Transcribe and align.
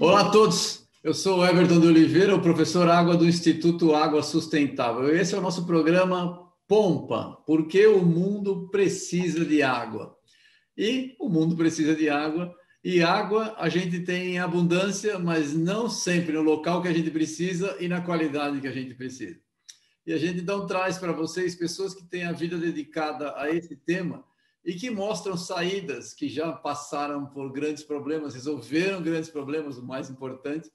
Olá 0.00 0.22
a 0.22 0.30
todos, 0.30 0.84
eu 1.04 1.14
sou 1.14 1.46
Everton 1.46 1.78
de 1.78 1.86
Oliveira, 1.86 2.34
o 2.34 2.42
professor 2.42 2.88
Água 2.88 3.16
do 3.16 3.28
Instituto 3.28 3.94
Água 3.94 4.24
Sustentável. 4.24 5.14
Esse 5.14 5.36
é 5.36 5.38
o 5.38 5.40
nosso 5.40 5.64
programa 5.66 6.40
Pompa, 6.66 7.38
porque 7.46 7.86
o 7.86 8.02
mundo 8.04 8.68
precisa 8.70 9.44
de 9.44 9.62
água. 9.62 10.16
E 10.76 11.14
o 11.20 11.28
mundo 11.28 11.54
precisa 11.54 11.94
de 11.94 12.08
água, 12.08 12.52
e 12.82 13.02
água 13.04 13.54
a 13.56 13.68
gente 13.68 14.00
tem 14.00 14.32
em 14.32 14.38
abundância, 14.40 15.16
mas 15.16 15.54
não 15.54 15.88
sempre 15.88 16.32
no 16.32 16.42
local 16.42 16.82
que 16.82 16.88
a 16.88 16.92
gente 16.92 17.10
precisa 17.10 17.76
e 17.78 17.86
na 17.86 18.00
qualidade 18.00 18.60
que 18.60 18.66
a 18.66 18.72
gente 18.72 18.94
precisa. 18.94 19.43
E 20.06 20.12
a 20.12 20.18
gente 20.18 20.40
então 20.40 20.66
traz 20.66 20.98
para 20.98 21.12
vocês 21.12 21.54
pessoas 21.54 21.94
que 21.94 22.04
têm 22.04 22.24
a 22.24 22.32
vida 22.32 22.58
dedicada 22.58 23.34
a 23.36 23.50
esse 23.50 23.74
tema 23.74 24.24
e 24.64 24.74
que 24.74 24.90
mostram 24.90 25.36
saídas, 25.36 26.14
que 26.14 26.28
já 26.28 26.52
passaram 26.52 27.26
por 27.26 27.52
grandes 27.52 27.82
problemas, 27.82 28.34
resolveram 28.34 29.02
grandes 29.02 29.30
problemas, 29.30 29.76
o 29.78 29.82
mais 29.82 30.10
importante. 30.10 30.70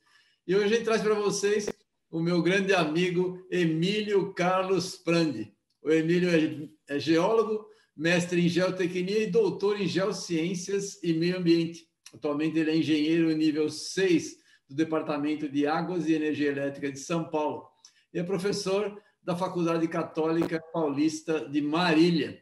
E 0.47 0.55
hoje 0.55 0.65
a 0.65 0.67
gente 0.69 0.83
traz 0.83 1.02
para 1.02 1.15
vocês 1.15 1.69
o 2.09 2.19
meu 2.19 2.41
grande 2.41 2.73
amigo 2.73 3.45
Emílio 3.52 4.33
Carlos 4.33 4.95
Prandi. 4.95 5.53
O 5.81 5.91
Emílio 5.91 6.30
é, 6.30 6.95
é 6.95 6.99
geólogo, 6.99 7.67
mestre 7.95 8.43
em 8.43 8.49
geotecnia 8.49 9.23
e 9.23 9.27
doutor 9.27 9.80
em 9.80 9.88
geociências 9.88 11.02
e 11.03 11.13
meio 11.13 11.38
ambiente. 11.38 11.88
Atualmente 12.13 12.57
ele 12.57 12.71
é 12.71 12.77
engenheiro 12.77 13.31
nível 13.35 13.69
6 13.69 14.38
do 14.67 14.75
Departamento 14.75 15.47
de 15.47 15.67
Águas 15.67 16.07
e 16.07 16.13
Energia 16.13 16.49
Elétrica 16.49 16.91
de 16.91 16.99
São 16.99 17.30
Paulo. 17.30 17.67
E 18.13 18.19
é 18.19 18.23
professor 18.23 18.99
da 19.23 19.35
Faculdade 19.35 19.87
Católica 19.87 20.61
Paulista 20.73 21.47
de 21.47 21.61
Marília. 21.61 22.41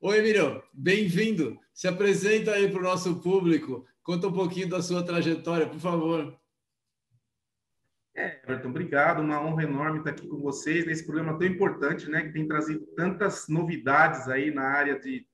Oi, 0.00 0.18
Emílio, 0.18 0.62
bem-vindo. 0.72 1.58
Se 1.72 1.88
apresenta 1.88 2.52
aí 2.52 2.70
para 2.70 2.80
o 2.80 2.84
nosso 2.84 3.20
público. 3.20 3.86
Conta 4.02 4.28
um 4.28 4.32
pouquinho 4.32 4.68
da 4.68 4.82
sua 4.82 5.02
trajetória, 5.02 5.66
por 5.66 5.80
favor. 5.80 6.38
É, 8.14 8.40
Everton, 8.44 8.68
obrigado. 8.68 9.20
Uma 9.20 9.42
honra 9.42 9.64
enorme 9.64 9.98
estar 9.98 10.10
aqui 10.10 10.28
com 10.28 10.38
vocês 10.38 10.86
nesse 10.86 11.04
programa 11.04 11.36
tão 11.38 11.48
importante, 11.48 12.08
né, 12.08 12.22
que 12.22 12.32
tem 12.32 12.46
trazido 12.46 12.86
tantas 12.94 13.48
novidades 13.48 14.28
aí 14.28 14.52
na 14.52 14.62
área 14.62 14.98
de, 14.98 15.26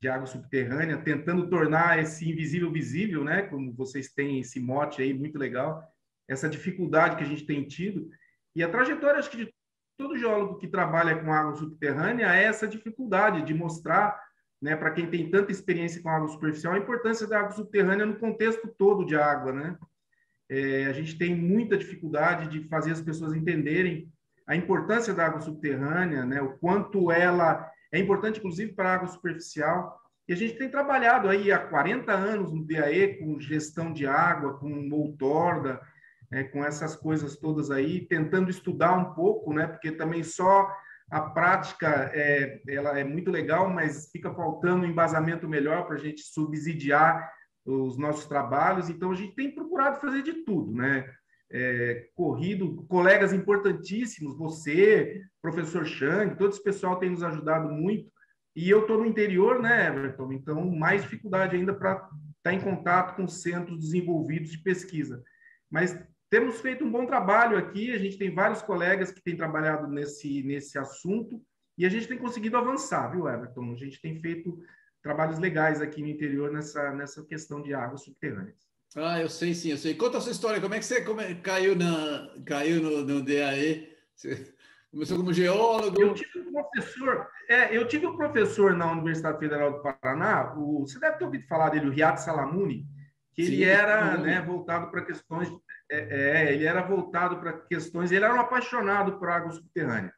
de 0.00 0.08
água 0.08 0.26
subterrânea, 0.26 0.96
tentando 1.02 1.50
tornar 1.50 1.98
esse 1.98 2.30
invisível 2.30 2.72
visível, 2.72 3.22
né, 3.22 3.42
como 3.42 3.74
vocês 3.74 4.08
têm 4.08 4.40
esse 4.40 4.58
mote 4.58 5.02
aí 5.02 5.12
muito 5.12 5.38
legal, 5.38 5.82
essa 6.26 6.48
dificuldade 6.48 7.16
que 7.16 7.24
a 7.24 7.26
gente 7.26 7.44
tem 7.44 7.66
tido. 7.66 8.08
E 8.54 8.62
a 8.62 8.70
trajetória, 8.70 9.18
acho 9.18 9.30
que 9.30 9.36
de 9.36 9.55
todo 9.96 10.16
geólogo 10.16 10.58
que 10.58 10.68
trabalha 10.68 11.16
com 11.16 11.32
água 11.32 11.54
subterrânea 11.54 12.34
é 12.34 12.44
essa 12.44 12.68
dificuldade 12.68 13.42
de 13.42 13.54
mostrar, 13.54 14.20
né, 14.60 14.76
para 14.76 14.90
quem 14.90 15.08
tem 15.08 15.30
tanta 15.30 15.52
experiência 15.52 16.02
com 16.02 16.08
água 16.08 16.28
superficial, 16.28 16.74
a 16.74 16.78
importância 16.78 17.26
da 17.26 17.40
água 17.40 17.52
subterrânea 17.52 18.06
no 18.06 18.18
contexto 18.18 18.68
todo 18.78 19.04
de 19.04 19.16
água, 19.16 19.52
né? 19.52 19.78
É, 20.48 20.86
a 20.86 20.92
gente 20.92 21.18
tem 21.18 21.34
muita 21.34 21.76
dificuldade 21.76 22.48
de 22.48 22.68
fazer 22.68 22.92
as 22.92 23.00
pessoas 23.00 23.34
entenderem 23.34 24.12
a 24.46 24.54
importância 24.54 25.12
da 25.12 25.26
água 25.26 25.40
subterrânea, 25.40 26.24
né? 26.24 26.40
O 26.40 26.56
quanto 26.58 27.10
ela 27.10 27.68
é 27.92 27.98
importante, 27.98 28.38
inclusive, 28.38 28.72
para 28.72 28.90
a 28.90 28.94
água 28.94 29.08
superficial. 29.08 30.00
E 30.28 30.32
a 30.32 30.36
gente 30.36 30.56
tem 30.56 30.68
trabalhado 30.68 31.28
aí 31.28 31.50
há 31.50 31.58
40 31.58 32.12
anos 32.12 32.52
no 32.52 32.64
DAE 32.64 33.18
com 33.18 33.40
gestão 33.40 33.92
de 33.92 34.06
água, 34.06 34.58
com 34.58 34.88
outorga, 34.92 35.80
é, 36.32 36.44
com 36.44 36.64
essas 36.64 36.96
coisas 36.96 37.36
todas 37.36 37.70
aí, 37.70 38.06
tentando 38.06 38.50
estudar 38.50 38.94
um 38.94 39.14
pouco, 39.14 39.52
né? 39.52 39.66
Porque 39.66 39.92
também 39.92 40.22
só 40.22 40.68
a 41.10 41.20
prática 41.20 42.10
é, 42.12 42.60
ela 42.68 42.98
é 42.98 43.04
muito 43.04 43.30
legal, 43.30 43.70
mas 43.70 44.10
fica 44.10 44.32
faltando 44.34 44.84
um 44.84 44.88
embasamento 44.88 45.48
melhor 45.48 45.86
para 45.86 45.96
a 45.96 46.00
gente 46.00 46.22
subsidiar 46.22 47.30
os 47.64 47.96
nossos 47.96 48.26
trabalhos. 48.26 48.88
Então 48.88 49.12
a 49.12 49.14
gente 49.14 49.34
tem 49.34 49.54
procurado 49.54 50.00
fazer 50.00 50.22
de 50.22 50.44
tudo, 50.44 50.72
né? 50.72 51.08
É, 51.48 52.08
corrido, 52.16 52.84
colegas 52.88 53.32
importantíssimos, 53.32 54.36
você, 54.36 55.22
professor 55.40 55.86
Chang, 55.86 56.36
todo 56.36 56.50
esse 56.50 56.62
pessoal 56.62 56.98
tem 56.98 57.10
nos 57.10 57.22
ajudado 57.22 57.68
muito. 57.68 58.10
E 58.56 58.68
eu 58.68 58.80
estou 58.80 58.98
no 58.98 59.06
interior, 59.06 59.60
né, 59.60 59.86
Everton? 59.86 60.32
Então, 60.32 60.68
mais 60.74 61.02
dificuldade 61.02 61.54
ainda 61.54 61.72
para 61.72 61.92
estar 61.92 62.10
tá 62.42 62.52
em 62.52 62.60
contato 62.60 63.14
com 63.14 63.28
centros 63.28 63.78
desenvolvidos 63.78 64.50
de 64.50 64.58
pesquisa. 64.58 65.22
Mas 65.70 65.96
temos 66.28 66.60
feito 66.60 66.84
um 66.84 66.90
bom 66.90 67.06
trabalho 67.06 67.56
aqui, 67.56 67.92
a 67.92 67.98
gente 67.98 68.18
tem 68.18 68.34
vários 68.34 68.62
colegas 68.62 69.10
que 69.10 69.22
têm 69.22 69.36
trabalhado 69.36 69.86
nesse, 69.88 70.42
nesse 70.42 70.78
assunto 70.78 71.40
e 71.78 71.84
a 71.86 71.88
gente 71.88 72.08
tem 72.08 72.18
conseguido 72.18 72.56
avançar, 72.56 73.10
viu, 73.10 73.28
Everton? 73.28 73.72
A 73.72 73.76
gente 73.76 74.00
tem 74.00 74.20
feito 74.20 74.58
trabalhos 75.02 75.38
legais 75.38 75.80
aqui 75.80 76.00
no 76.00 76.08
interior 76.08 76.50
nessa, 76.50 76.92
nessa 76.92 77.24
questão 77.24 77.62
de 77.62 77.72
águas 77.74 78.02
subterrâneas. 78.02 78.66
Ah, 78.96 79.20
eu 79.20 79.28
sei 79.28 79.54
sim, 79.54 79.70
eu 79.70 79.76
sei. 79.76 79.94
Conta 79.94 80.18
a 80.18 80.20
sua 80.20 80.32
história, 80.32 80.60
como 80.60 80.74
é 80.74 80.78
que 80.78 80.84
você 80.84 81.04
caiu, 81.42 81.76
na, 81.76 82.34
caiu 82.44 82.82
no, 82.82 83.02
no 83.02 83.22
DAE? 83.22 83.94
Você 84.14 84.52
começou 84.90 85.18
como 85.18 85.32
geólogo? 85.32 86.00
Eu 86.00 86.14
tive 86.14 86.40
um 86.40 86.52
professor, 86.52 87.28
é, 87.48 87.76
eu 87.76 87.86
tive 87.86 88.06
um 88.06 88.16
professor 88.16 88.74
na 88.74 88.90
Universidade 88.90 89.38
Federal 89.38 89.74
do 89.74 89.82
Paraná, 89.82 90.54
o, 90.56 90.86
você 90.86 90.98
deve 90.98 91.18
ter 91.18 91.24
ouvido 91.24 91.46
falar 91.46 91.68
dele, 91.68 91.88
o 91.88 91.92
Riad 91.92 92.16
Salamuni, 92.16 92.86
que 93.34 93.44
sim, 93.44 93.52
ele 93.52 93.64
era 93.64 94.16
né, 94.16 94.40
voltado 94.40 94.90
para 94.90 95.04
questões 95.04 95.48
é, 95.90 95.98
é, 95.98 96.52
ele 96.52 96.66
era 96.66 96.82
voltado 96.82 97.38
para 97.38 97.52
questões, 97.52 98.10
ele 98.10 98.24
era 98.24 98.34
um 98.34 98.40
apaixonado 98.40 99.18
por 99.18 99.28
água 99.28 99.52
subterrânea. 99.52 100.12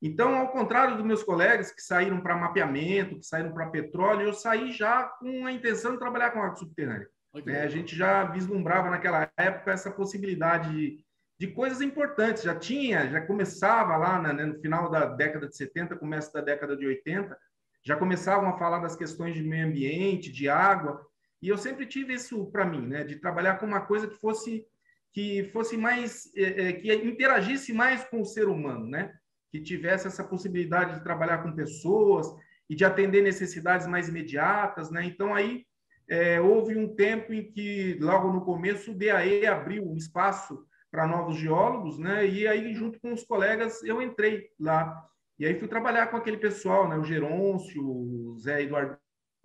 Então, 0.00 0.34
ao 0.34 0.48
contrário 0.48 0.96
dos 0.96 1.04
meus 1.04 1.22
colegas 1.22 1.72
que 1.72 1.80
saíram 1.80 2.20
para 2.20 2.36
mapeamento, 2.36 3.18
que 3.18 3.26
saíram 3.26 3.52
para 3.52 3.70
petróleo, 3.70 4.26
eu 4.26 4.34
saí 4.34 4.70
já 4.70 5.04
com 5.04 5.46
a 5.46 5.52
intenção 5.52 5.92
de 5.92 5.98
trabalhar 5.98 6.30
com 6.30 6.42
água 6.42 6.56
subterrânea. 6.56 7.08
Okay. 7.32 7.54
É, 7.54 7.62
a 7.62 7.68
gente 7.68 7.96
já 7.96 8.24
vislumbrava 8.24 8.90
naquela 8.90 9.30
época 9.36 9.72
essa 9.72 9.90
possibilidade 9.90 10.70
de, 10.70 11.04
de 11.38 11.46
coisas 11.48 11.80
importantes. 11.80 12.42
Já 12.42 12.54
tinha, 12.54 13.08
já 13.08 13.20
começava 13.22 13.96
lá 13.96 14.20
né, 14.20 14.44
no 14.44 14.60
final 14.60 14.90
da 14.90 15.06
década 15.06 15.48
de 15.48 15.56
70, 15.56 15.96
começo 15.96 16.32
da 16.32 16.40
década 16.40 16.76
de 16.76 16.86
80, 16.86 17.36
já 17.82 17.96
começavam 17.96 18.48
a 18.48 18.58
falar 18.58 18.80
das 18.80 18.96
questões 18.96 19.34
de 19.34 19.42
meio 19.42 19.66
ambiente, 19.66 20.32
de 20.32 20.48
água, 20.48 21.06
e 21.40 21.48
eu 21.48 21.56
sempre 21.56 21.86
tive 21.86 22.14
isso 22.14 22.46
para 22.50 22.64
mim, 22.64 22.86
né, 22.86 23.04
de 23.04 23.16
trabalhar 23.16 23.58
com 23.58 23.66
uma 23.66 23.80
coisa 23.80 24.08
que 24.08 24.16
fosse 24.16 24.66
que 25.16 25.44
fosse 25.44 25.78
mais, 25.78 26.30
é, 26.36 26.68
é, 26.68 26.72
que 26.74 26.92
interagisse 26.94 27.72
mais 27.72 28.04
com 28.04 28.20
o 28.20 28.24
ser 28.26 28.48
humano, 28.48 28.86
né? 28.86 29.14
Que 29.50 29.58
tivesse 29.62 30.06
essa 30.06 30.22
possibilidade 30.22 30.92
de 30.92 31.02
trabalhar 31.02 31.38
com 31.38 31.56
pessoas 31.56 32.26
e 32.68 32.74
de 32.74 32.84
atender 32.84 33.22
necessidades 33.22 33.86
mais 33.86 34.10
imediatas, 34.10 34.90
né? 34.90 35.06
Então 35.06 35.34
aí 35.34 35.64
é, 36.06 36.38
houve 36.38 36.76
um 36.76 36.94
tempo 36.94 37.32
em 37.32 37.50
que 37.50 37.96
logo 37.98 38.30
no 38.30 38.44
começo 38.44 38.92
o 38.92 38.94
DAE 38.94 39.46
abriu 39.46 39.90
um 39.90 39.96
espaço 39.96 40.62
para 40.90 41.06
novos 41.06 41.38
geólogos, 41.38 41.98
né? 41.98 42.28
E 42.28 42.46
aí 42.46 42.74
junto 42.74 43.00
com 43.00 43.14
os 43.14 43.24
colegas 43.24 43.82
eu 43.84 44.02
entrei 44.02 44.50
lá 44.60 45.02
e 45.38 45.46
aí 45.46 45.58
fui 45.58 45.66
trabalhar 45.66 46.08
com 46.08 46.18
aquele 46.18 46.36
pessoal, 46.36 46.90
né? 46.90 46.98
O 46.98 47.04
Gerôncio, 47.04 47.82
o 47.82 48.36
Zé 48.38 48.64
Eduardo 48.64 48.98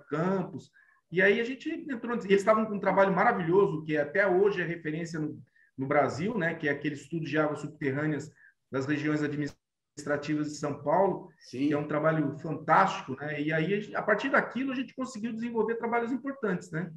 Campos. 0.10 0.70
E 1.10 1.22
aí 1.22 1.40
a 1.40 1.46
gente 1.46 1.70
entrou, 1.90 2.18
eles 2.18 2.26
estavam 2.30 2.66
com 2.66 2.76
um 2.76 2.80
trabalho 2.80 3.16
maravilhoso 3.16 3.86
que 3.86 3.96
até 3.96 4.28
hoje 4.28 4.62
é 4.62 4.66
referência 4.66 5.18
no, 5.18 5.42
no 5.78 5.88
Brasil, 5.88 6.38
né, 6.38 6.56
que 6.56 6.68
é 6.68 6.72
aquele 6.72 6.96
estudo 6.96 7.26
de 7.26 7.38
águas 7.38 7.60
subterrâneas 7.60 8.32
das 8.72 8.86
regiões 8.86 9.22
administrativas 9.22 10.52
de 10.52 10.58
São 10.58 10.82
Paulo, 10.82 11.30
Sim. 11.40 11.68
que 11.68 11.74
é 11.74 11.78
um 11.78 11.88
trabalho 11.88 12.38
fantástico, 12.40 13.16
né? 13.16 13.42
E 13.42 13.52
aí, 13.52 13.94
a 13.94 14.02
partir 14.02 14.30
daquilo, 14.30 14.72
a 14.72 14.76
gente 14.76 14.96
conseguiu 14.96 15.34
desenvolver 15.34 15.76
trabalhos 15.76 16.12
importantes, 16.12 16.72
né? 16.72 16.92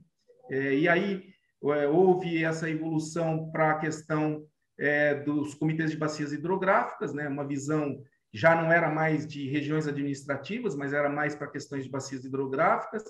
É, 0.51 0.75
e 0.75 0.89
aí 0.89 1.25
é, 1.65 1.89
houve 1.89 2.45
essa 2.45 2.71
evolução 2.71 3.51
para 3.51 3.73
a 3.73 3.79
questão 3.79 4.47
é, 4.79 5.15
dos 5.15 5.55
comitês 5.55 5.91
de 5.91 5.97
bacias 5.97 6.33
hidrográficas, 6.33 7.13
né? 7.13 7.29
Uma 7.29 7.47
visão 7.47 8.03
já 8.33 8.61
não 8.61 8.73
era 8.73 8.91
mais 8.91 9.27
de 9.27 9.49
regiões 9.49 9.87
administrativas, 9.87 10.75
mas 10.75 10.93
era 10.93 11.09
mais 11.09 11.35
para 11.35 11.51
questões 11.51 11.85
de 11.85 11.91
bacias 11.91 12.25
hidrográficas. 12.25 13.05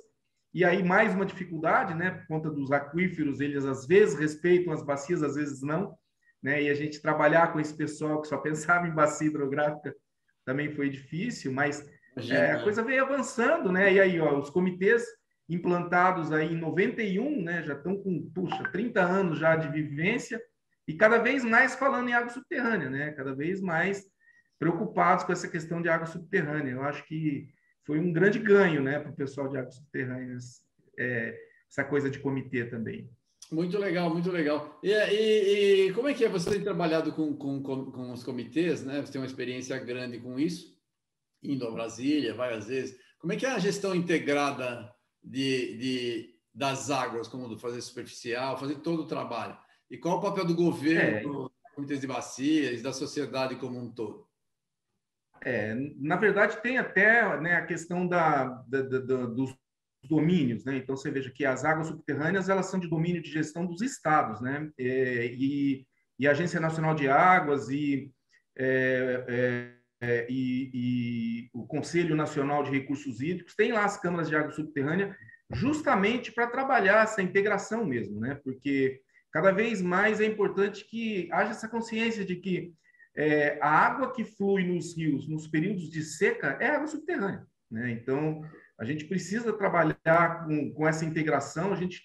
E 0.54 0.64
aí, 0.64 0.84
mais 0.84 1.12
uma 1.12 1.26
dificuldade, 1.26 1.94
né, 1.94 2.12
por 2.12 2.26
conta 2.28 2.48
dos 2.48 2.70
aquíferos, 2.70 3.40
eles 3.40 3.64
às 3.64 3.84
vezes 3.86 4.16
respeitam 4.16 4.72
as 4.72 4.84
bacias, 4.84 5.20
às 5.20 5.34
vezes 5.34 5.60
não. 5.62 5.98
Né, 6.40 6.62
e 6.62 6.70
a 6.70 6.74
gente 6.74 7.02
trabalhar 7.02 7.52
com 7.52 7.58
esse 7.58 7.74
pessoal 7.76 8.22
que 8.22 8.28
só 8.28 8.38
pensava 8.38 8.86
em 8.86 8.94
bacia 8.94 9.26
hidrográfica 9.26 9.92
também 10.44 10.72
foi 10.72 10.88
difícil, 10.88 11.52
mas 11.52 11.84
é, 12.30 12.52
a 12.52 12.62
coisa 12.62 12.84
veio 12.84 13.02
avançando, 13.02 13.72
né? 13.72 13.94
E 13.94 14.00
aí, 14.00 14.20
ó, 14.20 14.38
os 14.38 14.50
comitês 14.50 15.02
implantados 15.48 16.30
aí 16.30 16.52
em 16.52 16.58
91, 16.58 17.42
né, 17.42 17.62
já 17.62 17.74
estão 17.74 17.96
com, 17.96 18.30
puxa, 18.30 18.62
30 18.70 19.00
anos 19.00 19.38
já 19.38 19.56
de 19.56 19.68
vivência 19.68 20.40
e 20.86 20.94
cada 20.94 21.18
vez 21.18 21.42
mais 21.44 21.74
falando 21.74 22.08
em 22.08 22.12
água 22.12 22.30
subterrânea, 22.30 22.90
né? 22.90 23.10
Cada 23.12 23.34
vez 23.34 23.60
mais 23.60 24.04
preocupados 24.58 25.24
com 25.24 25.32
essa 25.32 25.48
questão 25.48 25.82
de 25.82 25.88
água 25.88 26.06
subterrânea. 26.06 26.72
Eu 26.72 26.82
acho 26.82 27.04
que 27.06 27.48
foi 27.84 27.98
um 27.98 28.12
grande 28.12 28.38
ganho 28.38 28.82
né, 28.82 28.98
para 28.98 29.10
o 29.10 29.16
pessoal 29.16 29.48
de 29.48 29.58
águas 29.58 29.76
subterrâneas, 29.76 30.64
é, 30.98 31.38
essa 31.68 31.84
coisa 31.84 32.10
de 32.10 32.18
comitê 32.18 32.64
também. 32.64 33.08
Muito 33.52 33.78
legal, 33.78 34.10
muito 34.10 34.30
legal. 34.30 34.78
E, 34.82 34.90
e, 34.90 35.88
e, 35.88 35.92
como 35.92 36.08
é 36.08 36.14
que 36.14 36.24
é? 36.24 36.28
Você 36.28 36.50
tem 36.50 36.62
trabalhado 36.62 37.12
com, 37.12 37.36
com, 37.36 37.62
com 37.62 38.12
os 38.12 38.24
comitês, 38.24 38.82
né? 38.84 39.00
Você 39.00 39.12
tem 39.12 39.20
uma 39.20 39.26
experiência 39.26 39.78
grande 39.78 40.18
com 40.18 40.38
isso. 40.38 40.74
indo 41.42 41.66
a 41.66 41.70
Brasília 41.70 42.34
várias 42.34 42.68
vezes. 42.68 42.98
Como 43.18 43.32
é 43.32 43.36
que 43.36 43.44
é 43.44 43.50
a 43.50 43.58
gestão 43.58 43.94
integrada 43.94 44.90
de, 45.22 45.76
de 45.76 46.34
das 46.54 46.90
águas, 46.90 47.28
como 47.28 47.58
fazer 47.58 47.82
superficial, 47.82 48.58
fazer 48.58 48.76
todo 48.76 49.02
o 49.02 49.06
trabalho? 49.06 49.56
E 49.90 49.98
qual 49.98 50.18
o 50.18 50.22
papel 50.22 50.46
do 50.46 50.54
governo, 50.54 51.46
é. 51.46 51.74
comitês 51.74 52.00
de 52.00 52.06
bacias, 52.06 52.82
da 52.82 52.92
sociedade 52.92 53.56
como 53.56 53.78
um 53.78 53.92
todo? 53.92 54.26
É, 55.42 55.74
na 55.98 56.16
verdade, 56.16 56.60
tem 56.62 56.78
até 56.78 57.38
né, 57.40 57.54
a 57.56 57.66
questão 57.66 58.06
da, 58.06 58.44
da, 58.66 58.82
da, 58.82 59.26
dos 59.26 59.54
domínios, 60.08 60.64
né? 60.64 60.76
Então, 60.76 60.96
você 60.96 61.10
veja 61.10 61.30
que 61.30 61.44
as 61.44 61.64
águas 61.64 61.88
subterrâneas, 61.88 62.48
elas 62.48 62.66
são 62.66 62.78
de 62.78 62.88
domínio 62.88 63.22
de 63.22 63.30
gestão 63.30 63.66
dos 63.66 63.80
estados, 63.80 64.40
né? 64.40 64.70
É, 64.78 65.26
e, 65.26 65.86
e 66.18 66.26
a 66.26 66.30
Agência 66.30 66.60
Nacional 66.60 66.94
de 66.94 67.08
Águas 67.08 67.68
e, 67.68 68.10
é, 68.56 69.24
é, 69.28 69.74
é 70.00 70.26
e, 70.28 70.70
e, 70.74 71.50
o 71.52 71.66
Conselho 71.66 72.14
Nacional 72.14 72.62
de 72.62 72.70
Recursos 72.70 73.20
Hídricos 73.20 73.54
têm 73.54 73.72
lá 73.72 73.84
as 73.84 73.98
câmaras 73.98 74.28
de 74.28 74.36
água 74.36 74.52
subterrânea 74.52 75.16
justamente 75.50 76.32
para 76.32 76.46
trabalhar 76.46 77.04
essa 77.04 77.22
integração 77.22 77.84
mesmo, 77.84 78.20
né? 78.20 78.40
Porque 78.44 79.00
cada 79.32 79.50
vez 79.50 79.82
mais 79.82 80.20
é 80.20 80.26
importante 80.26 80.84
que 80.84 81.28
haja 81.32 81.50
essa 81.50 81.68
consciência 81.68 82.24
de 82.24 82.36
que 82.36 82.72
é, 83.16 83.58
a 83.60 83.68
água 83.68 84.12
que 84.12 84.24
flui 84.24 84.64
nos 84.64 84.96
rios 84.96 85.28
nos 85.28 85.46
períodos 85.46 85.90
de 85.90 86.02
seca 86.02 86.56
é 86.60 86.68
água 86.68 86.86
subterrânea. 86.86 87.46
Né? 87.70 87.92
Então, 87.92 88.42
a 88.78 88.84
gente 88.84 89.04
precisa 89.04 89.52
trabalhar 89.52 90.44
com, 90.44 90.72
com 90.72 90.86
essa 90.86 91.04
integração, 91.04 91.72
a 91.72 91.76
gente 91.76 92.02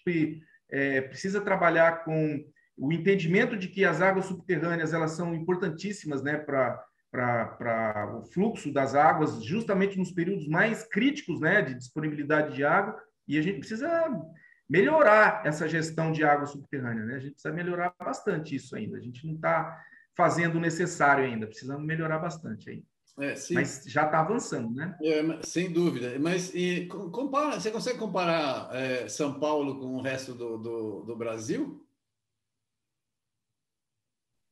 é, 0.69 1.01
precisa 1.01 1.41
trabalhar 1.41 2.03
com 2.03 2.43
o 2.77 2.93
entendimento 2.93 3.57
de 3.57 3.67
que 3.67 3.83
as 3.83 4.01
águas 4.01 4.25
subterrâneas 4.25 4.93
elas 4.93 5.11
são 5.11 5.35
importantíssimas 5.35 6.23
né, 6.23 6.37
para 6.37 8.17
o 8.17 8.23
fluxo 8.31 8.71
das 8.71 8.95
águas, 8.95 9.43
justamente 9.43 9.97
nos 9.97 10.11
períodos 10.11 10.47
mais 10.47 10.83
críticos 10.83 11.41
né, 11.41 11.61
de 11.61 11.73
disponibilidade 11.73 12.55
de 12.55 12.63
água, 12.63 12.97
e 13.27 13.37
a 13.37 13.41
gente 13.41 13.59
precisa 13.59 13.89
melhorar 14.69 15.41
essa 15.45 15.67
gestão 15.67 16.11
de 16.11 16.23
água 16.23 16.45
subterrânea. 16.45 17.03
Né? 17.03 17.15
A 17.15 17.19
gente 17.19 17.33
precisa 17.33 17.53
melhorar 17.53 17.93
bastante 17.99 18.55
isso 18.55 18.75
ainda. 18.75 18.97
A 18.97 19.01
gente 19.01 19.25
não 19.25 19.35
está 19.35 19.77
fazendo 20.19 20.55
o 20.57 20.59
necessário 20.59 21.23
ainda, 21.23 21.47
precisamos 21.47 21.85
melhorar 21.85 22.19
bastante 22.19 22.69
aí. 22.69 22.83
É, 23.17 23.35
Mas 23.51 23.85
já 23.87 24.03
está 24.03 24.19
avançando, 24.19 24.75
né? 24.75 24.97
É, 25.01 25.41
sem 25.43 25.71
dúvida. 25.71 26.19
Mas 26.19 26.53
e, 26.53 26.87
compara, 26.87 27.57
você 27.57 27.71
consegue 27.71 27.97
comparar 27.97 28.69
é, 28.75 29.07
São 29.07 29.39
Paulo 29.39 29.79
com 29.79 29.95
o 29.95 30.01
resto 30.01 30.33
do, 30.33 30.57
do, 30.57 31.03
do, 31.03 31.15
Brasil? 31.15 31.85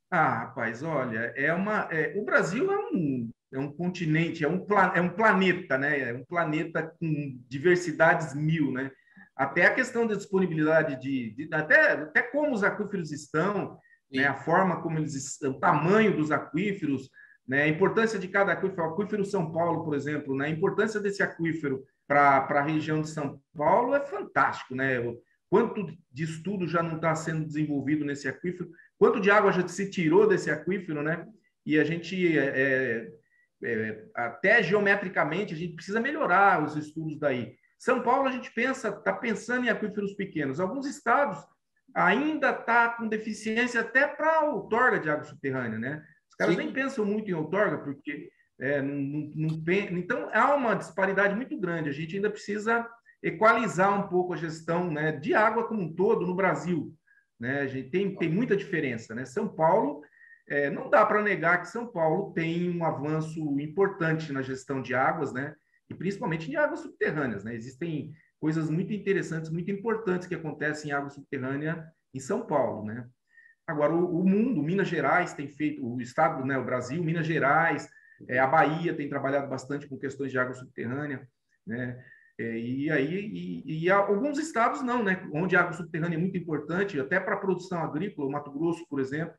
Ah, 0.10 0.40
rapaz, 0.40 0.82
olha, 0.84 1.34
é 1.36 1.54
uma, 1.54 1.90
é, 1.92 2.18
o 2.18 2.24
Brasil 2.24 2.72
é 2.72 2.78
um, 2.78 3.30
é 3.52 3.60
um 3.60 3.70
continente, 3.70 4.46
é 4.46 4.48
um, 4.48 4.66
é 4.96 5.02
um 5.02 5.10
planeta, 5.10 5.78
né? 5.78 6.12
É 6.12 6.14
um 6.14 6.24
planeta 6.24 6.96
com 6.98 7.42
diversidades 7.50 8.34
mil, 8.34 8.72
né? 8.72 8.90
Até 9.36 9.66
a 9.66 9.76
questão 9.76 10.08
da 10.08 10.16
disponibilidade 10.16 10.98
de, 11.02 11.32
de 11.32 11.54
até, 11.54 11.92
até 11.92 12.22
como 12.22 12.54
os 12.54 12.64
aquíferos 12.64 13.12
estão, 13.12 13.78
né, 14.12 14.26
a 14.26 14.36
forma 14.36 14.82
como 14.82 14.98
eles 14.98 15.42
o 15.42 15.54
tamanho 15.56 16.16
dos 16.16 16.32
aquíferos, 16.32 17.10
né, 17.48 17.64
a 17.64 17.68
importância 17.68 18.20
de 18.20 18.28
cada 18.28 18.52
aquífero, 18.52 18.84
o 18.84 18.94
aquífero 18.94 19.26
São 19.26 19.52
Paulo, 19.52 19.84
por 19.84 19.96
exemplo, 19.96 20.36
né, 20.36 20.48
a 20.48 20.50
importância 20.50 21.00
desse 21.00 21.24
aquífero 21.24 21.84
para 22.08 22.48
a 22.50 22.62
região 22.62 23.02
de 23.02 23.10
São 23.10 23.42
Paulo 23.56 23.94
é 23.94 24.00
fantástico, 24.00 24.74
né? 24.74 25.00
O 25.00 25.22
quanto 25.50 25.86
de 26.12 26.24
estudo 26.24 26.66
já 26.66 26.82
não 26.82 26.96
está 26.96 27.14
sendo 27.16 27.46
desenvolvido 27.46 28.06
nesse 28.06 28.28
aquífero, 28.28 28.70
quanto 28.98 29.20
de 29.20 29.30
água 29.30 29.52
já 29.52 29.68
se 29.68 29.90
tirou 29.90 30.28
desse 30.28 30.50
aquífero, 30.50 31.04
né? 31.04 31.28
E 31.66 31.78
a 31.78 31.84
gente 31.84 32.38
é, 32.38 32.46
é, 32.46 33.12
é 33.64 34.06
até 34.16 34.64
geometricamente 34.64 35.54
a 35.54 35.58
gente 35.58 35.76
precisa 35.76 36.00
melhorar 36.00 36.64
os 36.64 36.78
estudos 36.78 37.20
daí. 37.20 37.56
São 37.78 38.02
Paulo 38.02 38.28
a 38.28 38.32
gente 38.32 38.52
pensa, 38.54 38.90
está 38.90 39.14
pensando 39.14 39.66
em 39.66 39.70
aquíferos 39.70 40.14
pequenos. 40.14 40.60
Alguns 40.60 40.88
estados 40.88 41.46
ainda 41.98 42.52
está 42.52 42.90
com 42.90 43.08
deficiência 43.08 43.82
até 43.82 44.08
para 44.08 44.52
outorga 44.52 45.00
de 45.00 45.10
água 45.10 45.24
subterrânea, 45.24 45.80
né? 45.80 46.04
Os 46.30 46.36
caras 46.36 46.56
Sim. 46.56 46.62
nem 46.62 46.72
pensam 46.72 47.04
muito 47.04 47.30
em 47.32 47.34
outorga, 47.34 47.80
porque 47.80 48.30
é, 48.60 48.82
não, 48.82 48.96
não, 48.96 49.32
não, 49.36 49.98
então 49.98 50.30
há 50.32 50.54
uma 50.54 50.76
disparidade 50.76 51.36
muito 51.36 51.60
grande. 51.60 51.90
A 51.90 51.94
gente 51.94 52.16
ainda 52.16 52.30
precisa 52.30 52.88
equalizar 53.24 54.00
um 54.00 54.08
pouco 54.08 54.34
a 54.34 54.38
gestão 54.38 54.92
né, 54.92 55.12
de 55.12 55.34
água 55.34 55.68
como 55.68 55.82
um 55.82 55.94
todo 55.94 56.26
no 56.26 56.36
Brasil. 56.36 56.94
Né? 57.40 57.62
A 57.62 57.68
gente 57.68 57.90
tem, 57.90 58.16
tem 58.16 58.30
muita 58.30 58.56
diferença. 58.56 59.16
Né? 59.16 59.26
São 59.26 59.48
Paulo, 59.48 60.02
é, 60.48 60.70
não 60.70 60.90
dá 60.92 61.04
para 61.04 61.24
negar 61.24 61.62
que 61.62 61.68
São 61.68 61.88
Paulo 61.88 62.32
tem 62.34 62.70
um 62.70 62.86
avanço 62.86 63.40
importante 63.60 64.32
na 64.32 64.44
gestão 64.44 64.84
de 64.84 64.94
águas, 64.94 65.34
né? 65.34 65.56
e 65.90 65.96
principalmente 65.96 66.48
de 66.48 66.58
águas 66.58 66.82
subterrâneas. 66.82 67.44
Né? 67.44 67.56
Existem 67.56 68.14
coisas 68.40 68.70
muito 68.70 68.94
interessantes, 68.94 69.50
muito 69.50 69.72
importantes 69.72 70.28
que 70.28 70.36
acontecem 70.36 70.92
em 70.92 70.94
água 70.94 71.10
subterrânea 71.10 71.86
em 72.14 72.20
São 72.20 72.46
Paulo, 72.46 72.86
né? 72.86 73.08
Agora, 73.68 73.94
o, 73.94 74.22
o 74.22 74.24
mundo, 74.24 74.64
Minas 74.64 74.88
Gerais 74.88 75.34
tem 75.34 75.48
feito, 75.48 75.86
o 75.86 76.00
estado, 76.00 76.46
né, 76.46 76.58
o 76.58 76.64
Brasil, 76.64 77.04
Minas 77.04 77.28
Gerais, 77.28 77.90
é, 78.28 78.40
a 78.40 78.48
Bahia 78.48 78.96
tem 78.96 79.10
trabalhado 79.10 79.48
bastante 79.48 79.88
com 79.88 79.98
questões 79.98 80.32
de 80.32 80.40
água 80.40 80.54
subterrânea, 80.54 81.28
né? 81.66 82.02
É, 82.40 82.58
e 82.58 82.92
aí, 82.92 83.32
e, 83.66 83.84
e, 83.84 83.90
alguns 83.90 84.38
estados 84.38 84.84
não, 84.84 85.04
né? 85.04 85.28
Onde 85.34 85.56
a 85.56 85.62
água 85.62 85.74
subterrânea 85.74 86.18
é 86.18 86.20
muito 86.20 86.38
importante, 86.38 87.00
até 87.00 87.20
para 87.20 87.34
a 87.34 87.40
produção 87.40 87.80
agrícola, 87.84 88.28
o 88.28 88.32
Mato 88.32 88.52
Grosso, 88.52 88.88
por 88.88 89.00
exemplo, 89.00 89.36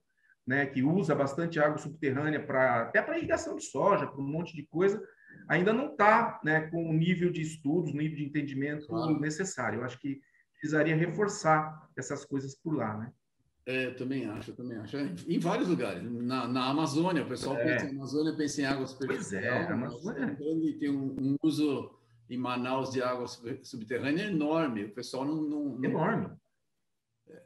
né? 0.46 0.66
Que 0.66 0.82
usa 0.82 1.14
bastante 1.14 1.60
água 1.60 1.78
subterrânea 1.78 2.44
para 2.44 2.82
até 2.82 3.00
para 3.00 3.16
irrigação 3.16 3.56
de 3.56 3.64
soja, 3.64 4.06
para 4.06 4.20
um 4.20 4.26
monte 4.26 4.54
de 4.54 4.66
coisa 4.66 5.00
ainda 5.48 5.72
não 5.72 5.92
está 5.92 6.40
né, 6.44 6.62
com 6.68 6.88
o 6.88 6.92
nível 6.92 7.30
de 7.30 7.40
estudos, 7.40 7.94
nível 7.94 8.16
de 8.16 8.24
entendimento 8.24 8.86
claro. 8.86 9.18
necessário. 9.18 9.80
Eu 9.80 9.84
acho 9.84 9.98
que 9.98 10.20
precisaria 10.52 10.96
reforçar 10.96 11.88
essas 11.96 12.24
coisas 12.24 12.54
por 12.54 12.74
lá, 12.74 12.96
né? 12.96 13.12
É, 13.64 13.90
também 13.90 14.24
acho, 14.24 14.54
também 14.54 14.78
acho. 14.78 14.96
Em 14.96 15.38
vários 15.38 15.68
lugares. 15.68 16.02
Na, 16.02 16.48
na 16.48 16.70
Amazônia, 16.70 17.22
o 17.22 17.28
pessoal 17.28 17.56
é. 17.58 17.64
pensa 17.64 17.86
em 17.86 17.96
Amazônia, 17.96 18.34
pensa 18.34 18.62
em 18.62 18.64
água 18.64 18.86
superficial. 18.86 19.42
Pois 19.42 19.54
é, 19.54 19.66
a 19.66 19.74
Amazônia 19.74 20.36
tem 20.78 20.90
um, 20.90 21.14
um, 21.20 21.36
uso 21.42 21.94
em 22.30 22.38
Manaus 22.38 22.90
de 22.90 23.02
água 23.02 23.26
subterrânea 23.62 24.24
enorme. 24.24 24.84
O 24.84 24.94
pessoal 24.94 25.26
não... 25.26 25.42
não, 25.42 25.64
não... 25.76 25.84
Enorme. 25.84 26.30
É, 27.28 27.42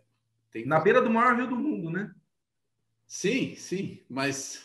tem... 0.52 0.64
Na 0.64 0.78
beira 0.78 1.02
do 1.02 1.10
maior 1.10 1.36
rio 1.36 1.48
do 1.48 1.56
mundo, 1.56 1.90
né? 1.90 2.14
Sim, 3.04 3.56
sim, 3.56 4.00
mas 4.08 4.64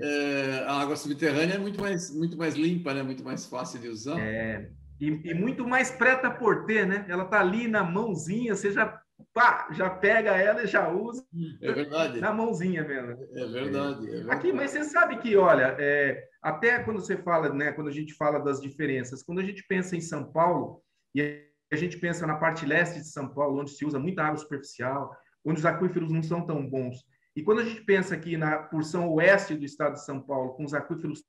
é, 0.00 0.64
a 0.66 0.80
água 0.80 0.96
subterrânea 0.96 1.54
é 1.54 1.58
muito 1.58 1.80
mais, 1.80 2.14
muito 2.14 2.36
mais 2.36 2.54
limpa, 2.54 2.94
né? 2.94 3.02
muito 3.02 3.22
mais 3.22 3.44
fácil 3.46 3.80
de 3.80 3.88
usar. 3.88 4.18
É, 4.18 4.70
e, 5.00 5.30
e 5.30 5.34
muito 5.34 5.66
mais 5.66 5.90
preta 5.90 6.30
por 6.30 6.64
ter, 6.64 6.86
né? 6.86 7.04
Ela 7.08 7.24
tá 7.24 7.40
ali 7.40 7.68
na 7.68 7.82
mãozinha, 7.84 8.54
você 8.54 8.72
já, 8.72 9.00
pá, 9.32 9.68
já 9.72 9.90
pega 9.90 10.36
ela 10.36 10.62
e 10.62 10.66
já 10.66 10.88
usa. 10.88 11.24
É 11.60 11.72
verdade. 11.72 12.20
Na 12.20 12.32
mãozinha 12.32 12.82
mesmo. 12.82 13.10
É 13.34 13.46
verdade. 13.46 14.06
É 14.06 14.10
verdade. 14.10 14.30
Aqui, 14.30 14.52
mas 14.52 14.70
você 14.70 14.84
sabe 14.84 15.18
que, 15.18 15.36
olha, 15.36 15.76
é, 15.78 16.24
até 16.42 16.82
quando 16.82 17.00
você 17.00 17.16
fala, 17.16 17.52
né? 17.52 17.72
Quando 17.72 17.88
a 17.88 17.92
gente 17.92 18.14
fala 18.14 18.38
das 18.38 18.60
diferenças, 18.60 19.22
quando 19.22 19.40
a 19.40 19.44
gente 19.44 19.64
pensa 19.66 19.96
em 19.96 20.00
São 20.00 20.24
Paulo 20.24 20.80
e 21.14 21.44
a 21.72 21.76
gente 21.76 21.98
pensa 21.98 22.26
na 22.26 22.36
parte 22.36 22.64
leste 22.64 23.00
de 23.00 23.08
São 23.08 23.28
Paulo, 23.28 23.60
onde 23.60 23.72
se 23.72 23.84
usa 23.84 23.98
muita 23.98 24.22
água 24.22 24.38
superficial, 24.38 25.14
onde 25.44 25.58
os 25.58 25.66
aquíferos 25.66 26.10
não 26.10 26.22
são 26.22 26.46
tão 26.46 26.64
bons 26.66 27.04
e 27.36 27.42
quando 27.42 27.60
a 27.60 27.64
gente 27.64 27.82
pensa 27.82 28.14
aqui 28.14 28.36
na 28.36 28.58
porção 28.58 29.10
oeste 29.12 29.54
do 29.54 29.64
estado 29.64 29.94
de 29.94 30.04
São 30.04 30.20
Paulo, 30.20 30.54
com 30.54 30.64
os 30.64 30.74
aquíferos 30.74 31.24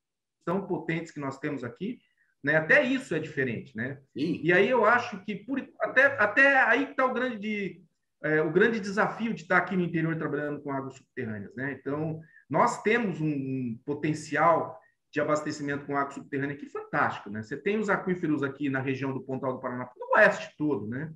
tão 0.46 0.66
potentes 0.68 1.12
que 1.12 1.20
nós 1.20 1.40
temos 1.40 1.64
aqui, 1.64 2.00
né, 2.44 2.58
até 2.58 2.84
isso 2.84 3.16
é 3.16 3.20
diferente. 3.20 3.76
Né? 3.76 4.00
Sim. 4.14 4.40
E 4.44 4.54
aí 4.54 4.70
eu 4.70 4.86
acho 4.86 5.24
que 5.26 5.36
por, 5.36 5.60
até, 5.82 6.06
até 6.20 6.62
aí 6.62 6.92
está 6.92 7.06
o 7.06 7.14
grande, 7.14 7.82
é, 8.24 8.42
o 8.42 8.52
grande 8.52 8.80
desafio 8.80 9.34
de 9.34 9.42
estar 9.42 9.58
aqui 9.58 9.76
no 9.76 9.84
interior 9.84 10.16
trabalhando 10.16 10.62
com 10.62 10.72
águas 10.72 10.96
subterrâneas. 10.96 11.56
Né? 11.56 11.76
Então, 11.80 12.22
nós 12.48 12.84
temos 12.84 13.20
um, 13.20 13.28
um 13.28 13.80
potencial 13.84 14.80
de 15.12 15.20
abastecimento 15.20 15.86
com 15.86 15.98
água 15.98 16.12
subterrânea 16.12 16.56
que 16.56 16.70
fantástico. 16.70 17.30
Né? 17.30 17.42
Você 17.42 17.58
tem 17.58 17.80
os 17.80 17.90
aquíferos 17.90 18.44
aqui 18.44 18.70
na 18.70 18.80
região 18.80 19.14
do 19.14 19.24
Pontal 19.24 19.54
do 19.54 19.62
Paraná, 19.62 19.90
no 19.98 20.18
oeste 20.18 20.54
todo, 20.58 20.88
né? 20.88 21.12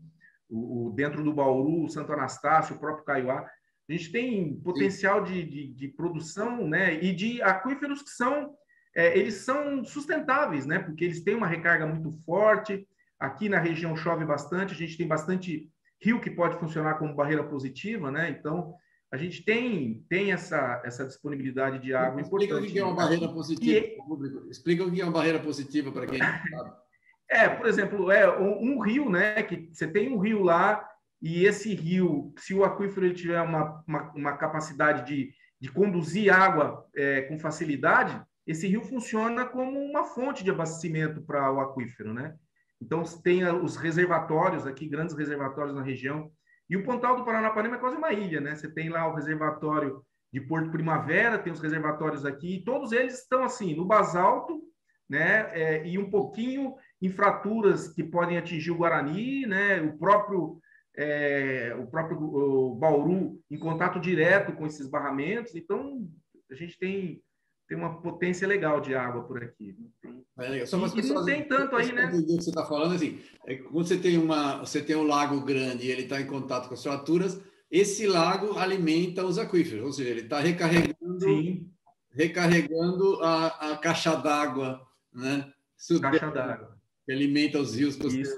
O, 0.50 0.88
o, 0.88 0.92
dentro 0.92 1.24
do 1.24 1.34
Bauru, 1.34 1.88
Santo 1.90 2.12
Anastácio, 2.12 2.76
o 2.76 2.80
próprio 2.80 3.06
Caiuá. 3.06 3.48
A 3.90 3.92
gente 3.94 4.12
tem 4.12 4.54
potencial 4.62 5.24
de, 5.24 5.44
de, 5.44 5.68
de, 5.74 5.88
produção 5.88 6.68
né, 6.68 7.04
e 7.04 7.12
de 7.12 7.42
aquíferos 7.42 8.04
que 8.04 8.12
são, 8.12 8.54
é, 8.96 9.18
eles 9.18 9.36
são 9.36 9.84
sustentáveis, 9.84 10.68
né, 10.68 10.78
porque 10.78 11.04
eles 11.04 11.22
têm 11.22 11.34
uma 11.34 11.48
recarga 11.48 11.88
muito 11.88 12.12
forte. 12.24 12.88
Aqui 13.20 13.50
na 13.50 13.60
região 13.60 13.96
chove 13.96 14.24
bastante, 14.26 14.74
a 14.74 14.78
gente 14.78 14.96
tem 14.96 15.08
bastante 15.08 15.70
rio 16.02 16.22
que 16.22 16.30
pode 16.30 16.60
funcionar 16.60 16.96
como 16.96 17.16
barreira 17.16 17.44
positiva, 17.44 18.10
né? 18.10 18.30
Então, 18.30 18.74
a 19.12 19.18
gente 19.18 19.44
tem, 19.44 20.06
tem 20.08 20.32
essa, 20.32 20.82
essa 20.86 21.06
disponibilidade 21.06 21.80
de 21.80 21.94
água 21.94 22.22
Explica 22.22 22.46
importante. 22.46 22.68
Explica 22.68 22.70
o 22.70 22.74
que 22.74 22.80
é 22.80 22.86
uma 22.86 22.96
barreira 22.96 23.28
positiva 23.34 23.86
e... 23.86 23.98
público. 23.98 24.50
Explica 24.50 24.84
o 24.84 24.92
que 24.92 25.02
é 25.02 25.04
uma 25.04 25.12
barreira 25.12 25.40
positiva 25.40 25.92
para 25.92 26.06
quem 26.06 26.20
não 26.20 26.28
sabe. 26.28 26.72
É, 27.30 27.50
por 27.50 27.68
exemplo, 27.68 28.12
é 28.12 28.40
um, 28.40 28.74
um, 28.74 28.80
rio, 28.80 29.10
né? 29.10 29.44
Que 29.44 29.70
você 29.72 29.88
tem 29.88 30.14
um 30.14 30.20
rio 30.20 30.42
lá 30.42 30.88
e 31.22 31.46
esse 31.46 31.74
rio, 31.74 32.34
se 32.38 32.54
o 32.54 32.64
aquífero 32.64 33.06
ele 33.06 33.16
tiver 33.16 33.42
uma, 33.42 33.84
uma, 33.86 34.12
uma 34.14 34.38
capacidade 34.38 35.06
de, 35.06 35.34
de 35.60 35.72
conduzir 35.72 36.34
água 36.34 36.86
é, 36.96 37.22
com 37.24 37.38
facilidade, 37.38 38.22
esse 38.48 38.68
rio 38.68 38.82
funciona 38.82 39.46
como 39.46 39.80
uma 39.80 40.06
fonte 40.06 40.44
de 40.44 40.50
abastecimento 40.50 41.22
para 41.22 41.52
o 41.52 41.60
aquífero, 41.60 42.14
né? 42.14 42.36
Então, 42.82 43.04
tem 43.04 43.44
os 43.46 43.76
reservatórios 43.76 44.66
aqui, 44.66 44.88
grandes 44.88 45.16
reservatórios 45.16 45.76
na 45.76 45.84
região. 45.84 46.32
E 46.70 46.78
o 46.78 46.84
Pontal 46.84 47.18
do 47.18 47.26
Paranapanema 47.26 47.76
é 47.76 47.80
quase 47.80 47.98
uma 47.98 48.14
ilha, 48.14 48.40
né? 48.40 48.56
Você 48.56 48.72
tem 48.72 48.90
lá 48.90 49.06
o 49.08 49.16
reservatório 49.16 50.02
de 50.32 50.40
Porto 50.40 50.72
Primavera, 50.72 51.38
tem 51.38 51.52
os 51.52 51.60
reservatórios 51.60 52.26
aqui, 52.26 52.56
e 52.56 52.64
todos 52.64 52.92
eles 52.92 53.20
estão 53.20 53.44
assim, 53.44 53.76
no 53.76 53.86
basalto, 53.86 54.62
né? 55.10 55.50
É, 55.52 55.86
e 55.86 55.98
um 55.98 56.10
pouquinho 56.10 56.76
em 57.02 57.10
fraturas 57.10 57.90
que 57.90 58.04
podem 58.04 58.38
atingir 58.38 58.72
o 58.72 58.78
Guarani, 58.78 59.46
né? 59.46 59.82
O 59.82 59.98
próprio 59.98 60.60
é, 60.96 61.76
o 61.80 61.88
próprio 61.88 62.18
o 62.18 62.76
Bauru 62.76 63.42
em 63.50 63.58
contato 63.58 64.00
direto 64.00 64.54
com 64.54 64.66
esses 64.66 64.88
barramentos. 64.88 65.56
Então 65.56 66.08
a 66.50 66.56
gente 66.56 66.78
tem 66.78 67.22
tem 67.68 67.78
uma 67.78 68.02
potência 68.02 68.48
legal 68.48 68.82
de 68.82 68.96
água 68.96 69.24
por 69.24 69.44
aqui. 69.44 69.78
É 70.40 70.66
Só 70.66 70.78
e, 70.88 70.92
pessoas, 70.92 71.20
não 71.20 71.26
tem 71.26 71.48
tanto 71.48 71.76
aí, 71.76 71.92
né? 71.92 72.08
O 72.08 72.26
que 72.26 72.42
você 72.42 72.50
está 72.50 72.66
falando 72.66 72.96
assim, 72.96 73.20
é, 73.46 73.58
quando 73.58 73.88
você 73.88 73.98
tem 73.98 74.18
uma 74.18 74.58
você 74.58 74.82
tem 74.82 74.96
um 74.96 75.04
lago 75.04 75.40
grande 75.42 75.86
e 75.86 75.92
ele 75.92 76.02
está 76.02 76.20
em 76.20 76.26
contato 76.26 76.68
com 76.68 76.74
as 76.74 76.82
fraturas, 76.82 77.40
esse 77.70 78.08
lago 78.08 78.58
alimenta 78.58 79.24
os 79.24 79.38
aquíferos, 79.38 79.86
ou 79.86 79.94
seja, 79.94 80.10
ele 80.10 80.22
está 80.22 80.40
recarregando, 80.40 81.20
Sim. 81.20 81.70
recarregando 82.10 83.22
a, 83.22 83.74
a 83.74 83.78
caixa 83.78 84.16
d'água, 84.16 84.82
né? 85.14 85.54
Caixa 86.02 86.32
d'água. 86.32 86.76
Que 87.06 87.12
alimenta 87.12 87.60
os 87.60 87.76
rios. 87.76 87.96
Isso. 87.98 88.36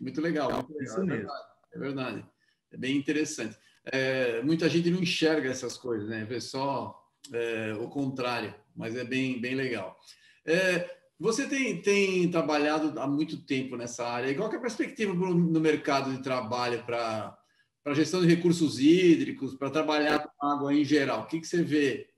Muito 0.00 0.20
legal. 0.20 0.52
Muito 0.52 0.72
legal. 0.72 0.84
Isso 0.84 1.00
é 1.00 1.04
mesmo. 1.04 1.16
Verdade, 1.16 1.44
é 1.72 1.78
verdade. 1.78 2.26
É 2.72 2.76
bem 2.76 2.96
interessante. 2.96 3.56
É, 3.84 4.42
muita 4.42 4.68
gente 4.68 4.90
não 4.90 5.00
enxerga 5.00 5.48
essas 5.48 5.76
coisas, 5.76 6.08
né? 6.08 6.24
Vê 6.24 6.40
só 6.40 7.00
é, 7.32 7.74
o 7.74 7.88
contrário, 7.88 8.54
mas 8.74 8.96
é 8.96 9.04
bem, 9.04 9.40
bem 9.40 9.54
legal. 9.54 9.96
É, 10.44 10.96
você 11.18 11.48
tem, 11.48 11.80
tem 11.80 12.30
trabalhado 12.30 12.98
há 13.00 13.06
muito 13.06 13.38
tempo 13.44 13.76
nessa 13.76 14.06
área. 14.06 14.34
Qual 14.34 14.52
é 14.52 14.56
a 14.56 14.60
perspectiva 14.60 15.14
no 15.14 15.60
mercado 15.60 16.14
de 16.14 16.22
trabalho 16.22 16.84
para 16.84 17.36
para 17.82 17.94
gestão 17.94 18.20
de 18.20 18.26
recursos 18.26 18.80
hídricos, 18.80 19.54
para 19.54 19.70
trabalhar 19.70 20.18
com 20.18 20.46
água 20.48 20.74
em 20.74 20.84
geral? 20.84 21.20
O 21.20 21.26
que, 21.26 21.38
que 21.38 21.46
você 21.46 21.62
vê? 21.62 22.10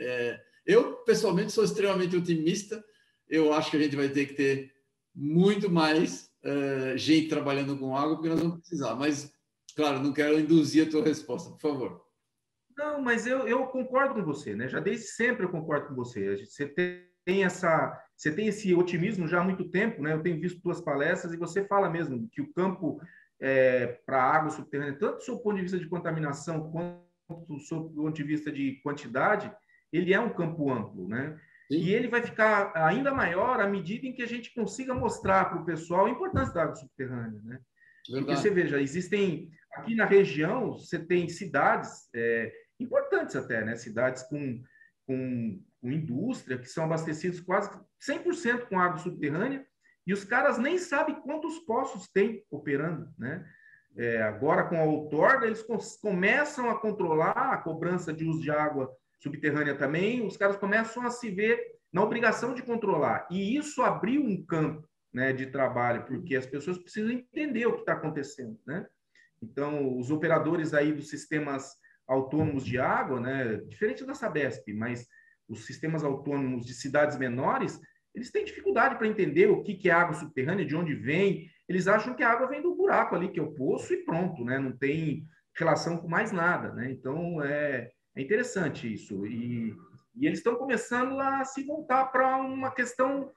É, 0.00 0.40
eu, 0.64 0.94
pessoalmente, 1.04 1.52
sou 1.52 1.62
extremamente 1.62 2.16
otimista. 2.16 2.82
Eu 3.28 3.52
acho 3.52 3.70
que 3.70 3.76
a 3.76 3.80
gente 3.82 3.94
vai 3.94 4.08
ter 4.08 4.24
que 4.24 4.32
ter 4.32 4.72
muito 5.20 5.70
mais 5.70 6.30
é, 6.42 6.96
gente 6.96 7.28
trabalhando 7.28 7.76
com 7.76 7.94
água, 7.94 8.14
porque 8.14 8.30
nós 8.30 8.40
vamos 8.40 8.60
precisar. 8.60 8.94
Mas, 8.94 9.30
claro, 9.76 10.00
não 10.00 10.14
quero 10.14 10.40
induzir 10.40 10.86
a 10.86 10.90
tua 10.90 11.04
resposta, 11.04 11.50
por 11.50 11.60
favor. 11.60 12.02
Não, 12.74 13.02
mas 13.02 13.26
eu, 13.26 13.46
eu 13.46 13.66
concordo 13.66 14.14
com 14.14 14.24
você, 14.24 14.54
né? 14.54 14.66
Já 14.66 14.80
desde 14.80 15.08
sempre 15.08 15.44
eu 15.44 15.50
concordo 15.50 15.88
com 15.88 15.94
você. 15.94 16.38
Você 16.38 16.66
tem 16.66 17.44
essa, 17.44 18.02
você 18.16 18.32
tem 18.32 18.46
esse 18.46 18.74
otimismo 18.74 19.28
já 19.28 19.42
há 19.42 19.44
muito 19.44 19.68
tempo, 19.68 20.02
né? 20.02 20.14
Eu 20.14 20.22
tenho 20.22 20.40
visto 20.40 20.62
tuas 20.62 20.80
palestras 20.80 21.34
e 21.34 21.36
você 21.36 21.66
fala 21.66 21.90
mesmo 21.90 22.26
que 22.32 22.40
o 22.40 22.50
campo 22.54 22.98
é, 23.38 23.98
para 24.06 24.22
água 24.22 24.50
subterrânea, 24.50 24.98
tanto 24.98 25.16
do 25.16 25.22
seu 25.22 25.38
ponto 25.38 25.56
de 25.56 25.62
vista 25.62 25.78
de 25.78 25.88
contaminação 25.88 26.70
quanto 26.70 27.46
do 27.46 27.60
seu 27.60 27.84
ponto 27.90 28.12
de 28.12 28.22
vista 28.22 28.50
de 28.50 28.80
quantidade, 28.82 29.52
ele 29.92 30.14
é 30.14 30.20
um 30.20 30.32
campo 30.32 30.72
amplo, 30.72 31.06
né? 31.06 31.38
Sim. 31.70 31.78
E 31.78 31.94
ele 31.94 32.08
vai 32.08 32.20
ficar 32.20 32.72
ainda 32.74 33.14
maior 33.14 33.60
à 33.60 33.68
medida 33.68 34.04
em 34.04 34.12
que 34.12 34.22
a 34.22 34.26
gente 34.26 34.52
consiga 34.52 34.92
mostrar 34.92 35.44
para 35.44 35.60
o 35.60 35.64
pessoal 35.64 36.06
a 36.06 36.10
importância 36.10 36.52
da 36.52 36.64
água 36.64 36.74
subterrânea, 36.74 37.40
né? 37.44 37.60
Verdade. 38.08 38.26
Porque 38.26 38.36
você 38.36 38.50
veja, 38.50 38.82
existem 38.82 39.48
aqui 39.74 39.94
na 39.94 40.04
região, 40.04 40.72
você 40.72 40.98
tem 40.98 41.28
cidades 41.28 42.08
é, 42.12 42.52
importantes 42.80 43.36
até, 43.36 43.64
né? 43.64 43.76
Cidades 43.76 44.24
com, 44.24 44.60
com, 45.06 45.62
com 45.80 45.92
indústria 45.92 46.58
que 46.58 46.66
são 46.66 46.84
abastecidas 46.84 47.40
quase 47.40 47.70
100% 48.04 48.66
com 48.68 48.80
água 48.80 48.98
subterrânea 48.98 49.64
e 50.04 50.12
os 50.12 50.24
caras 50.24 50.58
nem 50.58 50.76
sabem 50.76 51.20
quantos 51.20 51.60
poços 51.60 52.08
tem 52.08 52.44
operando, 52.50 53.08
né? 53.16 53.46
É, 53.96 54.22
agora, 54.22 54.64
com 54.68 54.76
a 54.76 54.84
outorga, 54.84 55.46
eles 55.46 55.64
começam 56.00 56.70
a 56.70 56.78
controlar 56.80 57.52
a 57.52 57.58
cobrança 57.58 58.12
de 58.12 58.24
uso 58.24 58.40
de 58.40 58.50
água 58.50 58.90
subterrânea 59.20 59.76
também, 59.76 60.26
os 60.26 60.36
caras 60.36 60.56
começam 60.56 61.04
a 61.04 61.10
se 61.10 61.30
ver 61.30 61.60
na 61.92 62.02
obrigação 62.02 62.54
de 62.54 62.62
controlar. 62.62 63.26
E 63.30 63.56
isso 63.56 63.82
abriu 63.82 64.22
um 64.22 64.44
campo 64.44 64.88
né, 65.12 65.32
de 65.32 65.46
trabalho, 65.46 66.04
porque 66.06 66.36
as 66.36 66.46
pessoas 66.46 66.78
precisam 66.78 67.10
entender 67.10 67.66
o 67.66 67.74
que 67.74 67.80
está 67.80 67.92
acontecendo, 67.92 68.58
né? 68.66 68.86
Então, 69.42 69.98
os 69.98 70.10
operadores 70.10 70.74
aí 70.74 70.92
dos 70.92 71.08
sistemas 71.08 71.74
autônomos 72.06 72.64
de 72.64 72.78
água, 72.78 73.20
né, 73.20 73.56
diferente 73.68 74.04
da 74.04 74.14
Sabesp, 74.14 74.72
mas 74.74 75.06
os 75.48 75.64
sistemas 75.64 76.04
autônomos 76.04 76.66
de 76.66 76.74
cidades 76.74 77.16
menores, 77.16 77.80
eles 78.14 78.30
têm 78.30 78.44
dificuldade 78.44 78.96
para 78.96 79.06
entender 79.06 79.46
o 79.46 79.62
que, 79.62 79.74
que 79.74 79.88
é 79.88 79.92
água 79.92 80.14
subterrânea, 80.14 80.64
de 80.64 80.76
onde 80.76 80.94
vem. 80.94 81.48
Eles 81.68 81.88
acham 81.88 82.14
que 82.14 82.22
a 82.22 82.30
água 82.30 82.48
vem 82.48 82.62
do 82.62 82.74
buraco 82.74 83.14
ali, 83.14 83.30
que 83.30 83.40
é 83.40 83.42
o 83.42 83.54
poço, 83.54 83.92
e 83.94 84.04
pronto, 84.04 84.44
né? 84.44 84.58
Não 84.58 84.76
tem 84.76 85.26
relação 85.56 85.96
com 85.96 86.08
mais 86.08 86.32
nada, 86.32 86.72
né? 86.72 86.90
Então, 86.90 87.42
é, 87.42 87.90
é 88.16 88.22
interessante 88.22 88.92
isso. 88.92 89.26
E, 89.26 89.74
e 90.16 90.26
eles 90.26 90.38
estão 90.38 90.56
começando 90.56 91.18
a 91.20 91.44
se 91.44 91.64
voltar 91.64 92.06
para 92.06 92.36
uma 92.36 92.70
questão 92.70 93.30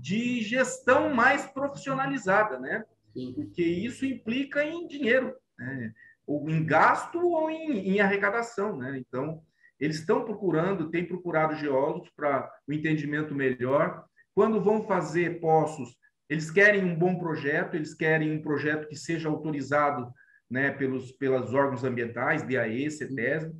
de 0.00 0.40
gestão 0.42 1.14
mais 1.14 1.46
profissionalizada, 1.46 2.58
né? 2.58 2.84
Sim. 3.12 3.32
Porque 3.34 3.62
isso 3.62 4.06
implica 4.06 4.64
em 4.64 4.86
dinheiro, 4.86 5.34
né? 5.58 5.92
ou 6.26 6.48
em 6.48 6.64
gasto 6.64 7.18
ou 7.18 7.50
em, 7.50 7.96
em 7.96 8.00
arrecadação, 8.00 8.76
né? 8.76 8.98
Então, 8.98 9.42
eles 9.80 9.98
estão 9.98 10.24
procurando, 10.24 10.90
têm 10.90 11.04
procurado 11.04 11.56
geólogos 11.56 12.08
para 12.10 12.48
o 12.68 12.70
um 12.70 12.74
entendimento 12.74 13.34
melhor 13.34 14.04
quando 14.34 14.62
vão 14.62 14.86
fazer 14.86 15.40
poços, 15.40 15.96
eles 16.28 16.50
querem 16.50 16.84
um 16.84 16.94
bom 16.96 17.18
projeto, 17.18 17.74
eles 17.74 17.92
querem 17.92 18.32
um 18.32 18.40
projeto 18.40 18.88
que 18.88 18.96
seja 18.96 19.28
autorizado 19.28 20.12
né, 20.48 20.70
pelos, 20.70 21.12
pelos 21.12 21.52
órgãos 21.52 21.84
ambientais, 21.84 22.42
DAE, 22.42 22.90
CETESB. 22.90 23.52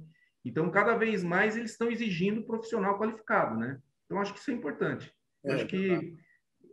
Então, 0.44 0.70
cada 0.70 0.94
vez 0.96 1.22
mais 1.22 1.56
eles 1.56 1.72
estão 1.72 1.90
exigindo 1.90 2.42
profissional 2.42 2.98
qualificado, 2.98 3.58
né? 3.58 3.78
Então, 4.06 4.20
acho 4.20 4.32
que 4.32 4.40
isso 4.40 4.50
é 4.50 4.54
importante. 4.54 5.12
Eu 5.44 5.52
é, 5.52 5.54
acho 5.54 5.66
que 5.66 6.16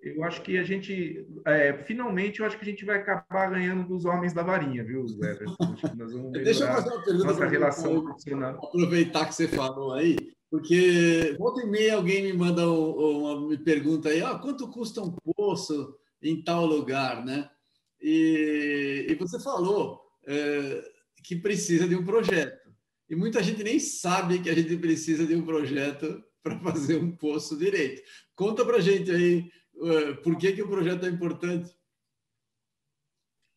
eu 0.01 0.23
acho 0.23 0.41
que 0.41 0.57
a 0.57 0.63
gente, 0.63 1.25
é, 1.45 1.73
finalmente, 1.83 2.39
eu 2.39 2.45
acho 2.45 2.57
que 2.57 2.63
a 2.63 2.67
gente 2.69 2.85
vai 2.85 2.97
acabar 2.97 3.49
ganhando 3.49 3.87
dos 3.87 4.05
homens 4.05 4.33
da 4.33 4.43
varinha, 4.43 4.83
viu, 4.83 5.05
Everton? 5.05 5.55
Deixa 6.33 6.63
eu 6.63 6.67
fazer 6.67 6.89
uma 6.89 7.03
pergunta 7.03 7.27
nossa 7.27 7.45
relação 7.47 8.03
profissional. 8.03 8.65
Aproveitar 8.65 9.25
que 9.25 9.35
você 9.35 9.47
falou 9.47 9.93
aí, 9.93 10.15
porque 10.49 11.35
volta 11.37 11.61
e 11.61 11.65
meia 11.65 11.95
alguém 11.95 12.23
me 12.23 12.33
manda 12.33 12.67
uma 12.69 13.47
me 13.47 13.57
pergunta 13.57 14.09
aí, 14.09 14.21
ah, 14.21 14.35
quanto 14.35 14.69
custa 14.69 15.01
um 15.01 15.11
poço 15.11 15.95
em 16.21 16.41
tal 16.41 16.65
lugar, 16.65 17.25
né? 17.25 17.49
E, 18.01 19.07
e 19.09 19.15
você 19.15 19.39
falou 19.39 20.01
é, 20.25 20.83
que 21.23 21.35
precisa 21.35 21.87
de 21.87 21.95
um 21.95 22.05
projeto. 22.05 22.66
E 23.09 23.15
muita 23.15 23.41
gente 23.41 23.63
nem 23.63 23.79
sabe 23.79 24.41
que 24.41 24.49
a 24.49 24.55
gente 24.55 24.75
precisa 24.77 25.25
de 25.25 25.35
um 25.35 25.45
projeto 25.45 26.23
para 26.43 26.59
fazer 26.59 26.97
um 26.97 27.15
poço 27.15 27.57
direito. 27.57 28.01
Conta 28.35 28.65
para 28.65 28.79
gente 28.79 29.11
aí 29.11 29.51
é, 29.81 30.13
por 30.15 30.37
que, 30.37 30.53
que 30.53 30.61
o 30.61 30.69
projeto 30.69 31.05
é 31.05 31.09
importante. 31.09 31.75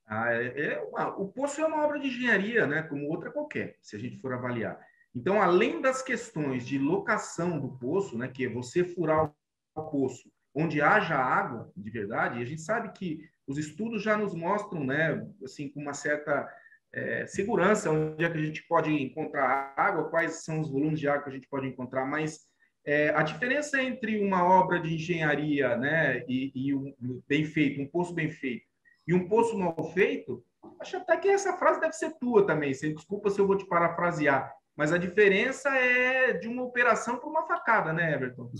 Ah, 0.07 0.33
é, 0.33 0.73
é 0.73 0.81
uma, 0.81 1.17
o 1.17 1.29
poço 1.29 1.61
é 1.61 1.67
uma 1.67 1.85
obra 1.85 1.99
de 1.99 2.09
engenharia, 2.09 2.67
né? 2.67 2.83
Como 2.83 3.09
outra 3.09 3.31
qualquer, 3.31 3.79
se 3.81 3.95
a 3.95 3.99
gente 3.99 4.19
for 4.21 4.33
avaliar. 4.33 4.79
Então, 5.15 5.41
além 5.41 5.81
das 5.81 6.03
questões 6.03 6.67
de 6.67 6.79
locação 6.79 7.59
do 7.59 7.77
poço, 7.79 8.17
né, 8.17 8.29
que 8.29 8.45
é 8.45 8.49
você 8.49 8.85
furar 8.85 9.33
o 9.75 9.83
poço 9.83 10.31
onde 10.55 10.81
haja 10.81 11.17
água 11.17 11.73
de 11.77 11.91
verdade, 11.91 12.41
a 12.41 12.45
gente 12.45 12.61
sabe 12.61 12.93
que 12.93 13.29
os 13.47 13.59
estudos 13.59 14.03
já 14.03 14.17
nos 14.17 14.35
mostram, 14.35 14.85
né, 14.85 15.27
assim, 15.45 15.69
com 15.69 15.81
uma 15.81 15.95
certa 15.95 16.49
é, 16.93 17.27
segurança, 17.27 17.91
onde 17.91 18.25
é 18.25 18.31
que 18.31 18.39
a 18.39 18.43
gente 18.43 18.67
pode 18.67 18.91
encontrar 18.91 19.75
água, 19.77 20.11
quais 20.11 20.45
são 20.45 20.61
os 20.61 20.71
volumes 20.71 20.99
de 20.99 21.09
água 21.09 21.25
que 21.25 21.31
a 21.31 21.33
gente 21.35 21.49
pode 21.49 21.67
encontrar, 21.67 22.05
mas 22.05 22.41
é, 22.85 23.11
a 23.11 23.23
diferença 23.23 23.83
entre 23.83 24.19
uma 24.19 24.45
obra 24.45 24.81
de 24.81 24.95
engenharia 24.95 25.77
né, 25.77 26.25
e, 26.29 26.51
e 26.55 26.75
um 26.75 26.95
bem 27.29 27.45
feito, 27.45 27.81
um 27.81 27.87
poço 27.87 28.15
bem 28.15 28.31
feito, 28.31 28.65
e 29.07 29.15
um 29.15 29.29
poço 29.29 29.59
mal 29.59 29.93
feito, 29.93 30.43
acho 30.81 30.97
até 30.97 31.17
que 31.17 31.29
essa 31.29 31.57
frase 31.57 31.81
deve 31.81 31.93
ser 31.93 32.17
tua 32.19 32.47
também. 32.47 32.73
Você, 32.73 32.93
desculpa 32.93 33.31
se 33.31 33.39
eu 33.39 33.47
vou 33.47 33.57
te 33.57 33.67
parafrasear. 33.67 34.55
Mas 34.77 34.93
a 34.93 34.99
diferença 34.99 35.69
é 35.69 36.33
de 36.33 36.49
uma 36.49 36.63
operação 36.63 37.19
para 37.19 37.29
uma 37.29 37.47
facada, 37.47 37.93
né, 37.93 38.15
Everton? 38.15 38.51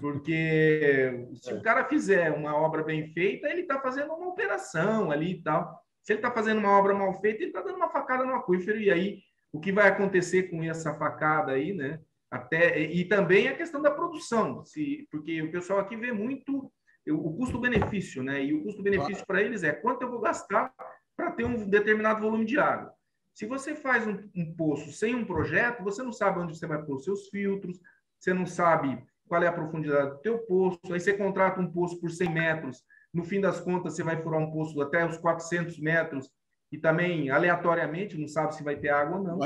Porque 0.00 1.26
se 1.40 1.54
o 1.54 1.62
cara 1.62 1.84
fizer 1.84 2.32
uma 2.32 2.54
obra 2.54 2.82
bem 2.82 3.06
feita, 3.12 3.48
ele 3.48 3.62
está 3.62 3.80
fazendo 3.80 4.12
uma 4.12 4.28
operação 4.28 5.10
ali 5.10 5.32
e 5.32 5.42
tal. 5.42 5.80
Se 6.10 6.14
ele 6.14 6.18
está 6.18 6.32
fazendo 6.32 6.58
uma 6.58 6.76
obra 6.76 6.92
mal 6.92 7.14
feita, 7.20 7.38
ele 7.40 7.50
está 7.50 7.62
dando 7.62 7.76
uma 7.76 7.88
facada 7.88 8.24
no 8.24 8.34
aquífero. 8.34 8.80
E 8.80 8.90
aí, 8.90 9.22
o 9.52 9.60
que 9.60 9.70
vai 9.70 9.86
acontecer 9.86 10.50
com 10.50 10.60
essa 10.60 10.92
facada 10.92 11.52
aí, 11.52 11.72
né? 11.72 12.00
Até, 12.28 12.80
e 12.80 13.04
também 13.04 13.46
a 13.46 13.56
questão 13.56 13.80
da 13.80 13.92
produção, 13.92 14.64
se, 14.64 15.06
porque 15.08 15.40
o 15.40 15.52
pessoal 15.52 15.78
aqui 15.78 15.94
vê 15.94 16.10
muito 16.10 16.68
o 17.08 17.36
custo-benefício, 17.36 18.24
né? 18.24 18.44
E 18.44 18.52
o 18.52 18.64
custo-benefício 18.64 19.24
para 19.24 19.40
eles 19.40 19.62
é 19.62 19.70
quanto 19.70 20.02
eu 20.02 20.10
vou 20.10 20.20
gastar 20.20 20.74
para 21.16 21.30
ter 21.30 21.44
um 21.44 21.70
determinado 21.70 22.22
volume 22.22 22.44
de 22.44 22.58
água. 22.58 22.92
Se 23.32 23.46
você 23.46 23.76
faz 23.76 24.04
um, 24.04 24.18
um, 24.34 24.52
poço 24.52 24.90
sem 24.90 25.14
um 25.14 25.24
projeto, 25.24 25.84
você 25.84 26.02
não 26.02 26.12
sabe 26.12 26.40
onde 26.40 26.58
você 26.58 26.66
vai 26.66 26.82
pôr 26.82 26.96
os 26.96 27.04
seus 27.04 27.28
filtros, 27.28 27.78
você 28.18 28.34
não 28.34 28.46
sabe 28.46 29.00
qual 29.28 29.40
é 29.44 29.46
a 29.46 29.52
profundidade 29.52 30.10
do 30.10 30.18
teu 30.18 30.38
poço, 30.40 30.80
aí 30.90 30.98
você 30.98 31.12
contrata 31.12 31.60
um 31.60 31.70
poço 31.70 32.00
por 32.00 32.10
100 32.10 32.34
metros, 32.34 32.82
no 33.12 33.24
fim 33.24 33.40
das 33.40 33.60
contas 33.60 33.94
você 33.94 34.02
vai 34.02 34.20
furar 34.20 34.40
um 34.40 34.50
poço 34.50 34.80
até 34.80 35.06
os 35.06 35.16
400 35.16 35.78
metros, 35.78 36.30
e 36.72 36.78
também 36.78 37.30
aleatoriamente 37.30 38.16
não 38.16 38.28
sabe 38.28 38.54
se 38.54 38.62
vai 38.62 38.76
ter 38.76 38.90
água 38.90 39.18
ou 39.18 39.24
não. 39.24 39.38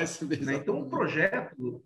Né? 0.45 0.55
Então, 0.55 0.79
um 0.79 0.89
projeto 0.89 1.83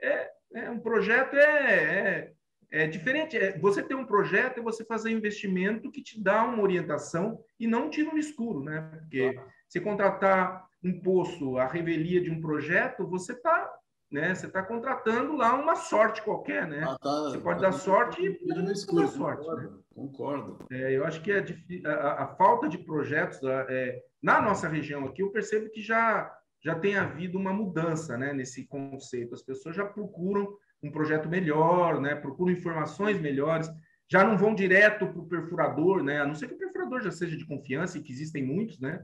é, 0.00 0.30
é 0.54 0.70
um 0.70 0.80
projeto 0.80 1.34
é, 1.34 1.42
é, 1.42 2.32
é 2.70 2.86
diferente. 2.86 3.36
É, 3.36 3.58
você 3.58 3.82
ter 3.82 3.94
um 3.94 4.06
projeto 4.06 4.58
é 4.58 4.62
você 4.62 4.84
fazer 4.84 5.10
investimento 5.10 5.90
que 5.90 6.02
te 6.02 6.20
dá 6.20 6.44
uma 6.44 6.62
orientação 6.62 7.44
e 7.58 7.66
não 7.66 7.86
um 7.86 7.90
tiro 7.90 8.12
no 8.12 8.18
escuro, 8.18 8.64
né? 8.64 8.80
Porque 8.90 9.38
se 9.68 9.80
contratar 9.80 10.66
um 10.82 10.98
poço, 10.98 11.58
a 11.58 11.66
revelia 11.66 12.22
de 12.22 12.30
um 12.30 12.40
projeto, 12.40 13.06
você 13.06 13.32
está 13.32 13.70
né? 14.10 14.34
Você 14.34 14.46
está 14.46 14.62
contratando 14.62 15.36
lá 15.36 15.54
uma 15.54 15.76
sorte 15.76 16.22
qualquer, 16.22 16.66
né? 16.66 16.84
Ah, 16.86 16.98
tá, 16.98 17.20
você 17.22 17.38
pode 17.38 17.60
tá 17.60 17.66
dar 17.68 17.72
sorte 17.72 18.20
e 18.22 18.46
não 18.46 18.72
escuro, 18.72 19.06
sorte. 19.08 19.44
Concordo. 19.44 19.70
Né? 19.70 19.78
concordo. 19.94 20.66
É, 20.70 20.96
eu 20.96 21.04
acho 21.04 21.20
que 21.22 21.32
a, 21.32 21.44
a, 21.90 22.24
a 22.24 22.26
falta 22.36 22.68
de 22.68 22.78
projetos 22.78 23.38
é, 23.68 24.02
na 24.22 24.40
nossa 24.40 24.68
região 24.68 25.04
aqui, 25.04 25.22
eu 25.22 25.30
percebo 25.30 25.70
que 25.70 25.80
já 25.80 26.34
já 26.62 26.74
tem 26.74 26.96
havido 26.96 27.38
uma 27.38 27.52
mudança, 27.52 28.18
né? 28.18 28.34
Nesse 28.34 28.66
conceito, 28.66 29.34
as 29.34 29.42
pessoas 29.42 29.74
já 29.74 29.84
procuram 29.84 30.46
um 30.82 30.90
projeto 30.90 31.28
melhor, 31.28 32.00
né? 32.00 32.14
Procuram 32.14 32.52
informações 32.52 33.18
melhores, 33.18 33.70
já 34.08 34.24
não 34.24 34.36
vão 34.36 34.54
direto 34.54 35.06
para 35.06 35.20
o 35.20 35.26
perfurador, 35.26 36.02
né? 36.02 36.20
A 36.20 36.26
não 36.26 36.34
ser 36.34 36.48
que 36.48 36.54
o 36.54 36.58
perfurador 36.58 37.00
já 37.00 37.10
seja 37.10 37.36
de 37.36 37.46
confiança 37.46 37.96
e 37.96 38.02
que 38.02 38.12
existem 38.12 38.44
muitos, 38.44 38.78
né? 38.78 39.02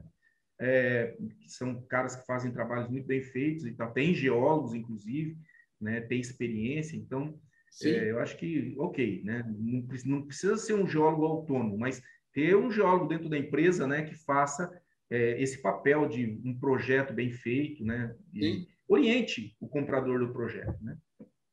É, 0.59 1.15
que 1.39 1.49
são 1.49 1.81
caras 1.83 2.15
que 2.15 2.25
fazem 2.25 2.51
trabalhos 2.51 2.89
muito 2.89 3.05
bem 3.05 3.21
feitos 3.21 3.65
e 3.65 3.73
tal. 3.73 3.91
Tem 3.91 4.13
geólogos, 4.13 4.73
inclusive, 4.73 5.37
né? 5.79 6.01
Tem 6.01 6.19
experiência, 6.19 6.95
então 6.95 7.39
é, 7.83 8.11
eu 8.11 8.19
acho 8.19 8.37
que 8.37 8.75
ok, 8.77 9.21
né? 9.23 9.43
Não, 9.47 9.85
não, 10.05 10.21
precisa 10.25 10.57
ser 10.57 10.73
um 10.73 10.87
geólogo 10.87 11.25
autônomo, 11.25 11.77
mas 11.77 12.01
ter 12.33 12.55
um 12.55 12.71
geólogo 12.71 13.07
dentro 13.07 13.29
da 13.29 13.37
empresa, 13.37 13.85
né? 13.85 14.03
Que 14.03 14.15
faça 14.15 14.71
é, 15.09 15.41
esse 15.41 15.61
papel 15.61 16.07
de 16.07 16.39
um 16.43 16.57
projeto 16.59 17.13
bem 17.13 17.31
feito, 17.31 17.83
né? 17.85 18.15
E 18.33 18.67
oriente 18.87 19.55
o 19.59 19.67
comprador 19.67 20.19
do 20.19 20.33
projeto, 20.33 20.77
né? 20.81 20.97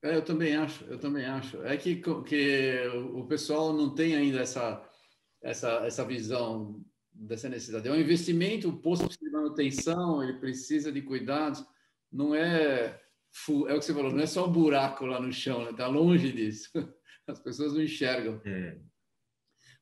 É, 0.02 0.16
eu 0.16 0.22
também 0.22 0.54
acho, 0.54 0.84
eu 0.84 0.98
também 0.98 1.24
acho. 1.24 1.62
É 1.62 1.76
que, 1.76 1.96
que 1.96 2.78
o 3.12 3.26
pessoal 3.26 3.72
não 3.72 3.94
tem 3.94 4.14
ainda 4.14 4.40
essa, 4.40 4.86
essa, 5.42 5.86
essa 5.86 6.04
visão 6.04 6.84
dessa 7.14 7.48
necessidade. 7.48 7.88
É 7.88 7.92
um 7.92 8.00
investimento, 8.00 8.68
o 8.68 8.76
posto 8.76 9.06
precisa 9.06 9.30
de 9.30 9.32
manutenção, 9.32 10.22
ele 10.22 10.34
precisa 10.34 10.90
de 10.90 11.00
cuidados, 11.00 11.64
não 12.12 12.34
é 12.34 13.00
é 13.66 13.74
o 13.74 13.80
que 13.80 13.84
você 13.84 13.92
falou, 13.92 14.12
não 14.12 14.20
é 14.20 14.26
só 14.26 14.46
um 14.46 14.52
buraco 14.52 15.04
lá 15.06 15.20
no 15.20 15.32
chão, 15.32 15.62
está 15.62 15.72
né? 15.72 15.76
Tá 15.78 15.86
longe 15.88 16.30
disso. 16.30 16.70
As 17.26 17.40
pessoas 17.40 17.72
não 17.72 17.82
enxergam. 17.82 18.40
É. 18.44 18.78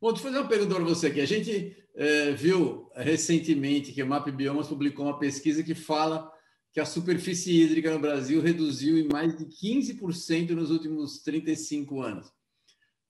Bom, 0.01 0.11
deixa 0.11 0.27
eu 0.27 0.33
fazer 0.33 0.39
uma 0.39 0.49
pergunta 0.49 0.75
para 0.75 0.85
você 0.85 1.09
aqui. 1.09 1.21
A 1.21 1.27
gente 1.27 1.77
é, 1.95 2.33
viu 2.33 2.91
recentemente 2.95 3.93
que 3.93 4.03
o 4.03 4.07
Map 4.07 4.27
Biomas 4.31 4.69
publicou 4.69 5.05
uma 5.05 5.19
pesquisa 5.19 5.63
que 5.63 5.75
fala 5.75 6.33
que 6.73 6.81
a 6.81 6.87
superfície 6.87 7.61
hídrica 7.61 7.93
no 7.93 8.01
Brasil 8.01 8.41
reduziu 8.41 8.97
em 8.97 9.07
mais 9.07 9.37
de 9.37 9.45
15% 9.45 10.53
nos 10.53 10.71
últimos 10.71 11.19
35 11.23 12.01
anos 12.01 12.33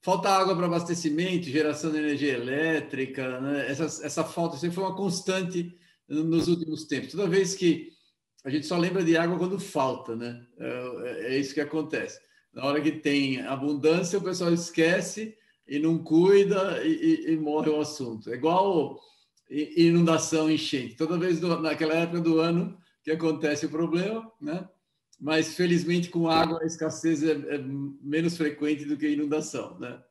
falta 0.02 0.28
água 0.28 0.54
para 0.54 0.66
abastecimento, 0.66 1.46
geração 1.46 1.90
de 1.92 1.98
energia 1.98 2.34
elétrica, 2.34 3.40
né? 3.40 3.70
essa, 3.70 3.84
essa 3.84 4.24
falta 4.24 4.56
sempre 4.56 4.74
foi 4.74 4.84
uma 4.84 4.96
constante 4.96 5.74
nos 6.08 6.48
últimos 6.48 6.84
tempos. 6.84 7.12
Toda 7.12 7.28
vez 7.28 7.54
que 7.54 7.92
a 8.44 8.50
gente 8.50 8.66
só 8.66 8.76
lembra 8.76 9.04
de 9.04 9.16
água 9.16 9.38
quando 9.38 9.58
falta, 9.58 10.16
né? 10.16 10.44
É, 10.58 11.34
é 11.34 11.38
isso 11.38 11.54
que 11.54 11.60
acontece. 11.60 12.20
Na 12.52 12.64
hora 12.64 12.80
que 12.80 12.92
tem 12.92 13.40
abundância, 13.42 14.18
o 14.18 14.22
pessoal 14.22 14.52
esquece 14.52 15.36
e 15.66 15.78
não 15.78 15.96
cuida 15.98 16.84
e, 16.84 16.90
e, 16.90 17.32
e 17.32 17.36
morre 17.36 17.70
o 17.70 17.80
assunto. 17.80 18.30
É 18.30 18.34
igual 18.34 18.98
inundação, 19.48 20.50
enchente. 20.50 20.96
Toda 20.96 21.18
vez 21.18 21.38
do, 21.38 21.60
naquela 21.60 21.94
época 21.94 22.20
do 22.20 22.40
ano 22.40 22.76
que 23.04 23.10
acontece 23.10 23.66
o 23.66 23.70
problema, 23.70 24.30
né? 24.40 24.68
Mas 25.22 25.54
felizmente 25.54 26.10
com 26.10 26.28
água 26.28 26.60
a 26.60 26.66
escassez 26.66 27.22
é, 27.22 27.30
é, 27.30 27.58
menos 28.02 28.36
frequente 28.36 28.84
do 28.84 28.96
que 28.96 29.06
a 29.06 29.10
inundação, 29.10 29.78
né? 29.78 30.02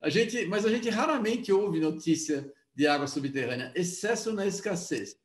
A 0.00 0.08
gente, 0.08 0.46
mas 0.46 0.64
a 0.64 0.70
gente 0.70 0.88
raramente 0.88 1.50
ouve 1.50 1.80
notícia 1.80 2.48
de 2.72 2.86
água 2.86 3.08
subterrânea, 3.08 3.72
excesso 3.74 4.32
na 4.32 4.46
escassez. 4.46 5.16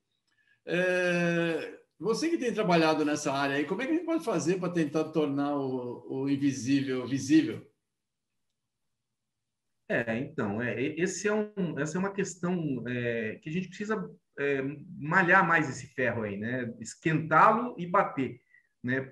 É, 0.66 1.80
você 2.00 2.28
que 2.28 2.40
tem 2.40 2.52
trabalhado 2.52 3.06
nessa 3.06 3.32
área 3.32 3.58
aí, 3.58 3.66
como 3.66 3.84
é 3.84 3.86
que 3.86 3.92
a 3.92 3.96
gente 3.96 4.06
pode 4.06 4.26
fazer 4.26 4.60
para 4.60 4.74
tentar 4.74 5.04
tornar 5.06 5.56
o, 5.56 6.24
o 6.24 6.30
invisível 6.30 7.08
visível? 7.08 7.70
É, 9.88 10.18
então, 10.18 10.60
é, 10.60 10.82
esse 10.82 11.28
é 11.28 11.34
um, 11.34 11.78
essa 11.78 11.98
é 11.98 12.00
uma 12.00 12.14
questão 12.14 12.84
é, 12.88 13.36
que 13.44 13.50
a 13.50 13.52
gente 13.52 13.68
precisa 13.68 14.10
é, 14.40 14.64
malhar 14.98 15.48
mais 15.48 15.70
esse 15.70 15.86
ferro 15.94 16.24
aí, 16.24 16.36
né? 16.36 16.74
Esquentá-lo 16.80 17.76
e 17.78 17.86
bater 17.86 18.42
né? 18.84 19.10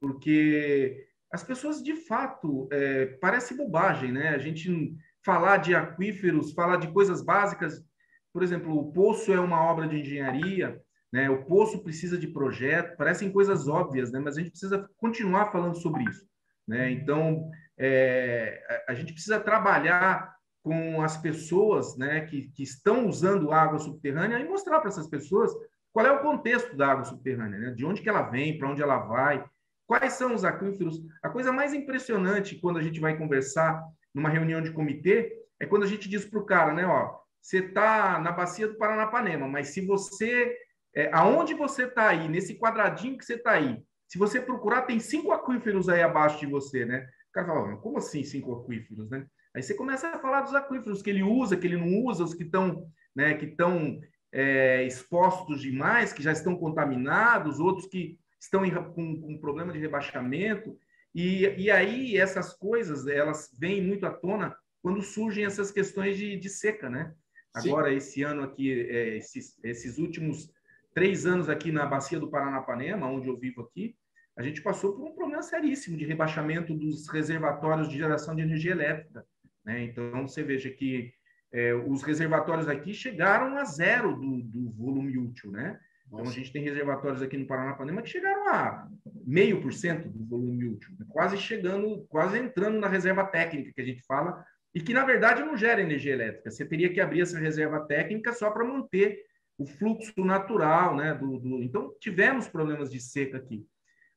Porque 0.00 1.06
as 1.32 1.42
pessoas, 1.42 1.82
de 1.82 1.94
fato, 1.94 2.68
é, 2.72 3.06
parece 3.20 3.56
bobagem, 3.56 4.12
né? 4.12 4.30
A 4.30 4.38
gente 4.38 4.96
falar 5.24 5.58
de 5.58 5.74
aquíferos, 5.74 6.52
falar 6.52 6.76
de 6.76 6.88
coisas 6.92 7.22
básicas, 7.22 7.84
por 8.32 8.42
exemplo, 8.42 8.76
o 8.76 8.92
poço 8.92 9.32
é 9.32 9.40
uma 9.40 9.62
obra 9.62 9.86
de 9.88 9.98
engenharia, 9.98 10.80
né? 11.12 11.28
O 11.28 11.44
poço 11.44 11.82
precisa 11.82 12.16
de 12.16 12.28
projeto, 12.28 12.96
parecem 12.96 13.32
coisas 13.32 13.68
óbvias, 13.68 14.10
né? 14.12 14.20
Mas 14.20 14.36
a 14.36 14.40
gente 14.40 14.50
precisa 14.50 14.88
continuar 14.96 15.50
falando 15.50 15.76
sobre 15.76 16.04
isso, 16.04 16.26
né? 16.66 16.90
Então, 16.90 17.50
é, 17.76 18.84
a 18.88 18.94
gente 18.94 19.12
precisa 19.12 19.40
trabalhar 19.40 20.36
com 20.62 21.00
as 21.00 21.16
pessoas, 21.16 21.96
né, 21.96 22.22
que, 22.26 22.50
que 22.50 22.62
estão 22.62 23.08
usando 23.08 23.52
água 23.52 23.78
subterrânea 23.78 24.38
e 24.38 24.48
mostrar 24.48 24.80
para 24.80 24.88
essas 24.88 25.08
pessoas 25.08 25.50
qual 25.92 26.06
é 26.06 26.12
o 26.12 26.20
contexto 26.20 26.76
da 26.76 26.88
água 26.88 27.04
subterrânea? 27.04 27.58
Né? 27.58 27.70
De 27.70 27.84
onde 27.84 28.02
que 28.02 28.08
ela 28.08 28.22
vem, 28.22 28.58
para 28.58 28.70
onde 28.70 28.82
ela 28.82 28.98
vai, 28.98 29.44
quais 29.86 30.12
são 30.14 30.34
os 30.34 30.44
aquíferos? 30.44 31.00
A 31.22 31.28
coisa 31.28 31.52
mais 31.52 31.72
impressionante 31.74 32.56
quando 32.60 32.78
a 32.78 32.82
gente 32.82 33.00
vai 33.00 33.16
conversar 33.16 33.82
numa 34.14 34.28
reunião 34.28 34.60
de 34.60 34.72
comitê 34.72 35.36
é 35.60 35.66
quando 35.66 35.82
a 35.84 35.86
gente 35.86 36.08
diz 36.08 36.24
para 36.24 36.38
o 36.38 36.46
cara, 36.46 36.72
né, 36.72 36.86
ó, 36.86 37.18
você 37.40 37.58
está 37.58 38.20
na 38.20 38.32
bacia 38.32 38.68
do 38.68 38.76
Paranapanema, 38.76 39.48
mas 39.48 39.68
se 39.68 39.80
você, 39.80 40.56
é, 40.94 41.10
aonde 41.12 41.54
você 41.54 41.84
está 41.84 42.08
aí, 42.08 42.28
nesse 42.28 42.58
quadradinho 42.58 43.16
que 43.16 43.24
você 43.24 43.34
está 43.34 43.52
aí, 43.52 43.82
se 44.06 44.18
você 44.18 44.40
procurar, 44.40 44.82
tem 44.82 44.98
cinco 44.98 45.32
aquíferos 45.32 45.88
aí 45.88 46.02
abaixo 46.02 46.40
de 46.40 46.46
você, 46.46 46.84
né? 46.84 47.06
O 47.28 47.32
cara 47.32 47.46
fala, 47.46 47.76
como 47.76 47.98
assim 47.98 48.24
cinco 48.24 48.54
aquíferos, 48.54 49.10
né? 49.10 49.26
Aí 49.54 49.62
você 49.62 49.74
começa 49.74 50.08
a 50.08 50.18
falar 50.18 50.42
dos 50.42 50.54
aquíferos 50.54 51.02
que 51.02 51.10
ele 51.10 51.22
usa, 51.22 51.56
que 51.56 51.66
ele 51.66 51.76
não 51.76 52.04
usa, 52.04 52.24
os 52.24 52.34
que 52.34 52.44
estão, 52.44 52.86
né, 53.14 53.34
que 53.34 53.46
estão 53.46 54.00
é, 54.32 54.84
expostos 54.84 55.60
demais, 55.60 56.12
que 56.12 56.22
já 56.22 56.32
estão 56.32 56.56
contaminados, 56.56 57.60
outros 57.60 57.86
que 57.86 58.18
estão 58.40 58.64
em, 58.64 58.74
com, 58.92 59.20
com 59.20 59.38
problema 59.38 59.72
de 59.72 59.78
rebaixamento. 59.78 60.76
E, 61.14 61.44
e 61.56 61.70
aí 61.70 62.16
essas 62.16 62.52
coisas, 62.52 63.06
elas 63.06 63.54
vêm 63.58 63.82
muito 63.82 64.06
à 64.06 64.10
tona 64.10 64.56
quando 64.82 65.02
surgem 65.02 65.44
essas 65.44 65.70
questões 65.70 66.16
de, 66.16 66.36
de 66.36 66.48
seca, 66.48 66.88
né? 66.88 67.14
Agora, 67.54 67.90
Sim. 67.90 67.96
esse 67.96 68.22
ano 68.22 68.42
aqui, 68.42 68.88
é, 68.88 69.16
esses, 69.16 69.58
esses 69.64 69.98
últimos 69.98 70.52
três 70.94 71.26
anos 71.26 71.48
aqui 71.48 71.72
na 71.72 71.86
bacia 71.86 72.20
do 72.20 72.30
Paranapanema, 72.30 73.08
onde 73.08 73.28
eu 73.28 73.36
vivo 73.36 73.62
aqui, 73.62 73.96
a 74.36 74.42
gente 74.42 74.62
passou 74.62 74.94
por 74.94 75.04
um 75.04 75.14
problema 75.14 75.42
seríssimo 75.42 75.96
de 75.96 76.04
rebaixamento 76.04 76.72
dos 76.72 77.08
reservatórios 77.08 77.88
de 77.88 77.96
geração 77.96 78.36
de 78.36 78.42
energia 78.42 78.70
elétrica. 78.70 79.26
Né? 79.64 79.82
Então, 79.82 80.26
você 80.26 80.42
veja 80.42 80.70
que 80.70 81.12
é, 81.52 81.74
os 81.74 82.02
reservatórios 82.02 82.68
aqui 82.68 82.92
chegaram 82.92 83.56
a 83.56 83.64
zero 83.64 84.14
do, 84.16 84.42
do 84.42 84.70
volume 84.70 85.16
útil, 85.18 85.50
né? 85.50 85.78
Então, 86.06 86.20
a 86.20 86.30
gente 86.30 86.50
tem 86.52 86.62
reservatórios 86.62 87.20
aqui 87.20 87.36
no 87.36 87.46
Paranapanema 87.46 88.00
que 88.00 88.08
chegaram 88.08 88.48
a 88.48 88.88
meio 89.26 89.60
por 89.60 89.72
cento 89.72 90.08
do 90.08 90.24
volume 90.24 90.64
útil, 90.66 90.94
né? 90.98 91.04
quase 91.10 91.36
chegando, 91.36 92.06
quase 92.08 92.38
entrando 92.38 92.78
na 92.78 92.88
reserva 92.88 93.24
técnica 93.24 93.72
que 93.74 93.80
a 93.80 93.84
gente 93.84 94.02
fala, 94.06 94.42
e 94.74 94.80
que, 94.80 94.94
na 94.94 95.04
verdade, 95.04 95.42
não 95.42 95.56
gera 95.56 95.82
energia 95.82 96.14
elétrica. 96.14 96.50
Você 96.50 96.64
teria 96.64 96.90
que 96.92 97.00
abrir 97.00 97.22
essa 97.22 97.38
reserva 97.38 97.80
técnica 97.80 98.32
só 98.32 98.50
para 98.50 98.64
manter 98.64 99.18
o 99.58 99.66
fluxo 99.66 100.24
natural, 100.24 100.96
né? 100.96 101.14
Do, 101.14 101.38
do... 101.38 101.62
Então, 101.62 101.92
tivemos 102.00 102.48
problemas 102.48 102.90
de 102.90 103.00
seca 103.00 103.38
aqui. 103.38 103.66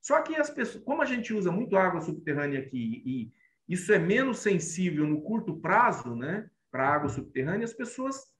Só 0.01 0.21
que 0.21 0.35
as 0.35 0.49
pessoas, 0.49 0.83
como 0.83 1.01
a 1.01 1.05
gente 1.05 1.33
usa 1.33 1.51
muito 1.51 1.75
água 1.75 2.01
subterrânea 2.01 2.59
aqui 2.59 3.03
e 3.05 3.31
isso 3.67 3.91
é 3.93 3.99
menos 3.99 4.39
sensível 4.39 5.05
no 5.05 5.21
curto 5.21 5.59
prazo, 5.59 6.15
né? 6.15 6.49
Para 6.71 6.87
a 6.87 6.95
água 6.95 7.09
subterrânea, 7.09 7.65
as 7.65 7.73
pessoas 7.73 8.31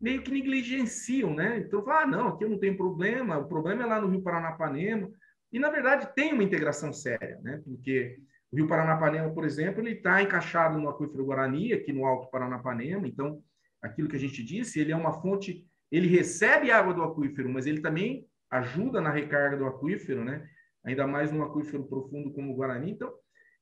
meio 0.00 0.22
que 0.22 0.30
negligenciam, 0.30 1.34
né? 1.34 1.58
Então, 1.58 1.84
ah, 1.90 2.06
não, 2.06 2.28
aqui 2.28 2.46
não 2.46 2.58
tem 2.58 2.76
problema, 2.76 3.38
o 3.38 3.48
problema 3.48 3.82
é 3.82 3.86
lá 3.86 4.00
no 4.00 4.08
Rio 4.08 4.22
Paranapanema. 4.22 5.10
E, 5.52 5.58
na 5.58 5.70
verdade, 5.70 6.14
tem 6.14 6.32
uma 6.32 6.44
integração 6.44 6.92
séria, 6.92 7.40
né? 7.42 7.60
Porque 7.64 8.18
o 8.52 8.56
Rio 8.56 8.68
Paranapanema, 8.68 9.32
por 9.32 9.44
exemplo, 9.44 9.80
ele 9.80 9.96
está 9.96 10.22
encaixado 10.22 10.78
no 10.78 10.88
aquífero 10.88 11.24
Guarani, 11.24 11.72
aqui 11.72 11.92
no 11.92 12.04
Alto 12.04 12.30
Paranapanema. 12.30 13.08
Então, 13.08 13.42
aquilo 13.82 14.08
que 14.08 14.16
a 14.16 14.20
gente 14.20 14.44
disse, 14.44 14.78
ele 14.78 14.92
é 14.92 14.96
uma 14.96 15.20
fonte, 15.20 15.66
ele 15.90 16.06
recebe 16.06 16.70
água 16.70 16.94
do 16.94 17.02
aquífero, 17.02 17.48
mas 17.48 17.66
ele 17.66 17.80
também 17.80 18.26
ajuda 18.50 19.00
na 19.00 19.10
recarga 19.10 19.56
do 19.56 19.66
aquífero, 19.66 20.24
né? 20.24 20.46
Ainda 20.84 21.06
mais 21.06 21.32
num 21.32 21.42
aquífero 21.42 21.84
profundo 21.84 22.32
como 22.32 22.52
o 22.52 22.56
Guarani. 22.56 22.92
Então, 22.92 23.12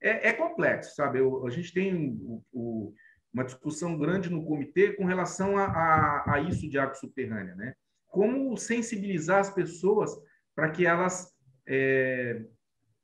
é, 0.02 0.28
é 0.28 0.32
complexo, 0.32 0.94
sabe? 0.94 1.20
Eu, 1.20 1.46
a 1.46 1.50
gente 1.50 1.72
tem 1.72 2.18
o, 2.20 2.42
o, 2.52 2.94
uma 3.36 3.44
discussão 3.44 3.98
grande 3.98 4.30
no 4.30 4.46
comitê 4.46 4.94
com 4.94 5.04
relação 5.04 5.58
a, 5.58 5.66
a, 5.66 6.34
a 6.36 6.40
isso 6.40 6.66
de 6.70 6.78
água 6.78 6.94
subterrânea, 6.94 7.54
né? 7.54 7.74
Como 8.06 8.56
sensibilizar 8.56 9.40
as 9.40 9.50
pessoas 9.50 10.10
para 10.54 10.70
que 10.70 10.86
elas 10.86 11.30
é, 11.68 12.42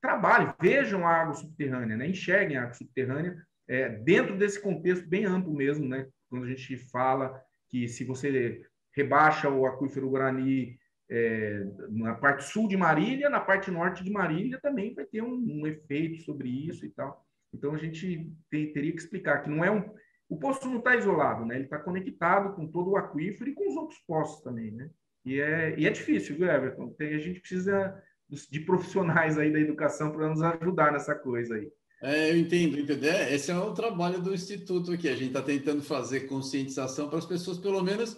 trabalhem, 0.01 0.55
vejam 0.59 1.07
a 1.07 1.11
água 1.11 1.35
subterrânea, 1.35 1.99
né? 1.99 2.09
enxerguem 2.09 2.57
a 2.57 2.63
água 2.63 2.73
subterrânea 2.73 3.37
é, 3.69 3.91
dentro 3.91 4.39
desse 4.39 4.59
contexto 4.59 5.07
bem 5.07 5.27
amplo 5.27 5.53
mesmo, 5.53 5.87
né? 5.87 6.09
quando 6.31 6.45
a 6.45 6.49
gente 6.49 6.79
fala 6.79 7.39
que 7.69 7.87
se 7.87 8.03
você 8.03 8.65
rebaixa 8.97 9.51
o 9.51 9.67
aquífero 9.67 10.09
Guarani 10.09 10.79
é, 11.11 11.67
na 11.91 12.15
parte 12.15 12.45
sul 12.45 12.67
de 12.67 12.77
Marília, 12.77 13.29
na 13.29 13.41
parte 13.41 13.71
norte 13.71 14.03
de 14.03 14.11
Marília 14.11 14.59
também 14.63 14.95
vai 14.95 15.05
ter 15.05 15.23
um, 15.23 15.61
um 15.61 15.67
efeito 15.67 16.23
sobre 16.23 16.49
isso 16.49 16.87
e 16.87 16.89
tal. 16.89 17.23
Então 17.53 17.75
a 17.75 17.79
gente 17.79 18.33
tem, 18.51 18.73
teria 18.73 18.93
que 18.93 18.99
explicar 18.99 19.43
que 19.43 19.51
não 19.51 19.63
é 19.63 19.71
um. 19.71 19.95
O 20.33 20.37
poço 20.39 20.67
não 20.67 20.79
está 20.79 20.97
isolado, 20.97 21.45
né? 21.45 21.57
Ele 21.57 21.65
está 21.65 21.79
conectado 21.79 22.55
com 22.55 22.67
todo 22.67 22.93
o 22.93 22.97
aquífero 22.97 23.51
e 23.51 23.53
com 23.53 23.69
os 23.69 23.77
outros 23.77 23.99
poços 24.07 24.41
também, 24.41 24.71
né? 24.71 24.89
E 25.27 25.39
é, 25.39 25.79
e 25.79 25.87
é 25.87 25.91
difícil, 25.91 26.37
viu, 26.37 26.51
Everton? 26.51 26.89
Tem, 26.95 27.15
a 27.15 27.19
gente 27.19 27.39
precisa 27.39 28.03
de 28.51 28.61
profissionais 28.61 29.37
aí 29.37 29.53
da 29.53 29.61
educação 29.61 30.11
para 30.11 30.31
nos 30.31 30.41
ajudar 30.41 30.91
nessa 30.91 31.15
coisa 31.15 31.57
aí. 31.57 31.71
É, 32.03 32.31
eu 32.31 32.39
entendo, 32.39 32.81
entendo. 32.81 33.05
É, 33.05 33.35
esse 33.35 33.51
é 33.51 33.59
o 33.59 33.75
trabalho 33.75 34.23
do 34.23 34.33
Instituto 34.33 34.93
aqui. 34.93 35.07
A 35.07 35.15
gente 35.15 35.29
está 35.29 35.43
tentando 35.43 35.83
fazer 35.83 36.21
conscientização 36.21 37.11
para 37.11 37.19
as 37.19 37.27
pessoas, 37.27 37.59
pelo 37.59 37.83
menos. 37.83 38.17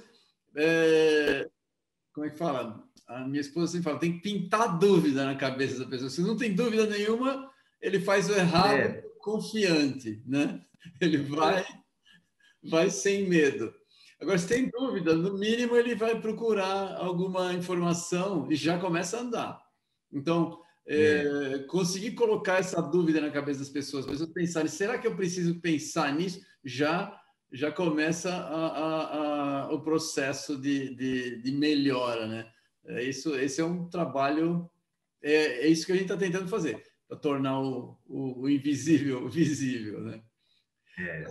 É, 0.54 1.50
como 2.12 2.26
é 2.26 2.30
que 2.30 2.38
fala? 2.38 2.80
A 3.08 3.26
minha 3.26 3.40
esposa 3.40 3.72
sempre 3.72 3.86
fala: 3.86 3.98
tem 3.98 4.12
que 4.12 4.22
pintar 4.22 4.78
dúvida 4.78 5.24
na 5.24 5.34
cabeça 5.34 5.80
da 5.80 5.90
pessoa. 5.90 6.08
Se 6.08 6.22
não 6.22 6.36
tem 6.36 6.54
dúvida 6.54 6.86
nenhuma, 6.86 7.50
ele 7.82 7.98
faz 7.98 8.30
o 8.30 8.34
errado 8.34 8.72
é. 8.72 9.04
confiante, 9.18 10.22
né? 10.24 10.60
Ele 11.00 11.16
vai, 11.16 11.64
vai 12.68 12.90
sem 12.90 13.28
medo. 13.28 13.74
Agora, 14.20 14.38
se 14.38 14.48
tem 14.48 14.70
dúvida, 14.70 15.14
no 15.14 15.36
mínimo 15.36 15.76
ele 15.76 15.94
vai 15.94 16.20
procurar 16.20 16.96
alguma 16.96 17.52
informação 17.52 18.50
e 18.50 18.56
já 18.56 18.78
começa 18.78 19.18
a 19.18 19.20
andar. 19.20 19.62
Então, 20.12 20.60
é, 20.86 21.64
conseguir 21.68 22.12
colocar 22.12 22.58
essa 22.58 22.80
dúvida 22.80 23.20
na 23.20 23.30
cabeça 23.30 23.60
das 23.60 23.68
pessoas, 23.68 24.04
as 24.04 24.10
pessoas 24.10 24.32
pensarem, 24.32 24.68
será 24.68 24.98
que 24.98 25.06
eu 25.06 25.16
preciso 25.16 25.60
pensar 25.60 26.14
nisso? 26.14 26.40
Já 26.64 27.20
já 27.54 27.70
começa 27.70 28.34
a, 28.34 28.66
a, 28.66 29.62
a, 29.66 29.72
o 29.72 29.80
processo 29.80 30.60
de, 30.60 30.92
de, 30.96 31.40
de, 31.40 31.52
melhora, 31.52 32.26
né? 32.26 32.50
É 32.84 33.02
isso, 33.04 33.34
esse 33.36 33.60
é 33.60 33.64
um 33.64 33.88
trabalho, 33.88 34.68
é, 35.22 35.64
é 35.64 35.68
isso 35.68 35.86
que 35.86 35.92
a 35.92 35.94
gente 35.94 36.06
está 36.06 36.16
tentando 36.16 36.48
fazer, 36.48 36.82
para 37.06 37.16
tornar 37.16 37.60
o, 37.60 37.96
o, 38.06 38.42
o, 38.42 38.50
invisível 38.50 39.26
visível, 39.30 40.00
né? 40.00 40.20
É, 40.98 41.22
é, 41.22 41.28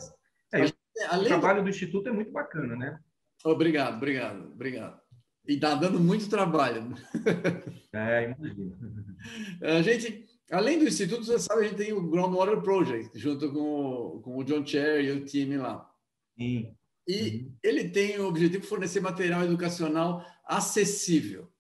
o 1.12 1.24
trabalho 1.26 1.64
do 1.64 1.70
Instituto 1.70 2.10
é 2.10 2.12
muito 2.12 2.32
bacana, 2.32 2.76
né? 2.76 3.00
Obrigado, 3.44 3.98
obrigado, 3.98 4.52
obrigado. 4.54 5.02
E 5.48 5.56
está 5.56 5.76
dando 5.76 6.00
muito 6.00 6.30
trabalho. 6.30 6.94
É, 7.96 8.24
imagino. 8.24 8.76
A 9.62 9.84
gente, 9.84 10.26
além 10.52 10.80
do 10.80 10.88
Instituto, 10.88 11.24
você 11.24 11.38
sabe, 11.38 11.62
a 11.62 11.64
gente 11.66 11.78
tem 11.78 11.94
o 11.94 12.10
Groundwater 12.10 12.60
Project, 12.60 13.20
junto 13.20 13.52
com 13.52 14.20
com 14.24 14.38
o 14.38 14.44
John 14.44 14.66
Cherry 14.66 15.06
e 15.06 15.12
o 15.12 15.24
time 15.24 15.58
lá. 15.58 15.88
Sim. 16.36 16.76
E 17.08 17.22
uhum. 17.22 17.56
ele 17.62 17.90
tem 17.90 18.20
o 18.20 18.28
objetivo 18.28 18.62
de 18.62 18.68
fornecer 18.68 19.00
material 19.00 19.44
educacional 19.44 20.26
acessível. 20.44 21.52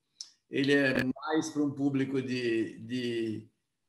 Ele 0.49 0.73
é 0.73 1.03
mais 1.03 1.49
para 1.49 1.63
um 1.63 1.71
público 1.71 2.19
de, 2.19 2.79
de 2.79 3.47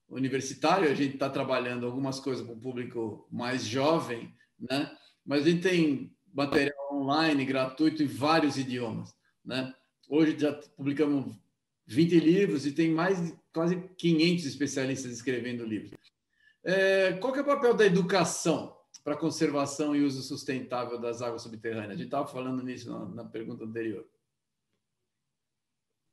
universitário, 0.08 0.90
a 0.90 0.94
gente 0.94 1.14
está 1.14 1.30
trabalhando 1.30 1.86
algumas 1.86 2.20
coisas 2.20 2.44
para 2.44 2.54
o 2.54 2.60
público 2.60 3.26
mais 3.30 3.64
jovem, 3.64 4.34
né? 4.58 4.90
Mas 5.24 5.42
a 5.42 5.50
gente 5.50 5.62
tem 5.62 6.14
material 6.32 6.76
online 6.92 7.44
gratuito 7.44 8.02
em 8.02 8.06
vários 8.06 8.56
idiomas. 8.56 9.14
Né? 9.44 9.72
Hoje 10.08 10.38
já 10.38 10.52
publicamos 10.52 11.36
20 11.86 12.18
livros 12.20 12.66
e 12.66 12.72
tem 12.72 12.90
mais 12.90 13.34
quase 13.52 13.76
500 13.96 14.46
especialistas 14.46 15.12
escrevendo 15.12 15.64
livros. 15.64 15.92
É, 16.62 17.12
qual 17.14 17.34
é 17.36 17.40
o 17.40 17.44
papel 17.44 17.74
da 17.74 17.84
educação 17.84 18.74
para 19.02 19.14
a 19.14 19.18
conservação 19.18 19.94
e 19.94 20.02
uso 20.02 20.22
sustentável 20.22 20.98
das 20.98 21.20
águas 21.20 21.42
subterrâneas? 21.42 21.92
A 21.92 21.96
gente 21.96 22.06
estava 22.06 22.26
falando 22.26 22.62
nisso 22.62 22.90
na, 22.90 23.04
na, 23.06 23.24
pergunta 23.24 23.64
anterior. 23.64 24.06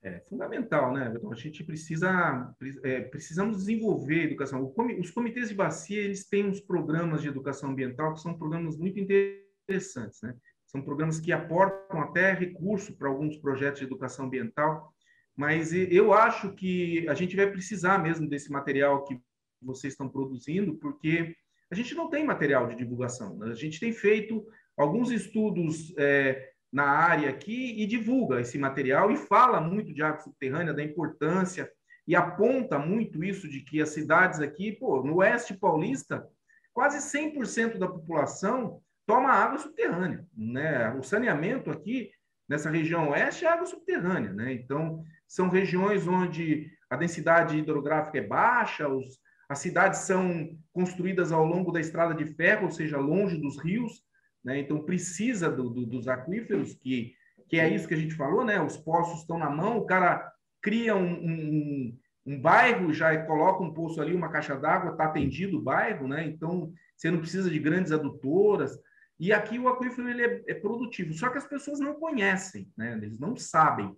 É 0.04 0.20
fundamental, 0.22 0.92
né? 0.94 1.14
A 1.32 1.36
gente 1.36 1.64
precisa, 1.64 2.56
é, 2.84 3.02
precisamos 3.02 3.58
desenvolver 3.58 4.24
educação. 4.24 4.74
Os 5.00 5.12
comitês 5.12 5.50
de 5.50 5.56
bacia 5.56 6.02
eles 6.02 6.28
têm 6.28 6.48
uns 6.48 6.60
programas 6.60 7.22
de 7.22 7.28
educação 7.28 7.70
ambiental 7.70 8.14
que 8.14 8.22
são 8.22 8.36
programas 8.36 8.76
muito 8.76 9.00
interessantes, 9.00 10.22
né? 10.24 10.36
São 10.66 10.82
programas 10.82 11.20
que 11.20 11.32
aportam 11.32 12.02
até 12.02 12.34
recurso 12.34 12.98
para 12.98 13.10
alguns 13.10 13.38
projetos 13.38 13.80
de 13.80 13.86
educação 13.86 14.26
ambiental, 14.26 14.92
mas 15.36 15.72
eu 15.74 16.14
acho 16.14 16.54
que 16.54 17.08
a 17.08 17.14
gente 17.14 17.36
vai 17.36 17.52
precisar 17.52 18.00
mesmo 18.00 18.28
desse 18.28 18.52
material 18.52 19.04
que 19.04 19.20
vocês 19.62 19.94
estão 19.94 20.10
produzindo, 20.10 20.78
porque 20.78 21.36
a 21.70 21.76
gente 21.76 21.94
não 21.94 22.10
tem 22.10 22.26
material 22.26 22.68
de 22.68 22.76
divulgação. 22.76 23.38
Né? 23.38 23.52
A 23.52 23.56
gente 23.56 23.80
tem 23.80 23.94
feito 23.94 24.48
alguns 24.76 25.12
estudos 25.12 25.94
é, 25.98 26.51
na 26.72 26.86
área 26.86 27.30
aqui 27.30 27.82
e 27.82 27.86
divulga 27.86 28.40
esse 28.40 28.58
material 28.58 29.12
e 29.12 29.18
fala 29.18 29.60
muito 29.60 29.94
de 29.94 30.02
água 30.02 30.22
subterrânea, 30.22 30.74
da 30.74 30.84
importância, 30.84 31.70
e 32.08 32.16
aponta 32.16 32.80
muito 32.80 33.24
isso 33.24 33.48
de 33.48 33.62
que 33.62 33.82
as 33.82 33.90
cidades 33.90 34.40
aqui, 34.40 34.72
pô, 34.72 35.04
no 35.04 35.18
oeste 35.18 35.54
paulista, 35.54 36.26
quase 36.74 36.98
100% 36.98 37.78
da 37.78 37.88
população 37.88 38.82
toma 39.06 39.32
água 39.32 39.58
subterrânea, 39.58 40.26
né? 40.36 40.94
O 40.94 41.04
saneamento 41.04 41.70
aqui 41.70 42.12
nessa 42.48 42.70
região 42.70 43.10
oeste 43.10 43.46
é 43.46 43.50
água 43.50 43.66
subterrânea, 43.66 44.32
né? 44.32 44.54
Então 44.54 45.04
são 45.28 45.50
regiões 45.50 46.08
onde 46.08 46.72
a 46.90 46.96
densidade 46.96 47.58
hidrográfica 47.58 48.18
é 48.18 48.22
baixa, 48.22 48.88
os, 48.88 49.20
as 49.50 49.60
cidades 49.60 50.02
são 50.02 50.58
construídas 50.74 51.32
ao 51.32 51.46
longo 51.46 51.72
da 51.72 51.80
estrada 51.80 52.14
de 52.14 52.26
ferro, 52.26 52.66
ou 52.66 52.72
seja, 52.72 52.98
longe 52.98 53.38
dos 53.38 53.62
rios, 53.62 54.02
né? 54.44 54.60
Então 54.60 54.84
precisa 54.84 55.50
do, 55.50 55.70
do, 55.70 55.86
dos 55.86 56.08
aquíferos 56.08 56.74
que 56.76 57.14
que 57.52 57.60
é 57.60 57.68
isso 57.68 57.86
que 57.86 57.94
a 57.94 57.98
gente 57.98 58.16
falou, 58.16 58.46
né? 58.46 58.62
Os 58.62 58.78
poços 58.78 59.20
estão 59.20 59.38
na 59.38 59.50
mão, 59.50 59.78
o 59.78 59.86
cara 59.86 60.32
cria 60.62 60.96
um, 60.96 61.12
um, 61.12 62.00
um 62.26 62.42
bairro, 62.42 62.94
já 62.94 63.26
coloca 63.26 63.62
um 63.62 63.74
poço 63.74 64.02
ali, 64.02 64.16
uma 64.16 64.32
caixa 64.32 64.56
d'água, 64.56 64.92
está 64.92 65.04
atendido 65.04 65.58
o 65.58 65.62
bairro, 65.62 66.08
né? 66.08 66.26
Então 66.26 66.72
você 66.96 67.12
não 67.12 67.20
precisa 67.20 67.50
de 67.50 67.60
grandes 67.60 67.92
adutoras. 67.92 68.80
E 69.20 69.34
aqui 69.34 69.60
o 69.60 69.68
aquífero 69.68 70.10
ele 70.10 70.24
é, 70.24 70.44
é, 70.48 70.54
produtivo, 70.54 71.14
só 71.14 71.30
que 71.30 71.38
as 71.38 71.46
pessoas 71.46 71.80
não 71.82 71.96
conhecem, 71.96 72.72
né? 72.76 72.94
eles 72.94 73.20
não 73.20 73.36
sabem. 73.36 73.94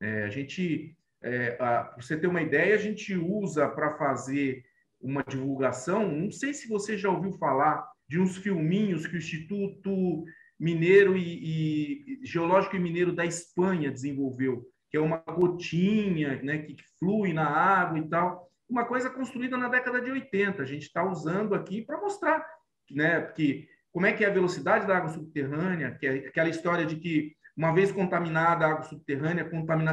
É, 0.00 0.24
a 0.24 0.28
gente, 0.28 0.96
é, 1.22 1.52
para 1.52 1.94
você 1.96 2.16
ter 2.16 2.26
uma 2.26 2.42
ideia, 2.42 2.74
a 2.74 2.78
gente 2.78 3.14
usa 3.14 3.68
para 3.68 3.96
fazer 3.96 4.64
uma 5.00 5.22
divulgação. 5.22 6.10
Não 6.10 6.30
sei 6.30 6.52
se 6.52 6.68
você 6.68 6.98
já 6.98 7.08
ouviu 7.08 7.32
falar 7.32 7.88
de 8.08 8.20
uns 8.20 8.36
filminhos 8.36 9.06
que 9.06 9.16
o 9.16 9.18
Instituto 9.18 10.24
Mineiro 10.58 11.16
e, 11.16 12.20
e 12.22 12.26
Geológico 12.26 12.76
e 12.76 12.80
Mineiro 12.80 13.12
da 13.12 13.24
Espanha 13.24 13.90
desenvolveu, 13.90 14.64
que 14.90 14.96
é 14.96 15.00
uma 15.00 15.18
gotinha 15.18 16.40
né, 16.42 16.58
que 16.58 16.76
flui 16.98 17.32
na 17.32 17.46
água 17.46 17.98
e 17.98 18.08
tal. 18.08 18.50
Uma 18.68 18.84
coisa 18.84 19.10
construída 19.10 19.56
na 19.56 19.68
década 19.68 20.00
de 20.00 20.10
80. 20.10 20.62
A 20.62 20.66
gente 20.66 20.82
está 20.82 21.04
usando 21.04 21.54
aqui 21.54 21.82
para 21.82 22.00
mostrar 22.00 22.44
né, 22.90 23.20
que 23.20 23.68
como 23.92 24.06
é 24.06 24.12
que 24.12 24.24
é 24.24 24.28
a 24.28 24.32
velocidade 24.32 24.86
da 24.86 24.96
água 24.96 25.10
subterrânea, 25.10 25.96
que 25.98 26.06
é 26.06 26.12
aquela 26.28 26.48
história 26.48 26.84
de 26.84 26.96
que 26.96 27.34
uma 27.56 27.72
vez 27.72 27.90
contaminada 27.90 28.66
a 28.66 28.70
água 28.70 28.82
subterrânea, 28.82 29.48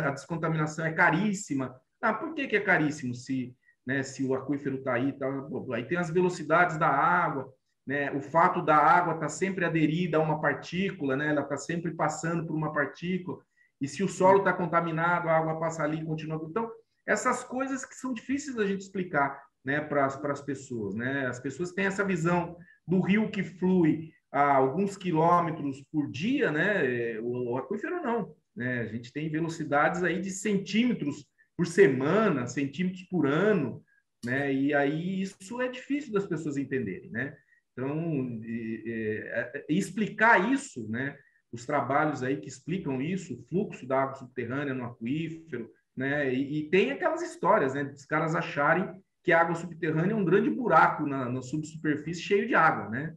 a 0.05 0.11
descontaminação 0.11 0.85
é 0.85 0.91
caríssima. 0.91 1.73
Ah, 2.01 2.13
por 2.13 2.33
que, 2.33 2.47
que 2.47 2.57
é 2.57 2.59
caríssimo 2.59 3.15
se, 3.15 3.55
né, 3.85 4.03
se 4.03 4.25
o 4.25 4.33
aquífero 4.33 4.77
está 4.77 4.95
aí? 4.95 5.13
Tá, 5.13 5.25
aí 5.73 5.85
tem 5.85 5.97
as 5.97 6.09
velocidades 6.09 6.77
da 6.77 6.89
água, 6.89 7.49
né, 7.85 8.11
o 8.11 8.21
fato 8.21 8.61
da 8.61 8.77
água 8.77 9.15
estar 9.15 9.25
tá 9.25 9.29
sempre 9.29 9.65
aderida 9.65 10.17
a 10.17 10.21
uma 10.21 10.39
partícula, 10.39 11.15
né, 11.15 11.29
ela 11.29 11.41
está 11.41 11.57
sempre 11.57 11.91
passando 11.91 12.45
por 12.45 12.55
uma 12.55 12.71
partícula, 12.71 13.39
e 13.81 13.87
se 13.87 14.03
o 14.03 14.07
solo 14.07 14.39
está 14.39 14.53
contaminado, 14.53 15.27
a 15.27 15.37
água 15.37 15.59
passa 15.59 15.83
ali 15.83 15.99
e 15.99 16.05
continua. 16.05 16.41
Então, 16.49 16.71
essas 17.05 17.43
coisas 17.43 17.83
que 17.83 17.95
são 17.95 18.13
difíceis 18.13 18.55
da 18.55 18.65
gente 18.65 18.81
explicar 18.81 19.43
né, 19.63 19.79
para 19.79 20.05
as 20.05 20.41
pessoas. 20.41 20.95
Né? 20.95 21.27
As 21.27 21.39
pessoas 21.39 21.71
têm 21.71 21.85
essa 21.85 22.03
visão 22.03 22.57
do 22.87 22.99
rio 22.99 23.29
que 23.31 23.43
flui 23.43 24.11
a 24.31 24.55
alguns 24.55 24.97
quilômetros 24.97 25.81
por 25.91 26.09
dia, 26.09 26.51
né? 26.51 27.19
O, 27.21 27.55
aquífero 27.55 28.01
não, 28.01 28.35
né? 28.55 28.81
A 28.81 28.87
gente 28.87 29.13
tem 29.13 29.29
velocidades 29.29 30.03
aí 30.03 30.19
de 30.19 30.31
centímetros 30.31 31.23
por 31.55 31.67
semana, 31.67 32.47
centímetros 32.47 33.03
por 33.03 33.27
ano, 33.27 33.83
né? 34.25 34.51
E 34.51 34.73
aí 34.73 35.21
isso 35.21 35.61
é 35.61 35.67
difícil 35.67 36.11
das 36.11 36.25
pessoas 36.25 36.57
entenderem, 36.57 37.11
né? 37.11 37.37
Então, 37.73 38.39
é, 38.85 39.65
explicar 39.67 40.51
isso, 40.51 40.87
né? 40.89 41.17
Os 41.51 41.65
trabalhos 41.65 42.23
aí 42.23 42.37
que 42.37 42.47
explicam 42.47 43.01
isso, 43.01 43.33
o 43.33 43.43
fluxo 43.43 43.87
da 43.87 44.01
água 44.01 44.15
subterrânea 44.15 44.73
no 44.73 44.85
aquífero, 44.85 45.69
né? 45.95 46.33
E, 46.33 46.59
e 46.59 46.69
tem 46.69 46.91
aquelas 46.91 47.21
histórias, 47.21 47.73
né? 47.73 47.83
Dos 47.83 48.05
caras 48.05 48.35
acharem 48.35 48.89
que 49.23 49.31
a 49.31 49.41
água 49.41 49.55
subterrânea 49.55 50.13
é 50.13 50.15
um 50.15 50.25
grande 50.25 50.49
buraco 50.49 51.05
na, 51.05 51.29
na 51.29 51.41
subsuperfície 51.41 52.21
cheio 52.21 52.47
de 52.47 52.55
água, 52.55 52.89
né? 52.89 53.15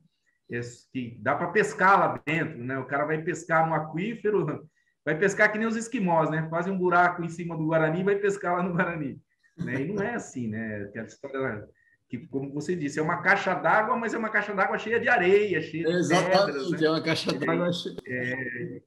que 0.93 1.19
dá 1.21 1.35
para 1.35 1.51
pescar 1.51 1.99
lá 1.99 2.23
dentro, 2.25 2.63
né? 2.63 2.79
O 2.79 2.87
cara 2.87 3.05
vai 3.05 3.21
pescar 3.21 3.67
no 3.67 3.75
aquífero, 3.75 4.69
vai 5.05 5.19
pescar 5.19 5.51
que 5.51 5.59
nem 5.59 5.67
os 5.67 5.77
esquimós, 5.77 6.31
né? 6.31 6.49
Fazem 6.49 6.73
um 6.73 6.79
buraco 6.79 7.25
em 7.25 7.29
cima 7.29 7.57
do 7.57 7.67
Guarani 7.67 8.01
e 8.01 8.05
vai 8.05 8.17
pescar 8.17 8.57
lá 8.57 8.63
no 8.63 8.73
Guarani. 8.73 9.21
Né? 9.59 9.83
E 9.83 9.93
não 9.93 10.03
é 10.03 10.15
assim, 10.15 10.49
né? 10.49 10.83
Aquela 10.83 11.07
história 11.07 11.69
que, 12.09 12.19
como 12.29 12.53
você 12.53 12.77
disse, 12.77 12.99
é 12.99 13.03
uma 13.03 13.21
caixa 13.21 13.55
d'água, 13.55 13.97
mas 13.97 14.15
é 14.15 14.19
uma 14.19 14.31
caixa 14.31 14.55
d'água 14.55 14.79
cheia 14.79 15.01
de 15.01 15.09
areia, 15.09 15.61
cheia 15.61 15.85
de 15.85 15.93
Exatamente, 15.93 16.47
pedras, 16.47 16.71
né? 16.71 16.87
é 16.87 16.91
uma 16.91 17.03
caixa 17.03 17.33
d'água 17.33 17.73
cheia. 17.73 17.97
É, 18.07 18.83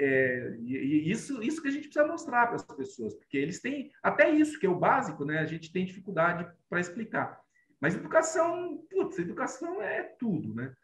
é, 0.00 0.56
e 0.60 1.08
isso, 1.10 1.40
isso 1.42 1.62
que 1.62 1.68
a 1.68 1.70
gente 1.70 1.84
precisa 1.84 2.06
mostrar 2.06 2.46
para 2.46 2.56
as 2.56 2.64
pessoas, 2.64 3.14
porque 3.14 3.38
eles 3.38 3.60
têm 3.60 3.92
até 4.02 4.28
isso 4.28 4.58
que 4.58 4.66
é 4.66 4.68
o 4.68 4.78
básico, 4.78 5.24
né? 5.24 5.38
A 5.38 5.46
gente 5.46 5.72
tem 5.72 5.84
dificuldade 5.84 6.50
para 6.68 6.80
explicar. 6.80 7.40
Mas 7.80 7.94
educação, 7.94 8.84
putz, 8.90 9.18
educação 9.18 9.80
é 9.80 10.02
tudo, 10.18 10.54
né? 10.54 10.74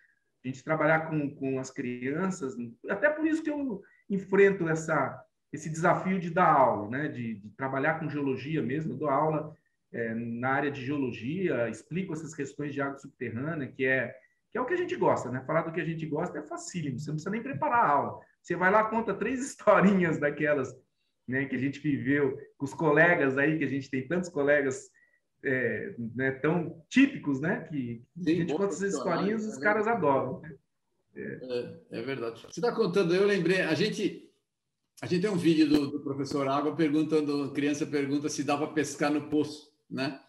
A 0.44 0.48
gente 0.48 0.62
trabalhar 0.62 1.08
com, 1.08 1.34
com 1.34 1.58
as 1.58 1.70
crianças, 1.70 2.54
até 2.88 3.10
por 3.10 3.26
isso 3.26 3.42
que 3.42 3.50
eu 3.50 3.82
enfrento 4.08 4.68
essa, 4.68 5.20
esse 5.52 5.68
desafio 5.68 6.20
de 6.20 6.30
dar 6.30 6.52
aula, 6.52 6.88
né? 6.88 7.08
De, 7.08 7.34
de 7.34 7.50
trabalhar 7.50 7.98
com 7.98 8.08
geologia 8.08 8.62
mesmo. 8.62 8.92
Eu 8.92 8.98
dou 8.98 9.08
aula 9.08 9.56
é, 9.92 10.14
na 10.14 10.50
área 10.50 10.70
de 10.70 10.84
geologia, 10.84 11.68
explico 11.68 12.12
essas 12.12 12.34
questões 12.34 12.74
de 12.74 12.80
água 12.80 12.98
subterrânea, 12.98 13.68
que 13.68 13.84
é, 13.84 14.14
que 14.50 14.58
é 14.58 14.60
o 14.60 14.66
que 14.66 14.74
a 14.74 14.78
gente 14.78 14.96
gosta, 14.96 15.30
né? 15.30 15.42
Falar 15.46 15.62
do 15.62 15.72
que 15.72 15.80
a 15.80 15.84
gente 15.84 16.04
gosta 16.06 16.38
é 16.38 16.42
facílimo, 16.42 16.98
você 16.98 17.08
não 17.08 17.14
precisa 17.14 17.30
nem 17.30 17.42
preparar 17.42 17.84
a 17.84 17.88
aula. 17.88 18.20
Você 18.42 18.56
vai 18.56 18.70
lá, 18.70 18.84
conta 18.84 19.14
três 19.14 19.40
historinhas 19.44 20.18
daquelas 20.18 20.74
né, 21.26 21.44
que 21.44 21.56
a 21.56 21.58
gente 21.58 21.78
viveu 21.80 22.38
com 22.56 22.64
os 22.64 22.72
colegas 22.72 23.36
aí, 23.36 23.58
que 23.58 23.64
a 23.64 23.68
gente 23.68 23.90
tem 23.90 24.06
tantos 24.08 24.30
colegas 24.30 24.90
é, 25.44 25.94
né, 26.14 26.32
tão 26.32 26.82
típicos, 26.88 27.40
né? 27.40 27.60
Que 27.70 28.02
Sim, 28.16 28.30
a 28.30 28.34
gente 28.34 28.52
conta 28.52 28.74
essas 28.74 28.94
historinhas 28.94 29.44
e 29.44 29.48
os 29.48 29.58
é 29.58 29.60
caras 29.60 29.86
adoram. 29.86 30.40
Né? 30.40 30.54
É. 31.14 31.98
é. 31.98 32.02
verdade. 32.02 32.40
Você 32.42 32.60
está 32.60 32.74
contando, 32.74 33.14
eu 33.14 33.26
lembrei, 33.26 33.60
a 33.60 33.74
gente 33.74 34.24
a 35.00 35.06
gente 35.06 35.22
tem 35.22 35.30
um 35.30 35.36
vídeo 35.36 35.68
do, 35.68 35.90
do 35.92 36.00
professor 36.00 36.48
Água 36.48 36.74
perguntando, 36.74 37.52
criança 37.52 37.86
pergunta 37.86 38.28
se 38.28 38.42
dá 38.42 38.56
para 38.56 38.66
pescar 38.68 39.12
no 39.12 39.28
poço, 39.28 39.67
né? 39.90 40.20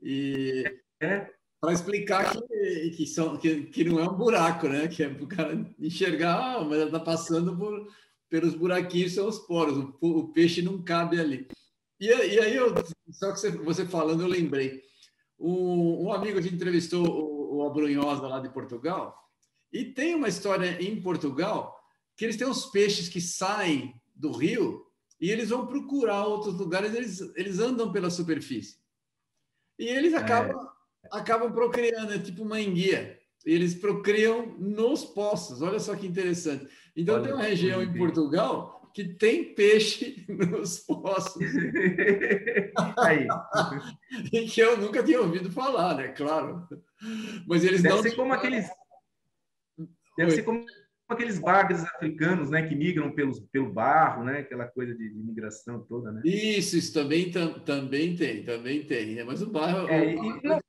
E 0.00 0.64
é. 1.00 1.30
para 1.60 1.72
explicar 1.72 2.32
que, 2.32 2.90
que, 2.90 3.06
são, 3.06 3.36
que, 3.36 3.64
que 3.64 3.84
não 3.84 3.98
é 3.98 4.08
um 4.08 4.16
buraco, 4.16 4.68
né? 4.68 4.88
Que 4.88 5.02
é 5.02 5.08
para 5.08 5.24
o 5.24 5.28
cara 5.28 5.74
enxergar, 5.78 6.56
ah, 6.56 6.64
mas 6.64 6.80
está 6.80 7.00
passando 7.00 7.56
por, 7.56 7.88
pelos 8.28 8.54
buraquinhos, 8.54 9.14
são 9.14 9.28
os 9.28 9.38
poros, 9.38 9.92
o, 10.00 10.06
o 10.06 10.32
peixe 10.32 10.62
não 10.62 10.82
cabe 10.82 11.20
ali. 11.20 11.48
E, 12.00 12.06
e 12.06 12.40
aí, 12.40 12.54
eu, 12.54 12.74
só 13.10 13.32
que 13.32 13.40
você, 13.40 13.50
você 13.50 13.86
falando, 13.86 14.22
eu 14.22 14.28
lembrei. 14.28 14.82
Um, 15.38 16.06
um, 16.06 16.12
amigo, 16.12 16.40
gente 16.42 16.56
entrevistou 16.56 17.06
o, 17.06 17.56
o 17.56 17.66
Abrunhosa 17.66 18.26
lá 18.26 18.40
de 18.40 18.48
Portugal, 18.48 19.16
e 19.72 19.84
tem 19.84 20.14
uma 20.14 20.28
história 20.28 20.80
em 20.82 21.00
Portugal 21.00 21.78
que 22.16 22.24
eles 22.24 22.36
têm 22.36 22.48
uns 22.48 22.66
peixes 22.66 23.08
que 23.08 23.20
saem 23.20 23.94
do 24.14 24.32
rio 24.32 24.84
e 25.20 25.30
eles 25.30 25.50
vão 25.50 25.66
procurar 25.66 26.24
outros 26.24 26.54
lugares, 26.54 26.94
eles, 26.94 27.20
eles 27.36 27.58
andam 27.58 27.92
pela 27.92 28.10
superfície. 28.10 28.77
E 29.78 29.86
eles 29.86 30.14
acabam, 30.14 30.56
é. 31.04 31.08
acabam 31.12 31.52
procriando, 31.52 32.12
é 32.12 32.18
tipo 32.18 32.42
uma 32.42 32.60
enguia. 32.60 33.18
Eles 33.44 33.74
procriam 33.74 34.46
nos 34.58 35.04
poços. 35.04 35.62
Olha 35.62 35.78
só 35.78 35.94
que 35.94 36.06
interessante. 36.06 36.66
Então, 36.96 37.14
Olha, 37.14 37.24
tem 37.24 37.32
uma 37.32 37.42
região 37.42 37.82
em 37.82 37.96
Portugal 37.96 38.90
que 38.92 39.04
tem 39.14 39.54
peixe 39.54 40.26
nos 40.28 40.80
poços. 40.80 41.42
Aí. 42.98 43.26
e 44.32 44.46
que 44.46 44.60
eu 44.60 44.76
nunca 44.76 45.02
tinha 45.02 45.20
ouvido 45.20 45.50
falar, 45.52 45.96
né? 45.96 46.08
Claro. 46.08 46.66
Mas 47.46 47.62
eles 47.64 47.82
Deve 47.82 47.94
não. 47.94 48.02
Ser 48.02 48.16
como 48.16 48.32
aqueles... 48.32 48.66
Deve 50.16 50.30
Oi. 50.30 50.36
ser 50.36 50.42
como 50.42 50.66
aqueles 51.08 51.38
bagres 51.38 51.82
africanos, 51.84 52.50
né, 52.50 52.62
que 52.66 52.76
migram 52.76 53.10
pelos, 53.12 53.40
pelo 53.40 53.72
barro, 53.72 54.24
né, 54.24 54.40
aquela 54.40 54.66
coisa 54.66 54.94
de, 54.94 55.08
de 55.08 55.18
migração 55.18 55.80
toda, 55.88 56.12
né? 56.12 56.20
Isso, 56.24 56.76
isso 56.76 56.92
também, 56.92 57.30
tam, 57.30 57.58
também 57.60 58.14
tem, 58.14 58.44
também 58.44 58.84
tem, 58.84 59.14
né? 59.14 59.24
Mas 59.24 59.40
o 59.40 59.50
barro. 59.50 59.88
É, 59.88 60.14
o 60.14 60.16
barro 60.16 60.40
e, 60.42 60.46
não, 60.46 60.60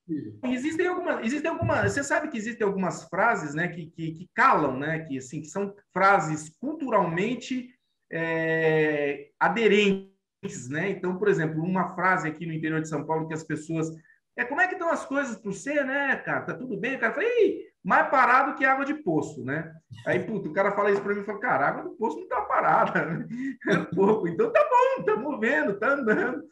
existem 0.52 0.88
algumas, 0.88 1.26
existem 1.26 1.52
algumas, 1.52 1.92
você 1.92 2.04
sabe 2.04 2.30
que 2.30 2.38
existem 2.38 2.66
algumas 2.66 3.04
frases, 3.10 3.54
né, 3.54 3.68
que, 3.68 3.88
que, 3.88 4.12
que 4.14 4.30
calam, 4.34 4.80
né, 4.80 5.00
que 5.00 5.18
assim, 5.18 5.42
que 5.42 5.48
são 5.48 5.76
frases 5.92 6.50
culturalmente 6.60 7.70
é, 8.12 9.30
aderentes, 9.40 10.70
né? 10.70 10.90
Então, 10.90 11.18
por 11.18 11.28
exemplo, 11.28 11.62
uma 11.62 11.94
frase 11.96 12.28
aqui 12.28 12.46
no 12.46 12.54
interior 12.54 12.82
de 12.82 12.88
São 12.88 13.06
Paulo 13.06 13.28
que 13.28 13.34
as 13.34 13.44
pessoas 13.44 13.90
é 14.38 14.46
como 14.46 14.62
é 14.62 14.68
que 14.68 14.74
estão 14.74 14.90
as 14.90 15.06
coisas 15.06 15.36
para 15.36 15.52
você, 15.52 15.84
né, 15.84 16.16
cara? 16.16 16.46
Tá 16.46 16.54
tudo 16.54 16.78
bem? 16.78 16.96
O 16.96 17.00
cara 17.00 17.14
fala, 17.14 17.28
Ih, 17.28 17.69
mais 17.84 18.10
parado 18.10 18.58
que 18.58 18.66
água 18.66 18.86
de 18.86 18.94
poço, 18.94 19.44
né? 19.44 19.74
Aí, 20.06 20.20
puto, 20.20 20.50
o 20.50 20.54
cara 20.54 20.72
fala 20.74 20.92
isso 20.92 21.02
para 21.02 21.16
mim 21.16 21.22
e 21.22 21.26
fala, 21.26 21.40
cara, 21.40 21.68
água 21.68 21.84
do 21.84 21.92
poço 21.92 22.20
não 22.20 22.28
tá 22.28 22.42
parada, 22.42 23.06
né? 23.06 23.28
É 23.70 23.78
pouco. 23.96 24.28
Então 24.28 24.52
tá 24.52 24.68
bom, 24.70 25.04
tá 25.04 25.16
movendo, 25.16 25.80
tá 25.80 25.94
andando. 25.94 26.44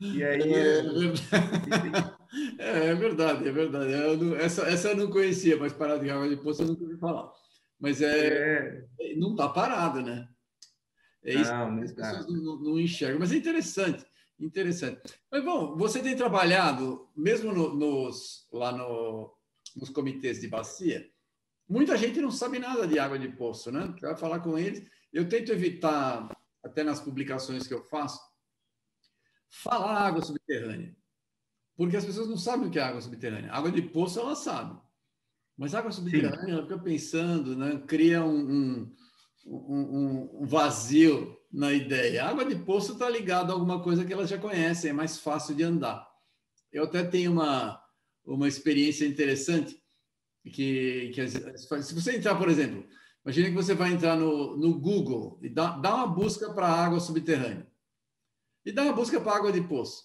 E 0.00 0.24
aí. 0.24 0.52
É, 0.52 0.80
é, 2.58 2.86
é 2.88 2.94
verdade, 2.94 3.46
é 3.48 3.52
verdade. 3.52 3.92
Não, 3.92 4.36
essa, 4.36 4.62
essa 4.62 4.88
eu 4.88 4.96
não 4.96 5.10
conhecia, 5.10 5.56
mas 5.56 5.72
parada 5.72 6.00
de 6.00 6.10
água 6.10 6.28
de 6.28 6.36
poço 6.36 6.62
eu 6.62 6.68
nunca 6.68 6.82
ouvi 6.82 6.98
falar. 6.98 7.30
Mas 7.80 8.00
é, 8.00 8.84
é. 9.00 9.14
não 9.16 9.34
tá 9.34 9.48
parada, 9.48 10.02
né? 10.02 10.28
É 11.24 11.34
isso 11.34 11.52
não, 11.52 11.78
que 11.78 11.84
as 11.84 11.92
pessoas 11.92 12.26
não, 12.26 12.60
não, 12.60 12.80
enxergam. 12.80 13.20
Mas 13.20 13.32
é 13.32 13.36
interessante, 13.36 14.04
interessante. 14.38 15.00
Mas, 15.30 15.44
bom, 15.44 15.76
você 15.76 16.00
tem 16.00 16.16
trabalhado, 16.16 17.08
mesmo 17.16 17.52
no, 17.52 17.74
nos, 17.74 18.48
lá 18.52 18.72
no, 18.72 19.32
nos 19.76 19.90
comitês 19.90 20.40
de 20.40 20.48
bacia, 20.48 21.08
muita 21.68 21.96
gente 21.96 22.20
não 22.20 22.30
sabe 22.30 22.58
nada 22.58 22.86
de 22.86 22.98
água 22.98 23.18
de 23.18 23.28
poço, 23.28 23.70
né? 23.70 23.94
Vai 24.00 24.16
falar 24.16 24.40
com 24.40 24.58
eles. 24.58 24.86
Eu 25.12 25.28
tento 25.28 25.52
evitar, 25.52 26.28
até 26.62 26.82
nas 26.82 27.00
publicações 27.00 27.66
que 27.66 27.74
eu 27.74 27.82
faço, 27.82 28.20
falar 29.48 30.06
água 30.06 30.22
subterrânea. 30.22 30.96
Porque 31.76 31.96
as 31.96 32.04
pessoas 32.04 32.28
não 32.28 32.36
sabem 32.36 32.68
o 32.68 32.70
que 32.70 32.78
é 32.78 32.82
água 32.82 33.00
subterrânea. 33.00 33.52
Água 33.52 33.70
de 33.70 33.82
poço, 33.82 34.20
elas 34.20 34.38
sabem. 34.38 34.80
Mas 35.56 35.74
água 35.74 35.90
subterrânea, 35.90 36.40
Sim. 36.44 36.50
ela 36.50 36.62
fica 36.62 36.78
pensando, 36.78 37.56
né? 37.56 37.82
cria 37.86 38.24
um, 38.24 38.38
um, 38.38 38.96
um, 39.46 40.42
um 40.42 40.46
vazio 40.46 41.36
na 41.52 41.72
ideia. 41.72 42.24
A 42.24 42.30
água 42.30 42.44
de 42.44 42.56
poço 42.56 42.92
está 42.92 43.08
ligada 43.08 43.52
a 43.52 43.54
alguma 43.54 43.82
coisa 43.82 44.04
que 44.04 44.12
elas 44.12 44.30
já 44.30 44.38
conhecem, 44.38 44.90
é 44.90 44.94
mais 44.94 45.18
fácil 45.18 45.54
de 45.54 45.62
andar. 45.62 46.08
Eu 46.72 46.84
até 46.84 47.04
tenho 47.04 47.32
uma, 47.32 47.81
uma 48.24 48.48
experiência 48.48 49.06
interessante 49.06 49.82
que, 50.44 51.10
que 51.14 51.28
se 51.28 51.94
você 51.94 52.16
entrar, 52.16 52.36
por 52.36 52.48
exemplo, 52.48 52.84
imagine 53.24 53.48
que 53.48 53.54
você 53.54 53.74
vai 53.74 53.92
entrar 53.92 54.16
no, 54.16 54.56
no 54.56 54.78
Google 54.78 55.38
e 55.42 55.48
dá, 55.48 55.76
dá 55.78 55.94
uma 55.94 56.06
busca 56.06 56.52
para 56.52 56.66
água 56.66 57.00
subterrânea 57.00 57.66
e 58.64 58.72
dá 58.72 58.82
uma 58.82 58.92
busca 58.92 59.20
para 59.20 59.36
água 59.36 59.52
de 59.52 59.60
poço. 59.60 60.04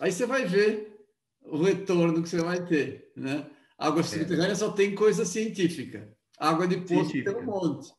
Aí 0.00 0.12
você 0.12 0.26
vai 0.26 0.44
ver 0.44 0.94
o 1.42 1.62
retorno 1.62 2.22
que 2.22 2.28
você 2.28 2.38
vai 2.38 2.64
ter, 2.64 3.12
né? 3.16 3.48
Água 3.78 4.00
é. 4.00 4.04
subterrânea 4.04 4.54
só 4.54 4.72
tem 4.72 4.94
coisa 4.94 5.24
científica. 5.24 6.12
Água 6.38 6.66
de 6.66 6.78
poço 6.78 7.10
científica. 7.10 7.34
tem 7.34 7.42
um 7.42 7.46
monte, 7.46 7.92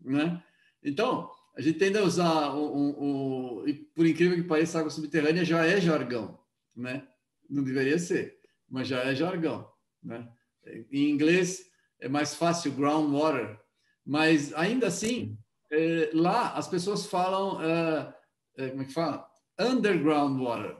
né? 0.00 0.42
Então, 0.82 1.30
a 1.56 1.60
gente 1.60 1.78
tende 1.78 1.98
a 1.98 2.02
usar 2.02 2.54
o, 2.54 2.64
o, 2.64 3.62
o, 3.62 3.68
e 3.68 3.74
por 3.74 4.06
incrível 4.06 4.36
que 4.36 4.48
pareça, 4.48 4.78
água 4.78 4.90
subterrânea 4.90 5.44
já 5.44 5.64
é 5.64 5.80
jargão, 5.80 6.38
né? 6.76 7.06
Não 7.48 7.64
deveria 7.64 7.98
ser, 7.98 8.37
mas 8.68 8.88
já 8.88 9.02
é 9.04 9.14
jargão, 9.14 9.70
né? 10.02 10.28
Em 10.92 11.08
inglês 11.10 11.64
é 12.00 12.08
mais 12.08 12.34
fácil 12.34 12.72
groundwater, 12.72 13.58
mas 14.04 14.52
ainda 14.54 14.86
assim 14.86 15.38
é, 15.70 16.10
lá 16.12 16.52
as 16.52 16.68
pessoas 16.68 17.06
falam 17.06 17.62
é, 17.62 18.14
é, 18.56 18.68
como 18.70 18.82
é 18.82 18.84
que 18.84 18.92
fala? 18.92 19.26
Underground 19.58 20.40
water. 20.40 20.76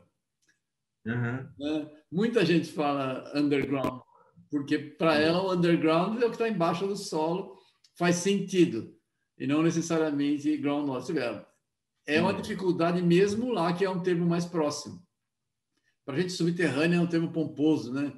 Uhum. 1.07 1.91
Muita 2.11 2.45
gente 2.45 2.71
fala 2.71 3.33
underground 3.35 4.03
porque 4.51 4.79
para 4.79 5.17
ela 5.17 5.43
o 5.43 5.53
underground 5.53 6.21
é 6.21 6.27
o 6.27 6.31
que 6.31 6.37
está 6.37 6.49
embaixo 6.49 6.87
do 6.87 6.97
solo, 6.97 7.59
faz 7.97 8.17
sentido, 8.17 8.95
e 9.39 9.47
não 9.47 9.63
necessariamente 9.63 10.57
groundwater. 10.57 11.47
É 12.07 12.21
uma 12.21 12.33
dificuldade 12.33 13.03
mesmo 13.03 13.53
lá, 13.53 13.73
que 13.73 13.85
é 13.85 13.91
um 13.91 14.03
termo 14.03 14.27
mais 14.27 14.47
próximo. 14.47 15.07
Para 16.09 16.17
a 16.17 16.21
gente, 16.23 16.33
subterrâneo 16.33 16.99
é 16.99 17.03
um 17.03 17.07
termo 17.07 17.31
pomposo, 17.31 17.93
né? 17.93 18.11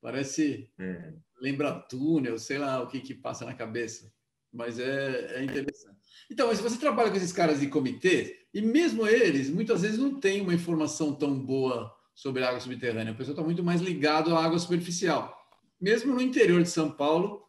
Parece, 0.00 0.70
é. 0.78 1.12
lembra 1.40 1.72
túnel, 1.72 2.38
sei 2.38 2.58
lá 2.58 2.80
o 2.80 2.86
que, 2.86 3.00
que 3.00 3.14
passa 3.14 3.44
na 3.44 3.52
cabeça, 3.52 4.12
mas 4.52 4.78
é, 4.78 5.38
é 5.38 5.42
interessante. 5.42 5.98
Então, 6.30 6.46
mas 6.46 6.58
se 6.58 6.62
você 6.62 6.78
trabalha 6.78 7.10
com 7.10 7.16
esses 7.16 7.32
caras 7.32 7.58
de 7.58 7.66
comitê, 7.66 8.46
e 8.54 8.62
mesmo 8.62 9.08
eles, 9.08 9.50
muitas 9.50 9.82
vezes 9.82 9.98
não 9.98 10.20
têm 10.20 10.40
uma 10.40 10.54
informação 10.54 11.12
tão 11.12 11.36
boa 11.36 11.92
sobre 12.14 12.44
a 12.44 12.48
água 12.50 12.60
subterrânea, 12.60 13.12
a 13.12 13.16
pessoa 13.16 13.32
está 13.32 13.42
muito 13.42 13.64
mais 13.64 13.80
ligado 13.80 14.36
à 14.36 14.44
água 14.44 14.60
superficial 14.60 15.42
mesmo 15.82 16.14
no 16.14 16.22
interior 16.22 16.62
de 16.62 16.68
São 16.68 16.88
Paulo, 16.88 17.42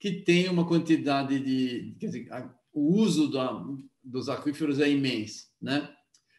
que 0.00 0.10
tem 0.10 0.48
uma 0.48 0.66
quantidade 0.66 1.38
de. 1.38 1.94
Quer 2.00 2.06
dizer, 2.06 2.28
o 2.72 2.94
uso 2.96 3.30
da, 3.30 3.62
dos 4.02 4.30
aquíferos 4.30 4.80
é 4.80 4.88
imenso. 4.88 5.48
Né? 5.60 5.86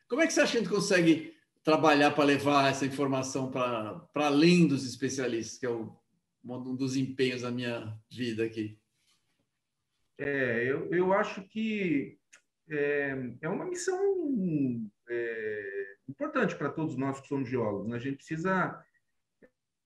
Como 0.07 0.23
é 0.23 0.25
que 0.25 0.33
você 0.33 0.41
acha 0.41 0.53
que 0.53 0.57
a 0.57 0.61
gente 0.61 0.73
consegue 0.73 1.35
trabalhar 1.69 2.11
para 2.11 2.23
levar 2.23 2.71
essa 2.71 2.83
informação 2.83 3.51
para 3.51 4.01
além 4.15 4.67
dos 4.67 4.87
especialistas, 4.87 5.59
que 5.59 5.67
é 5.67 5.69
um 5.69 6.75
dos 6.75 6.97
empenhos 6.97 7.43
da 7.43 7.51
minha 7.51 7.95
vida 8.09 8.43
aqui? 8.43 8.75
É, 10.17 10.63
eu, 10.65 10.91
eu 10.91 11.13
acho 11.13 11.43
que 11.43 12.17
é, 12.67 13.15
é 13.41 13.47
uma 13.47 13.65
missão 13.65 14.01
é, 15.07 15.95
importante 16.09 16.55
para 16.55 16.71
todos 16.71 16.97
nós 16.97 17.21
que 17.21 17.27
somos 17.27 17.47
geólogos. 17.47 17.87
Né? 17.87 17.97
A 17.97 17.99
gente 17.99 18.17
precisa 18.17 18.83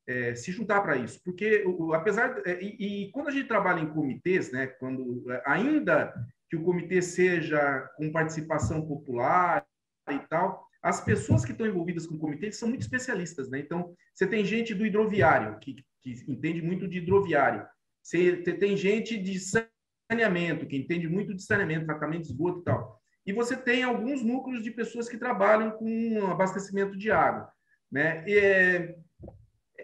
é, 0.07 0.35
se 0.35 0.53
juntar 0.53 0.81
para 0.81 0.95
isso, 0.95 1.21
porque 1.21 1.65
apesar 1.93 2.41
é, 2.45 2.63
e, 2.63 3.07
e, 3.07 3.11
quando 3.11 3.27
a 3.27 3.31
gente 3.31 3.47
trabalha 3.47 3.81
em 3.81 3.93
comitês, 3.93 4.53
né, 4.53 4.67
quando 4.67 5.29
é, 5.29 5.43
ainda 5.45 6.13
que 6.49 6.55
o 6.55 6.63
comitê 6.63 7.01
seja 7.01 7.89
com 7.97 8.11
participação 8.11 8.87
popular 8.87 9.65
e 10.09 10.19
tal, 10.29 10.65
as 10.83 10.99
pessoas 10.99 11.45
que 11.45 11.53
estão 11.53 11.65
envolvidas 11.65 12.05
com 12.05 12.15
o 12.15 12.19
comitê 12.19 12.51
são 12.51 12.67
muito 12.67 12.81
especialistas, 12.81 13.49
né? 13.49 13.59
Então 13.59 13.95
você 14.13 14.27
tem 14.27 14.43
gente 14.43 14.75
do 14.75 14.85
hidroviário 14.85 15.57
que, 15.59 15.77
que 16.01 16.11
entende 16.27 16.61
muito 16.61 16.87
de 16.87 16.97
hidroviário, 16.97 17.65
você 18.01 18.35
tem 18.35 18.75
gente 18.75 19.17
de 19.17 19.39
saneamento 19.39 20.67
que 20.67 20.75
entende 20.75 21.07
muito 21.07 21.33
de 21.33 21.41
saneamento, 21.41 21.85
tratamento 21.85 22.23
de 22.23 22.27
esgoto 22.27 22.59
e 22.59 22.63
tal. 22.63 23.01
E 23.25 23.31
você 23.31 23.55
tem 23.55 23.83
alguns 23.83 24.21
núcleos 24.21 24.61
de 24.61 24.71
pessoas 24.71 25.07
que 25.07 25.17
trabalham 25.17 25.71
com 25.71 26.27
abastecimento 26.29 26.97
de 26.97 27.09
água, 27.09 27.49
né? 27.89 28.21
E, 28.27 28.37
é, 28.37 28.95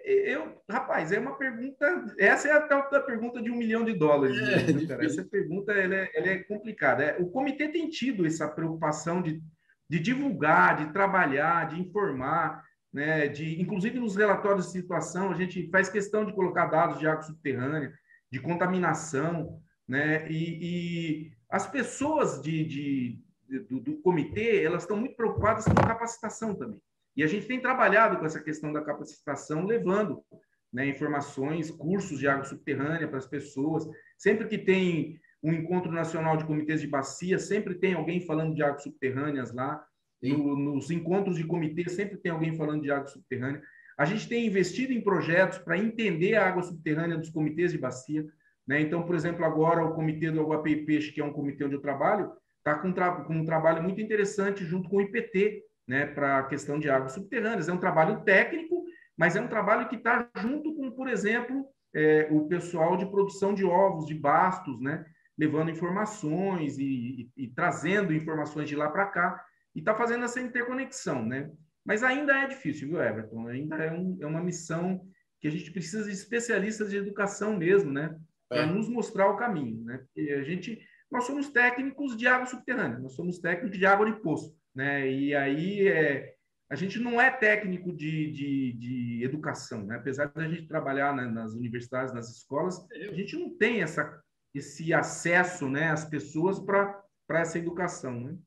eu, 0.04 0.62
rapaz, 0.70 1.12
é 1.12 1.20
uma 1.20 1.38
pergunta. 1.38 2.06
Essa 2.18 2.50
é 2.50 2.52
a 2.52 3.02
pergunta 3.02 3.42
de 3.42 3.50
um 3.50 3.56
milhão 3.56 3.86
de 3.86 3.94
dólares. 3.94 4.38
É, 4.38 4.74
né? 4.74 5.06
Essa 5.06 5.24
pergunta 5.24 5.72
ela 5.72 5.96
é, 5.96 6.12
ela 6.14 6.28
é 6.28 6.38
complicada. 6.40 7.04
É, 7.04 7.18
o 7.18 7.30
comitê 7.30 7.70
tem 7.70 7.90
tido 7.90 8.26
essa 8.26 8.48
preocupação 8.48 9.22
de, 9.22 9.42
de 9.90 10.00
divulgar, 10.00 10.78
de 10.78 10.94
trabalhar, 10.94 11.68
de 11.68 11.80
informar, 11.80 12.64
né? 12.94 13.28
De, 13.28 13.60
inclusive 13.62 14.00
nos 14.00 14.16
relatórios 14.16 14.68
de 14.68 14.72
situação, 14.74 15.32
a 15.32 15.36
gente 15.36 15.70
faz 15.70 15.90
questão 15.90 16.26
de 16.26 16.34
colocar 16.34 16.68
dados 16.68 17.00
de 17.00 17.08
água 17.08 17.24
subterrânea, 17.24 17.94
de 18.32 18.40
contaminação, 18.40 19.60
né? 19.88 20.30
E, 20.30 20.60
e 20.62 21.32
as 21.50 21.66
pessoas 21.66 22.42
de, 22.42 22.66
de 22.66 23.24
do, 23.68 23.80
do 23.80 23.98
comitê 24.02 24.64
elas 24.64 24.84
estão 24.84 24.98
muito 24.98 25.16
preocupadas 25.16 25.66
com 25.66 25.74
capacitação 25.74 26.54
também. 26.54 26.80
E 27.16 27.24
a 27.24 27.28
gente 27.28 27.48
tem 27.48 27.60
trabalhado 27.60 28.18
com 28.18 28.26
essa 28.26 28.40
questão 28.40 28.72
da 28.72 28.82
capacitação, 28.82 29.66
levando 29.66 30.24
né, 30.72 30.88
informações, 30.88 31.72
cursos 31.72 32.20
de 32.20 32.28
água 32.28 32.46
subterrânea 32.46 33.08
para 33.08 33.18
as 33.18 33.28
pessoas. 33.28 33.88
Sempre 34.18 34.48
que 34.48 34.58
tem 34.58 35.20
um 35.42 35.54
encontro 35.54 35.92
nacional 35.92 36.38
de 36.38 36.46
comitês 36.46 36.82
de 36.82 36.88
bacia, 36.88 37.40
sempre 37.40 37.76
tem 37.76 37.94
alguém 37.94 38.22
falando 38.22 38.54
de 38.54 38.64
águas 38.64 38.84
subterrâneas 38.84 39.54
lá. 39.54 39.84
No, 40.22 40.56
nos 40.56 40.92
encontros 40.92 41.38
de 41.38 41.46
comitê, 41.46 41.90
sempre 41.90 42.18
tem 42.18 42.32
alguém 42.32 42.56
falando 42.56 42.82
de 42.82 42.92
água 42.92 43.08
subterrânea. 43.08 43.62
A 43.98 44.06
gente 44.06 44.28
tem 44.28 44.46
investido 44.46 44.94
em 44.94 45.02
projetos 45.02 45.58
para 45.58 45.78
entender 45.78 46.36
a 46.36 46.48
água 46.48 46.64
subterrânea 46.64 47.18
dos 47.18 47.30
comitês 47.30 47.72
de 47.72 47.78
bacia. 47.78 48.26
Né? 48.68 48.82
Então, 48.82 49.04
por 49.04 49.16
exemplo, 49.16 49.44
agora 49.44 49.84
o 49.84 49.94
Comitê 49.94 50.30
do 50.30 50.40
Aguapé 50.42 50.70
e 50.70 50.86
Peixe, 50.86 51.12
que 51.12 51.20
é 51.20 51.26
um 51.26 51.34
comitê 51.34 51.64
onde 51.64 51.76
eu 51.76 51.82
trabalho, 51.82 52.32
está 52.60 52.76
com, 52.76 52.94
tra 52.94 53.12
com 53.24 53.34
um 53.34 53.46
trabalho 53.46 53.82
muito 53.82 54.00
interessante 54.00 54.64
junto 54.64 54.88
com 54.88 54.98
o 54.98 55.02
IPT, 55.02 55.64
né, 55.88 56.06
para 56.06 56.38
a 56.38 56.44
questão 56.44 56.80
de 56.80 56.90
águas 56.90 57.14
subterrâneas. 57.14 57.68
É 57.68 57.74
um 57.74 57.80
trabalho 57.80 58.22
técnico, 58.24 58.86
mas 59.18 59.36
é 59.36 59.42
um 59.42 59.48
trabalho 59.48 59.90
que 59.90 59.96
está 59.96 60.30
junto 60.38 60.76
com, 60.76 60.92
por 60.92 61.10
exemplo, 61.10 61.66
é, 61.94 62.28
o 62.30 62.48
pessoal 62.48 62.96
de 62.96 63.06
produção 63.06 63.54
de 63.54 63.66
ovos, 63.66 64.06
de 64.06 64.14
bastos, 64.14 64.80
né, 64.80 65.04
levando 65.40 65.72
informações 65.72 66.78
e, 66.78 66.84
e, 66.86 67.44
e 67.46 67.48
trazendo 67.48 68.14
informações 68.14 68.68
de 68.68 68.76
lá 68.76 68.90
para 68.90 69.08
cá, 69.08 69.44
e 69.74 69.80
está 69.80 69.96
fazendo 69.96 70.26
essa 70.26 70.42
interconexão. 70.42 71.26
Né? 71.26 71.50
Mas 71.86 72.04
ainda 72.04 72.38
é 72.38 72.48
difícil, 72.48 72.90
viu, 72.90 73.02
Everton? 73.02 73.48
Ainda 73.48 73.76
é, 73.78 73.92
um, 73.92 74.18
é 74.20 74.26
uma 74.26 74.44
missão 74.44 75.02
que 75.40 75.48
a 75.48 75.52
gente 75.52 75.72
precisa 75.72 76.04
de 76.04 76.12
especialistas 76.12 76.90
de 76.90 76.98
educação 76.98 77.56
mesmo, 77.56 77.92
né? 77.92 78.14
Para 78.50 78.64
é. 78.64 78.66
nos 78.66 78.90
mostrar 78.90 79.30
o 79.30 79.38
caminho, 79.38 79.82
né? 79.86 80.00
Porque 80.00 80.32
a 80.34 80.44
gente, 80.44 80.78
nós 81.10 81.24
somos 81.24 81.50
técnicos 81.50 82.18
de 82.18 82.28
água 82.28 82.46
subterrânea, 82.46 83.00
nós 83.00 83.14
somos 83.14 83.40
técnicos 83.40 83.78
de 83.78 83.86
água 83.86 84.06
de 84.06 84.22
poço 84.22 84.54
né? 84.76 85.10
E 85.12 85.36
aí 85.36 85.88
é, 85.88 86.34
a 86.70 86.76
gente 86.76 87.00
não 87.00 87.20
é 87.20 87.30
técnico 87.30 87.92
de, 87.92 88.32
de, 88.32 88.74
de 88.74 89.24
educação, 89.24 89.86
né? 89.86 89.96
Apesar 89.96 90.28
de 90.28 90.42
a 90.42 90.48
gente 90.48 90.68
trabalhar 90.68 91.16
né, 91.16 91.26
nas 91.26 91.54
universidades, 91.54 92.14
nas 92.14 92.30
escolas, 92.30 92.86
a 92.92 93.14
gente 93.14 93.36
não 93.36 93.58
tem 93.58 93.82
essa, 93.82 94.22
esse 94.54 94.94
acesso, 94.94 95.70
né, 95.70 95.92
às 95.92 96.06
pessoas 96.06 96.60
para 96.60 97.04
essa 97.30 97.58
educação, 97.58 98.20
né? 98.20 98.38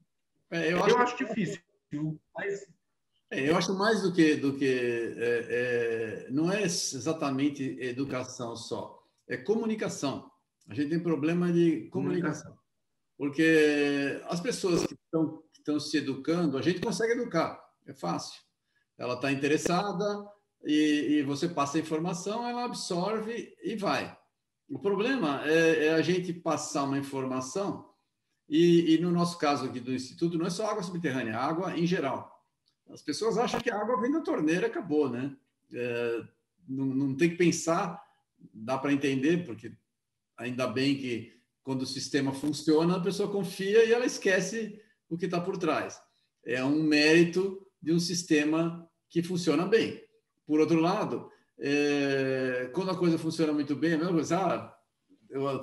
É, 0.50 0.66
eu, 0.72 0.78
eu 0.78 0.84
acho, 0.84 0.98
acho 0.98 1.16
difícil, 1.16 1.60
mas 2.34 2.66
é, 3.30 3.48
eu 3.48 3.56
acho 3.56 3.72
mais 3.74 4.02
do 4.02 4.12
que 4.12 4.36
do 4.36 4.54
que 4.58 5.14
é, 5.16 6.26
é, 6.28 6.30
não 6.30 6.52
é 6.52 6.62
exatamente 6.62 7.78
educação 7.80 8.54
só, 8.54 9.02
é 9.26 9.36
comunicação. 9.36 10.30
A 10.68 10.74
gente 10.74 10.90
tem 10.90 11.00
problema 11.00 11.50
de 11.50 11.88
comunicação, 11.88 12.52
comunicação. 12.52 12.58
porque 13.16 14.20
as 14.28 14.40
pessoas 14.40 14.86
que 14.86 14.94
estão 14.94 15.42
estão 15.62 15.78
se 15.80 15.96
educando, 15.96 16.58
a 16.58 16.62
gente 16.62 16.80
consegue 16.80 17.12
educar, 17.12 17.58
é 17.86 17.94
fácil. 17.94 18.40
Ela 18.98 19.14
está 19.14 19.32
interessada 19.32 20.28
e, 20.64 21.18
e, 21.18 21.22
você 21.22 21.48
passa 21.48 21.78
a 21.78 21.80
informação, 21.80 22.46
ela 22.46 22.64
absorve 22.64 23.56
e 23.62 23.74
vai. 23.76 24.16
O 24.72 24.78
problema 24.78 25.42
é, 25.44 25.88
é 25.88 25.92
a 25.92 26.00
gente 26.00 26.32
passar 26.32 26.84
uma 26.84 26.96
informação 26.96 27.92
e, 28.48 28.94
e, 28.94 28.98
no 28.98 29.10
nosso 29.10 29.36
caso 29.36 29.66
aqui 29.66 29.78
do 29.78 29.92
Instituto, 29.92 30.38
não 30.38 30.46
é 30.46 30.50
só 30.50 30.64
água 30.64 30.82
subterrânea, 30.82 31.32
é 31.32 31.34
água 31.34 31.78
em 31.78 31.86
geral. 31.86 32.42
As 32.88 33.02
pessoas 33.02 33.36
acham 33.36 33.60
que 33.60 33.70
a 33.70 33.78
água 33.78 34.00
vem 34.00 34.10
da 34.10 34.22
torneira 34.22 34.68
acabou, 34.68 35.10
né? 35.10 35.36
É, 35.74 36.24
não, 36.66 36.86
não 36.86 37.14
tem 37.14 37.28
que 37.28 37.36
pensar, 37.36 38.02
dá 38.50 38.78
para 38.78 38.94
entender, 38.94 39.44
porque 39.44 39.72
ainda 40.38 40.66
bem 40.66 40.96
que 40.96 41.38
quando 41.62 41.82
o 41.82 41.86
sistema 41.86 42.32
funciona, 42.32 42.96
a 42.96 43.00
pessoa 43.00 43.30
confia 43.30 43.84
e 43.84 43.92
ela 43.92 44.06
esquece 44.06 44.80
o 45.06 45.18
que 45.18 45.26
está 45.26 45.38
por 45.38 45.58
trás. 45.58 46.00
É 46.42 46.64
um 46.64 46.82
mérito 46.82 47.60
de 47.80 47.92
um 47.92 48.00
sistema 48.00 48.90
que 49.10 49.22
funciona 49.22 49.66
bem. 49.66 50.02
Por 50.46 50.60
outro 50.60 50.80
lado, 50.80 51.30
é, 51.62 52.70
quando 52.74 52.90
a 52.90 52.96
coisa 52.96 53.18
funciona 53.18 53.52
muito 53.52 53.76
bem, 53.76 53.92
é 53.92 53.94
a 53.94 53.98
mesma 53.98 54.12
coisa, 54.12 54.38
ah, 54.38 54.76
eu, 55.30 55.60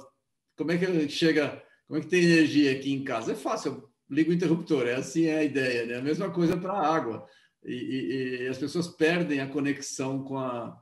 como 0.57 0.71
é 0.71 0.77
que 0.77 1.09
chega, 1.09 1.62
como 1.88 1.99
é 1.99 2.01
que 2.01 2.07
tem 2.07 2.23
energia 2.23 2.71
aqui 2.71 2.91
em 2.91 3.03
casa? 3.03 3.33
É 3.33 3.35
fácil, 3.35 3.71
eu 3.73 3.89
ligo 4.09 4.31
o 4.31 4.33
interruptor, 4.33 4.88
é 4.88 4.95
assim 4.95 5.25
é 5.25 5.39
a 5.39 5.43
ideia, 5.43 5.85
né? 5.85 5.95
A 5.97 6.01
mesma 6.01 6.31
coisa 6.31 6.57
para 6.57 6.73
a 6.73 6.95
água. 6.95 7.27
E, 7.63 7.73
e, 7.73 8.43
e, 8.43 8.47
as 8.47 8.57
pessoas 8.57 8.88
perdem 8.88 9.41
a 9.41 9.49
conexão 9.49 10.23
com 10.23 10.38
a, 10.38 10.81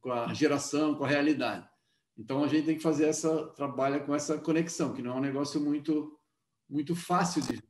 com 0.00 0.12
a 0.12 0.32
geração, 0.32 0.94
com 0.94 1.04
a 1.04 1.08
realidade. 1.08 1.68
Então 2.16 2.44
a 2.44 2.48
gente 2.48 2.66
tem 2.66 2.76
que 2.76 2.82
fazer 2.82 3.06
essa 3.06 3.48
trabalha 3.48 4.00
com 4.00 4.14
essa 4.14 4.38
conexão, 4.38 4.94
que 4.94 5.02
não 5.02 5.14
é 5.14 5.16
um 5.16 5.20
negócio 5.20 5.60
muito 5.60 6.16
muito 6.68 6.94
fácil 6.94 7.42
de 7.42 7.60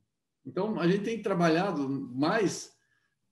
então, 0.44 0.78
a 0.78 0.88
gente 0.88 1.04
tem 1.04 1.22
trabalhado 1.22 1.88
mais 2.14 2.72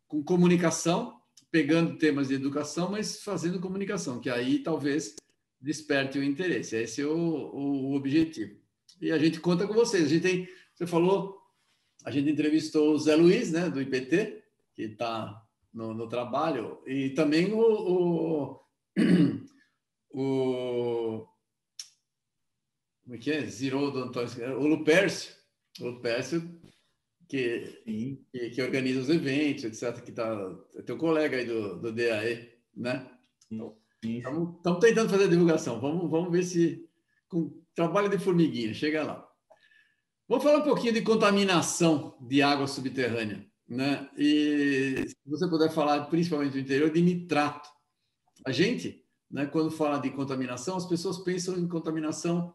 com 0.06 0.22
comunicação, 0.22 1.19
pegando 1.50 1.98
temas 1.98 2.28
de 2.28 2.34
educação, 2.34 2.90
mas 2.90 3.22
fazendo 3.22 3.60
comunicação, 3.60 4.20
que 4.20 4.30
aí 4.30 4.60
talvez 4.60 5.16
desperte 5.60 6.18
o 6.18 6.24
interesse. 6.24 6.76
Esse 6.76 7.02
é 7.02 7.06
o, 7.06 7.10
o, 7.12 7.94
objetivo. 7.94 8.58
E 9.00 9.10
a 9.10 9.18
gente 9.18 9.40
conta 9.40 9.66
com 9.66 9.74
vocês. 9.74 10.04
A 10.04 10.08
gente 10.08 10.22
tem, 10.22 10.48
você 10.74 10.86
falou, 10.86 11.38
a 12.04 12.10
gente 12.10 12.30
entrevistou 12.30 12.92
o 12.92 12.98
Zé 12.98 13.16
Luiz, 13.16 13.52
né, 13.52 13.68
do 13.68 13.80
IPT, 13.80 14.42
que 14.74 14.82
está 14.82 15.44
no, 15.72 15.92
no, 15.92 16.08
trabalho, 16.08 16.80
e 16.86 17.10
também 17.10 17.52
o, 17.52 17.60
o, 17.60 18.60
o 20.10 21.26
como 23.02 23.16
é 23.16 23.18
que 23.18 23.32
é? 23.32 23.44
Zirou 23.44 23.90
do 23.90 24.04
Antônio, 24.04 24.60
o 24.60 24.66
Lupércio, 24.68 25.34
o 25.80 25.86
Lupércio 25.86 26.59
que, 27.30 27.80
que, 28.32 28.50
que, 28.50 28.62
organiza 28.62 29.00
os 29.00 29.08
eventos, 29.08 29.62
etc. 29.64 30.02
Que 30.02 30.10
tá, 30.10 30.52
é 30.74 30.82
teu 30.82 30.98
colega 30.98 31.36
aí 31.36 31.46
do, 31.46 31.80
do 31.80 31.92
DAE, 31.92 32.50
né? 32.76 33.08
Estamos 34.02 34.80
tentando 34.80 35.08
fazer 35.08 35.24
a 35.24 35.28
divulgação. 35.28 35.80
Vamos, 35.80 36.10
vamos 36.10 36.32
ver 36.32 36.42
se 36.42 36.84
com 37.28 37.62
trabalho 37.72 38.08
de 38.08 38.18
formiguinha, 38.18 38.74
chega 38.74 39.04
lá. 39.04 39.26
Vamos 40.28 40.42
falar 40.42 40.58
um 40.58 40.64
pouquinho 40.64 40.92
de 40.92 41.02
contaminação 41.02 42.16
de 42.20 42.42
água 42.42 42.66
subterrânea, 42.66 43.46
né? 43.68 44.10
E 44.18 45.04
se 45.06 45.16
você 45.24 45.48
puder 45.48 45.70
falar, 45.70 46.06
principalmente 46.06 46.52
do 46.52 46.58
interior, 46.58 46.90
de 46.90 47.00
nitrato. 47.00 47.68
A 48.44 48.50
gente, 48.50 49.04
né, 49.30 49.46
quando 49.46 49.70
fala 49.70 49.98
de 49.98 50.10
contaminação, 50.10 50.76
as 50.76 50.86
pessoas 50.86 51.18
pensam 51.18 51.56
em 51.56 51.68
contaminação 51.68 52.54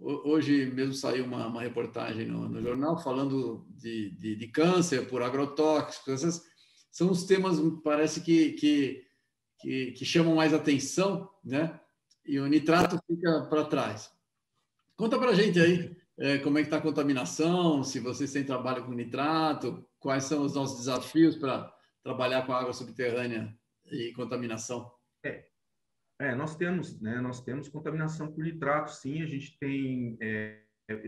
Hoje 0.00 0.64
mesmo 0.66 0.94
saiu 0.94 1.26
uma, 1.26 1.46
uma 1.46 1.60
reportagem 1.60 2.26
no, 2.26 2.48
no, 2.48 2.62
jornal 2.62 2.98
falando 3.02 3.66
de, 3.68 4.10
de, 4.12 4.34
de, 4.34 4.48
câncer 4.48 5.06
por 5.06 5.22
agrotóxicos. 5.22 6.14
Essas 6.14 6.42
são 6.90 7.10
os 7.10 7.24
temas, 7.24 7.58
parece 7.84 8.22
que, 8.22 8.52
que, 8.52 9.04
que, 9.60 9.92
que 9.92 10.04
chamam 10.06 10.36
mais 10.36 10.54
atenção, 10.54 11.28
né? 11.44 11.78
E 12.24 12.38
o 12.40 12.46
nitrato 12.46 12.98
fica 13.06 13.46
para 13.50 13.64
trás. 13.64 14.10
Conta 14.96 15.18
para 15.18 15.32
a 15.32 15.34
gente 15.34 15.60
aí 15.60 15.94
é, 16.20 16.38
como 16.38 16.58
é 16.58 16.60
que 16.60 16.66
está 16.66 16.76
a 16.76 16.82
contaminação, 16.82 17.82
se 17.82 17.98
vocês 17.98 18.30
têm 18.30 18.44
trabalho 18.44 18.84
com 18.84 18.92
nitrato, 18.92 19.82
quais 19.98 20.24
são 20.24 20.44
os 20.44 20.54
nossos 20.54 20.78
desafios 20.78 21.34
para 21.34 21.74
trabalhar 22.02 22.46
com 22.46 22.52
água 22.52 22.74
subterrânea 22.74 23.54
e 23.90 24.12
contaminação? 24.12 24.90
É, 26.20 26.34
nós 26.34 26.54
temos, 26.54 27.00
né? 27.00 27.20
Nós 27.20 27.42
temos 27.42 27.68
contaminação 27.68 28.30
por 28.30 28.44
nitrato, 28.44 28.92
sim. 28.92 29.22
A 29.22 29.26
gente 29.26 29.58
tem 29.58 30.18
é, 30.20 30.60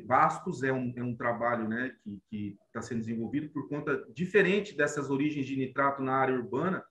Bastos 0.06 0.62
é 0.62 0.72
um, 0.72 0.92
é 0.96 1.02
um 1.02 1.16
trabalho, 1.16 1.68
né, 1.68 1.94
que 2.30 2.56
está 2.66 2.80
sendo 2.80 3.00
desenvolvido 3.00 3.50
por 3.50 3.68
conta 3.68 4.04
diferente 4.14 4.76
dessas 4.76 5.10
origens 5.10 5.46
de 5.46 5.56
nitrato 5.56 6.02
na 6.02 6.14
área 6.14 6.34
urbana, 6.34 6.84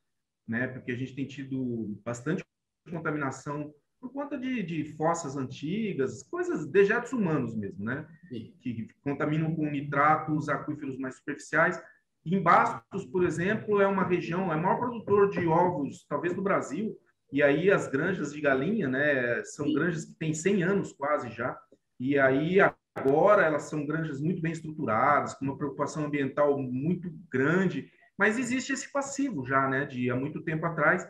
né, 0.48 0.68
porque 0.68 0.92
a 0.92 0.96
gente 0.96 1.16
tem 1.16 1.26
tido 1.26 2.00
bastante 2.04 2.44
contaminação 2.90 3.74
por 4.00 4.12
conta 4.12 4.38
de, 4.38 4.64
de 4.64 4.86
fossas 4.96 5.38
antigas, 5.38 6.24
coisas, 6.24 6.66
dejetos 6.66 7.14
humanos 7.14 7.56
mesmo, 7.56 7.86
né? 7.86 8.08
Que, 8.28 8.56
que 8.60 8.88
contaminam 9.04 9.56
com 9.56 9.70
nitrato 9.70 10.36
os 10.36 10.50
aquíferos 10.50 10.98
mais 10.98 11.18
superficiais. 11.18 11.80
Em 12.26 12.42
Bastos, 12.42 13.06
por 13.06 13.24
exemplo, 13.24 13.80
é 13.80 13.86
uma 13.86 14.04
região, 14.04 14.52
é 14.52 14.56
o 14.56 14.62
maior 14.62 14.80
produtor 14.80 15.30
de 15.30 15.46
ovos, 15.46 16.04
talvez 16.10 16.34
do 16.34 16.42
Brasil, 16.42 16.98
e 17.32 17.42
aí 17.42 17.72
as 17.72 17.88
granjas 17.88 18.34
de 18.34 18.42
galinha, 18.42 18.88
né, 18.88 19.44
são 19.44 19.66
Sim. 19.66 19.74
granjas 19.74 20.06
que 20.06 20.14
têm 20.16 20.34
100 20.34 20.64
anos 20.64 20.94
quase 20.94 21.30
já, 21.30 21.58
e 22.00 22.18
aí 22.18 22.58
agora 22.94 23.44
elas 23.44 23.64
são 23.64 23.86
granjas 23.86 24.20
muito 24.20 24.42
bem 24.42 24.52
estruturadas, 24.52 25.34
com 25.34 25.46
uma 25.46 25.58
preocupação 25.58 26.06
ambiental 26.06 26.60
muito 26.60 27.12
grande, 27.32 27.90
mas 28.18 28.38
existe 28.38 28.74
esse 28.74 28.92
passivo 28.92 29.46
já, 29.46 29.68
né, 29.68 29.86
de 29.86 30.10
há 30.10 30.16
muito 30.16 30.42
tempo 30.42 30.66
atrás, 30.66 31.08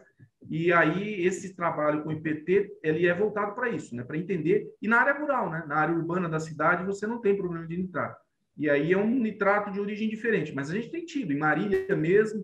e 0.50 0.72
aí 0.72 1.26
esse 1.26 1.56
trabalho 1.56 2.04
com 2.04 2.10
o 2.10 2.14
IPT, 2.14 2.80
ele 2.84 3.08
é 3.08 3.14
voltado 3.14 3.54
para 3.54 3.70
isso, 3.70 3.96
né, 3.96 4.04
para 4.04 4.18
entender, 4.18 4.68
e 4.82 4.88
na 4.88 5.00
área 5.00 5.20
rural, 5.20 5.50
né, 5.50 5.64
na 5.68 5.76
área 5.76 5.96
urbana 5.96 6.30
da 6.30 6.40
cidade, 6.40 6.86
você 6.86 7.08
não 7.08 7.20
tem 7.20 7.36
problema 7.36 7.68
de 7.68 7.78
nitrato. 7.78 8.22
E 8.58 8.70
aí 8.70 8.94
é 8.94 8.98
um 8.98 9.10
nitrato 9.10 9.72
de 9.72 9.80
origem 9.80 10.10
diferente, 10.10 10.54
mas 10.54 10.70
a 10.70 10.74
gente 10.74 10.92
tem 10.92 11.06
tido, 11.06 11.32
em 11.32 11.38
Marília 11.38 11.96
mesmo, 11.96 12.44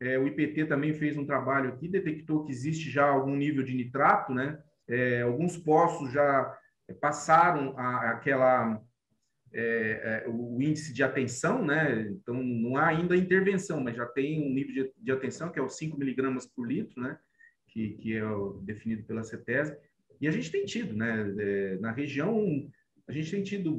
é, 0.00 0.18
o 0.18 0.26
IPT 0.26 0.66
também 0.66 0.94
fez 0.94 1.16
um 1.16 1.26
trabalho 1.26 1.70
aqui, 1.70 1.88
detectou 1.88 2.44
que 2.44 2.52
existe 2.52 2.90
já 2.90 3.06
algum 3.08 3.34
nível 3.34 3.64
de 3.64 3.74
nitrato, 3.74 4.32
né, 4.32 4.58
é, 4.88 5.22
alguns 5.22 5.56
poços 5.56 6.12
já 6.12 6.58
passaram 7.00 7.76
a, 7.78 8.12
aquela 8.12 8.80
é, 9.52 10.24
é, 10.26 10.28
o 10.28 10.60
índice 10.60 10.92
de 10.92 11.02
atenção, 11.02 11.64
né? 11.64 12.02
Então 12.02 12.34
não 12.42 12.76
há 12.76 12.88
ainda 12.88 13.16
intervenção, 13.16 13.80
mas 13.80 13.96
já 13.96 14.06
tem 14.06 14.42
um 14.42 14.52
nível 14.52 14.74
de, 14.74 14.92
de 14.96 15.12
atenção 15.12 15.50
que 15.50 15.58
é 15.58 15.62
o 15.62 15.68
5 15.68 15.98
miligramas 15.98 16.46
por 16.46 16.66
litro, 16.66 17.00
né? 17.00 17.18
Que, 17.68 17.90
que 17.94 18.16
é 18.16 18.22
definido 18.62 19.04
pela 19.04 19.24
CETES. 19.24 19.74
E 20.20 20.28
a 20.28 20.30
gente 20.30 20.50
tem 20.50 20.64
tido, 20.64 20.94
né? 20.94 21.34
É, 21.38 21.78
na 21.78 21.92
região, 21.92 22.70
a 23.06 23.12
gente 23.12 23.30
tem 23.30 23.42
tido 23.42 23.74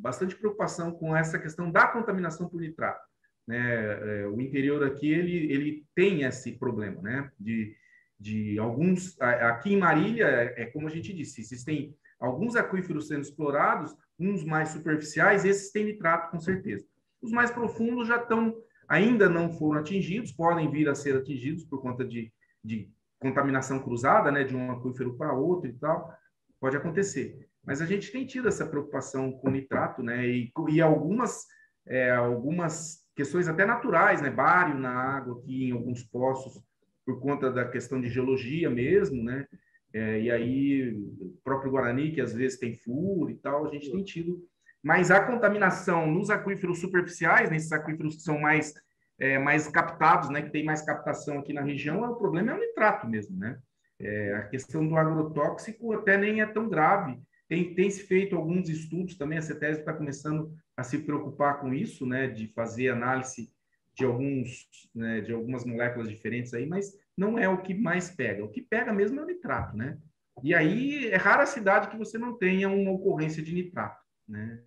bastante 0.00 0.36
preocupação 0.36 0.92
com 0.92 1.16
essa 1.16 1.38
questão 1.38 1.70
da 1.70 1.88
contaminação 1.88 2.48
por 2.48 2.60
nitrato. 2.60 3.08
Né? 3.50 4.20
É, 4.22 4.28
o 4.28 4.40
interior 4.40 4.84
aqui 4.84 5.10
ele, 5.10 5.52
ele 5.52 5.84
tem 5.92 6.22
esse 6.22 6.52
problema, 6.52 7.02
né? 7.02 7.28
De, 7.38 7.74
de 8.16 8.56
alguns 8.60 9.20
aqui 9.20 9.72
em 9.72 9.76
Marília 9.76 10.24
é, 10.24 10.62
é 10.62 10.66
como 10.66 10.86
a 10.86 10.90
gente 10.90 11.12
disse, 11.12 11.40
existem 11.40 11.92
alguns 12.20 12.54
aquíferos 12.54 13.08
sendo 13.08 13.22
explorados, 13.22 13.92
uns 14.16 14.44
mais 14.44 14.68
superficiais, 14.68 15.44
esses 15.44 15.72
têm 15.72 15.86
nitrato 15.86 16.30
com 16.30 16.38
certeza. 16.38 16.86
Os 17.20 17.32
mais 17.32 17.50
profundos 17.50 18.06
já 18.06 18.18
estão, 18.18 18.54
ainda 18.86 19.28
não 19.28 19.52
foram 19.52 19.80
atingidos, 19.80 20.30
podem 20.30 20.70
vir 20.70 20.88
a 20.88 20.94
ser 20.94 21.16
atingidos 21.16 21.64
por 21.64 21.82
conta 21.82 22.04
de, 22.04 22.32
de 22.62 22.88
contaminação 23.18 23.80
cruzada, 23.80 24.30
né, 24.30 24.44
de 24.44 24.54
um 24.54 24.70
aquífero 24.70 25.16
para 25.16 25.32
outro 25.32 25.68
e 25.68 25.72
tal, 25.72 26.14
pode 26.60 26.76
acontecer. 26.76 27.48
Mas 27.64 27.82
a 27.82 27.86
gente 27.86 28.12
tem 28.12 28.24
tido 28.24 28.46
essa 28.46 28.64
preocupação 28.64 29.32
com 29.32 29.50
nitrato, 29.50 30.04
né, 30.04 30.24
e, 30.24 30.52
e 30.68 30.80
algumas, 30.80 31.46
é, 31.84 32.12
algumas 32.12 32.99
questões 33.20 33.48
até 33.48 33.66
naturais, 33.66 34.22
né, 34.22 34.30
bário 34.30 34.78
na 34.78 34.90
água 34.90 35.38
aqui 35.38 35.68
em 35.68 35.72
alguns 35.72 36.02
poços, 36.02 36.58
por 37.04 37.20
conta 37.20 37.50
da 37.50 37.68
questão 37.68 38.00
de 38.00 38.08
geologia 38.08 38.70
mesmo, 38.70 39.22
né, 39.22 39.46
é, 39.92 40.22
e 40.22 40.30
aí, 40.30 40.94
o 41.20 41.38
próprio 41.44 41.70
Guarani, 41.70 42.12
que 42.12 42.20
às 42.22 42.32
vezes 42.32 42.58
tem 42.58 42.74
furo 42.74 43.30
e 43.30 43.34
tal, 43.34 43.66
a 43.66 43.70
gente 43.70 43.90
tem 43.90 44.02
tido. 44.02 44.42
Mas 44.82 45.10
a 45.10 45.22
contaminação 45.22 46.10
nos 46.10 46.30
aquíferos 46.30 46.80
superficiais, 46.80 47.50
nesses 47.50 47.72
aquíferos 47.72 48.16
que 48.16 48.22
são 48.22 48.40
mais, 48.40 48.72
é, 49.18 49.38
mais 49.38 49.68
captados, 49.68 50.30
né, 50.30 50.40
que 50.40 50.50
tem 50.50 50.64
mais 50.64 50.80
captação 50.80 51.40
aqui 51.40 51.52
na 51.52 51.60
região, 51.60 52.02
é, 52.02 52.08
o 52.08 52.16
problema 52.16 52.52
é 52.52 52.54
o 52.54 52.60
nitrato 52.60 53.06
mesmo, 53.06 53.36
né? 53.36 53.58
É, 53.98 54.34
a 54.36 54.42
questão 54.48 54.88
do 54.88 54.96
agrotóxico 54.96 55.92
até 55.92 56.16
nem 56.16 56.40
é 56.40 56.46
tão 56.46 56.70
grave. 56.70 57.20
Tem, 57.50 57.74
tem 57.74 57.90
se 57.90 58.04
feito 58.04 58.36
alguns 58.36 58.68
estudos 58.68 59.16
também, 59.16 59.36
a 59.36 59.42
CETES 59.42 59.78
está 59.78 59.92
começando 59.92 60.56
a 60.76 60.84
se 60.84 60.98
preocupar 61.00 61.60
com 61.60 61.74
isso, 61.74 62.06
né, 62.06 62.28
de 62.28 62.46
fazer 62.46 62.90
análise 62.90 63.52
de 63.92 64.04
alguns, 64.04 64.68
né, 64.94 65.20
de 65.20 65.32
algumas 65.32 65.64
moléculas 65.64 66.08
diferentes 66.08 66.54
aí, 66.54 66.64
mas 66.64 66.96
não 67.16 67.36
é 67.36 67.48
o 67.48 67.60
que 67.60 67.74
mais 67.74 68.08
pega. 68.08 68.44
O 68.44 68.48
que 68.48 68.62
pega 68.62 68.92
mesmo 68.92 69.18
é 69.18 69.24
o 69.24 69.26
nitrato, 69.26 69.76
né? 69.76 69.98
E 70.44 70.54
aí 70.54 71.08
é 71.08 71.16
rara 71.16 71.42
a 71.42 71.46
cidade 71.46 71.88
que 71.88 71.96
você 71.96 72.16
não 72.16 72.38
tenha 72.38 72.68
uma 72.68 72.92
ocorrência 72.92 73.42
de 73.42 73.52
nitrato, 73.52 74.00
né? 74.28 74.62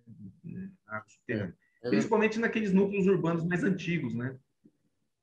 É, 1.26 1.52
é 1.84 1.88
Principalmente 1.88 2.38
naqueles 2.38 2.74
núcleos 2.74 3.06
urbanos 3.06 3.46
mais 3.46 3.64
antigos, 3.64 4.14
né? 4.14 4.36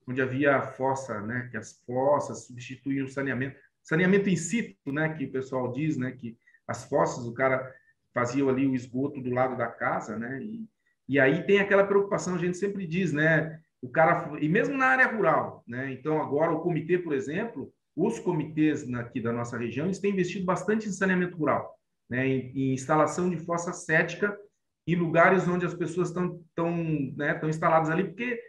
Onde 0.08 0.20
havia 0.20 0.60
fossa, 0.64 1.22
né? 1.22 1.48
Que 1.52 1.58
as 1.58 1.80
fossas 1.86 2.48
substituíam 2.48 3.06
o 3.06 3.10
saneamento. 3.10 3.56
Saneamento 3.84 4.30
in 4.30 4.36
situ, 4.36 4.92
né? 4.92 5.14
Que 5.14 5.26
o 5.26 5.32
pessoal 5.32 5.72
diz, 5.72 5.96
né? 5.96 6.12
Que 6.12 6.36
as 6.68 6.86
fossas, 6.86 7.26
o 7.26 7.34
cara 7.34 7.74
fazia 8.14 8.46
ali 8.46 8.68
o 8.68 8.76
esgoto 8.76 9.22
do 9.22 9.32
lado 9.32 9.58
da 9.58 9.68
casa, 9.68 10.18
né? 10.18 10.42
E, 10.42 10.68
e 11.08 11.20
aí 11.20 11.44
tem 11.44 11.60
aquela 11.60 11.86
preocupação, 11.86 12.36
a 12.36 12.38
gente 12.38 12.58
sempre 12.58 12.86
diz, 12.86 13.12
né? 13.12 13.60
o 13.82 13.90
cara 13.90 14.30
e 14.40 14.48
mesmo 14.48 14.78
na 14.78 14.86
área 14.88 15.08
rural, 15.08 15.64
né? 15.68 15.92
Então 15.92 16.22
agora 16.22 16.52
o 16.52 16.62
comitê, 16.62 17.00
por 17.00 17.14
exemplo, 17.14 17.74
os 17.96 18.20
comitês 18.20 18.88
aqui 18.94 19.20
da 19.20 19.34
nossa 19.34 19.58
região 19.58 19.88
eles 19.88 20.00
têm 20.00 20.12
investido 20.12 20.46
bastante 20.46 20.88
em 20.88 20.92
saneamento 20.92 21.36
rural, 21.36 21.76
né? 22.10 22.28
Em, 22.28 22.52
em 22.56 22.74
instalação 22.74 23.30
de 23.30 23.38
fossa 23.38 23.74
cética 23.74 24.38
em 24.88 24.96
lugares 24.96 25.48
onde 25.48 25.66
as 25.66 25.74
pessoas 25.74 26.10
estão 26.10 26.40
estão 26.48 26.72
né, 27.16 27.34
estão 27.34 27.50
instaladas 27.50 27.90
ali, 27.90 28.04
porque 28.04 28.40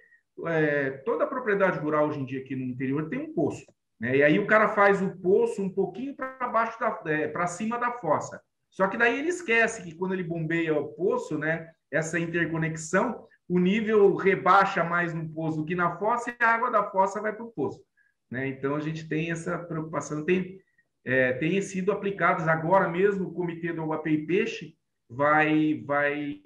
é, 0.47 0.91
toda 1.05 1.25
a 1.25 1.29
propriedade 1.29 1.79
rural 1.79 2.09
hoje 2.09 2.21
em 2.21 2.25
dia 2.25 2.41
aqui 2.41 2.55
no 2.55 2.65
interior 2.65 3.09
tem 3.09 3.21
um 3.21 3.33
poço, 3.33 3.65
né? 4.03 4.17
E 4.17 4.23
aí 4.23 4.39
o 4.39 4.47
cara 4.47 4.69
faz 4.69 5.01
o 5.01 5.17
poço 5.19 5.63
um 5.63 5.71
pouquinho 5.71 6.15
para 6.15 6.49
baixo 6.49 6.79
da 6.79 7.01
é, 7.07 7.29
para 7.29 7.47
cima 7.47 7.79
da 7.79 7.93
fossa. 7.93 8.43
Só 8.69 8.89
que 8.89 8.99
daí 8.99 9.19
ele 9.19 9.29
esquece 9.29 9.83
que 9.83 9.95
quando 9.95 10.13
ele 10.13 10.25
bombeia 10.25 10.77
o 10.79 10.89
poço, 10.89 11.39
né? 11.39 11.71
Essa 11.91 12.19
interconexão 12.19 13.27
o 13.49 13.59
nível 13.59 14.15
rebaixa 14.15 14.83
mais 14.83 15.13
no 15.13 15.29
poço 15.29 15.59
do 15.59 15.65
que 15.65 15.75
na 15.75 15.97
fossa 15.99 16.31
e 16.31 16.43
a 16.43 16.55
água 16.55 16.71
da 16.71 16.91
fossa 16.91 17.21
vai 17.21 17.35
para 17.35 17.45
o 17.45 17.53
poço. 17.53 17.83
Né? 18.31 18.49
Então, 18.49 18.75
a 18.75 18.81
gente 18.81 19.07
tem 19.07 19.31
essa 19.31 19.59
preocupação. 19.59 20.25
Tem, 20.25 20.59
é, 21.05 21.35
tem 21.35 21.61
sido 21.61 21.93
aplicados 21.93 22.49
agora 22.49 22.89
mesmo, 22.89 23.29
o 23.29 23.35
Comitê 23.35 23.73
do 23.73 23.93
e 24.07 24.27
Peixe 24.27 24.75
vai, 25.07 25.83
vai, 25.85 26.41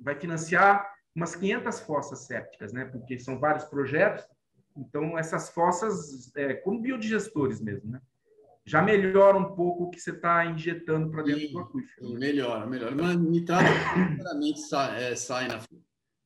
vai 0.00 0.14
financiar 0.14 0.88
umas 1.14 1.34
500 1.34 1.80
fossas 1.80 2.26
sépticas, 2.26 2.72
né? 2.72 2.84
porque 2.84 3.18
são 3.18 3.40
vários 3.40 3.64
projetos. 3.64 4.24
Então, 4.76 5.18
essas 5.18 5.50
fossas, 5.50 6.34
é, 6.36 6.54
como 6.54 6.80
biodigestores 6.80 7.60
mesmo, 7.60 7.90
né? 7.90 8.00
já 8.64 8.80
melhora 8.80 9.36
um 9.36 9.54
pouco 9.54 9.84
o 9.84 9.90
que 9.90 9.98
você 9.98 10.12
está 10.12 10.46
injetando 10.46 11.10
para 11.10 11.22
dentro 11.22 11.48
do 11.48 11.58
aquífero. 11.58 12.10
Melhora, 12.14 12.66
melhora. 12.66 12.94
Mas 12.94 13.16
nitrato, 13.16 13.68
sinceramente, 13.94 14.60
sai, 14.60 15.04
é, 15.04 15.16
sai 15.16 15.48
na 15.48 15.60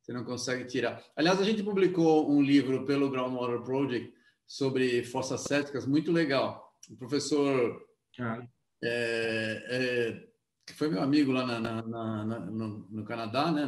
você 0.07 0.13
não 0.13 0.25
consegue 0.25 0.65
tirar. 0.67 1.03
Aliás, 1.17 1.41
a 1.41 1.45
gente 1.45 1.65
publicou 1.65 2.31
um 2.31 2.41
livro 2.41 2.87
pelo 2.87 3.11
Groundwater 3.11 3.61
Project 3.63 4.15
sobre 4.47 5.03
fossas 5.03 5.41
céticas, 5.41 5.85
muito 5.85 6.13
legal. 6.13 6.73
O 6.89 6.97
professor, 6.97 7.85
ah. 8.21 8.47
é, 8.85 9.67
é, 9.69 10.29
que 10.65 10.75
foi 10.75 10.89
meu 10.89 11.03
amigo 11.03 11.33
lá 11.33 11.45
na, 11.45 11.59
na, 11.59 11.83
na, 11.83 12.39
no, 12.39 12.87
no, 12.89 13.05
Canadá, 13.05 13.51
né, 13.51 13.67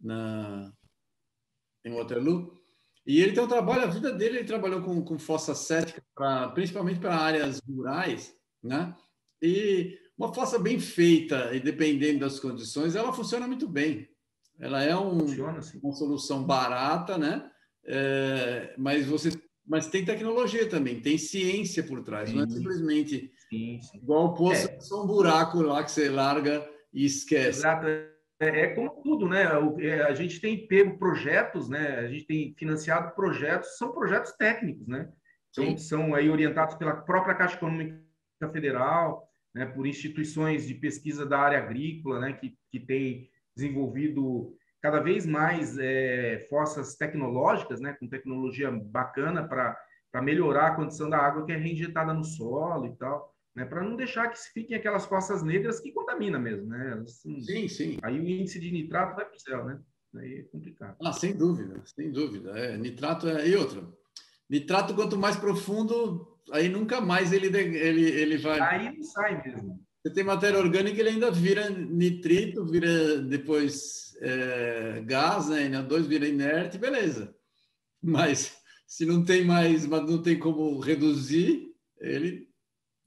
na, 0.00 0.72
em 1.84 1.94
Waterloo, 1.94 2.59
e 3.10 3.20
ele 3.20 3.32
tem 3.32 3.42
um 3.42 3.48
trabalho, 3.48 3.82
a 3.82 3.86
vida 3.86 4.12
dele, 4.12 4.38
ele 4.38 4.46
trabalhou 4.46 4.82
com, 4.82 5.02
com 5.02 5.18
fossa 5.18 5.52
cética, 5.52 6.00
pra, 6.14 6.48
principalmente 6.50 7.00
para 7.00 7.16
áreas 7.16 7.60
rurais, 7.68 8.32
né? 8.62 8.94
E 9.42 9.98
uma 10.16 10.32
fossa 10.32 10.60
bem 10.60 10.78
feita 10.78 11.52
e 11.52 11.58
dependendo 11.58 12.20
das 12.20 12.38
condições, 12.38 12.94
ela 12.94 13.12
funciona 13.12 13.48
muito 13.48 13.66
bem. 13.66 14.08
Ela 14.60 14.84
é 14.84 14.96
um, 14.96 15.24
assim. 15.56 15.80
uma 15.82 15.92
solução 15.92 16.44
barata, 16.44 17.18
né? 17.18 17.50
É, 17.84 18.76
mas 18.78 19.04
você 19.06 19.30
mas 19.66 19.88
tem 19.88 20.04
tecnologia 20.04 20.68
também, 20.68 21.00
tem 21.00 21.18
ciência 21.18 21.82
por 21.82 22.04
trás, 22.04 22.30
sim. 22.30 22.36
não 22.36 22.44
é 22.44 22.48
simplesmente 22.48 23.32
sim, 23.48 23.80
sim. 23.80 23.98
igual 23.98 24.26
o 24.26 24.34
poço, 24.34 24.68
é. 24.68 24.80
só 24.80 25.02
um 25.02 25.06
buraco 25.06 25.60
lá 25.62 25.82
que 25.82 25.90
você 25.90 26.08
larga 26.08 26.64
e 26.92 27.04
esquece. 27.04 27.58
Exato. 27.58 27.86
É, 28.40 28.60
é 28.60 28.74
como 28.74 29.02
tudo, 29.02 29.28
né? 29.28 29.44
É, 29.80 30.02
a 30.02 30.14
gente 30.14 30.40
tem 30.40 30.66
pego 30.66 30.98
projetos, 30.98 31.68
né? 31.68 31.98
A 31.98 32.08
gente 32.08 32.24
tem 32.24 32.54
financiado 32.58 33.14
projetos, 33.14 33.76
são 33.76 33.92
projetos 33.92 34.32
técnicos, 34.32 34.88
né? 34.88 35.12
São, 35.52 35.76
são 35.76 36.14
aí 36.14 36.30
orientados 36.30 36.74
pela 36.76 36.96
própria 36.96 37.34
Caixa 37.34 37.56
Econômica 37.56 38.00
Federal, 38.52 39.28
né? 39.54 39.66
Por 39.66 39.86
instituições 39.86 40.66
de 40.66 40.74
pesquisa 40.74 41.26
da 41.26 41.38
área 41.38 41.58
agrícola, 41.58 42.20
né? 42.20 42.32
Que, 42.32 42.56
que 42.70 42.80
tem 42.80 43.28
desenvolvido 43.54 44.56
cada 44.80 45.00
vez 45.00 45.26
mais 45.26 45.76
é, 45.78 46.46
fossas 46.48 46.96
tecnológicas, 46.96 47.80
né, 47.80 47.92
com 47.92 48.08
tecnologia 48.08 48.70
bacana 48.70 49.46
para 49.46 50.22
melhorar 50.22 50.68
a 50.68 50.74
condição 50.74 51.10
da 51.10 51.18
água 51.18 51.44
que 51.44 51.52
é 51.52 51.56
reinjetada 51.56 52.14
no 52.14 52.24
solo 52.24 52.86
e 52.86 52.96
tal, 52.96 53.34
né, 53.60 53.66
para 53.66 53.84
não 53.84 53.94
deixar 53.94 54.28
que 54.28 54.38
fiquem 54.38 54.76
aquelas 54.76 55.04
fossas 55.04 55.42
negras 55.42 55.80
que 55.80 55.92
contamina 55.92 56.38
mesmo, 56.38 56.66
né? 56.66 57.02
Assim, 57.04 57.40
sim, 57.42 57.68
sim. 57.68 57.98
Aí 58.02 58.18
o 58.18 58.26
índice 58.26 58.58
de 58.58 58.70
nitrato 58.70 59.14
vai 59.14 59.26
para 59.26 59.36
o 59.36 59.40
céu, 59.40 59.64
né? 59.66 59.78
Aí 60.16 60.38
é 60.38 60.42
complicado. 60.44 60.96
Ah, 61.04 61.12
sem 61.12 61.36
dúvida, 61.36 61.80
sem 61.84 62.10
dúvida. 62.10 62.58
É, 62.58 62.76
nitrato 62.78 63.28
é... 63.28 63.46
E 63.46 63.54
outra, 63.54 63.86
nitrato 64.48 64.94
quanto 64.94 65.18
mais 65.18 65.36
profundo, 65.36 66.38
aí 66.52 66.68
nunca 66.70 67.00
mais 67.02 67.32
ele, 67.32 67.54
ele, 67.54 68.10
ele 68.10 68.38
vai... 68.38 68.58
Aí 68.60 68.96
não 68.96 69.02
sai 69.02 69.42
mesmo. 69.44 69.78
Você 70.02 70.14
tem 70.14 70.24
matéria 70.24 70.58
orgânica, 70.58 70.98
ele 70.98 71.10
ainda 71.10 71.30
vira 71.30 71.68
nitrito, 71.68 72.64
vira 72.64 73.18
depois 73.18 74.16
é, 74.22 75.02
gás, 75.04 75.50
né? 75.50 75.68
NO2 75.68 76.02
vira 76.04 76.26
inerte, 76.26 76.78
beleza. 76.78 77.34
Mas 78.02 78.56
se 78.86 79.04
não 79.04 79.22
tem 79.22 79.44
mais, 79.44 79.86
mas 79.86 80.02
não 80.10 80.22
tem 80.22 80.38
como 80.38 80.80
reduzir, 80.80 81.74
ele 82.00 82.49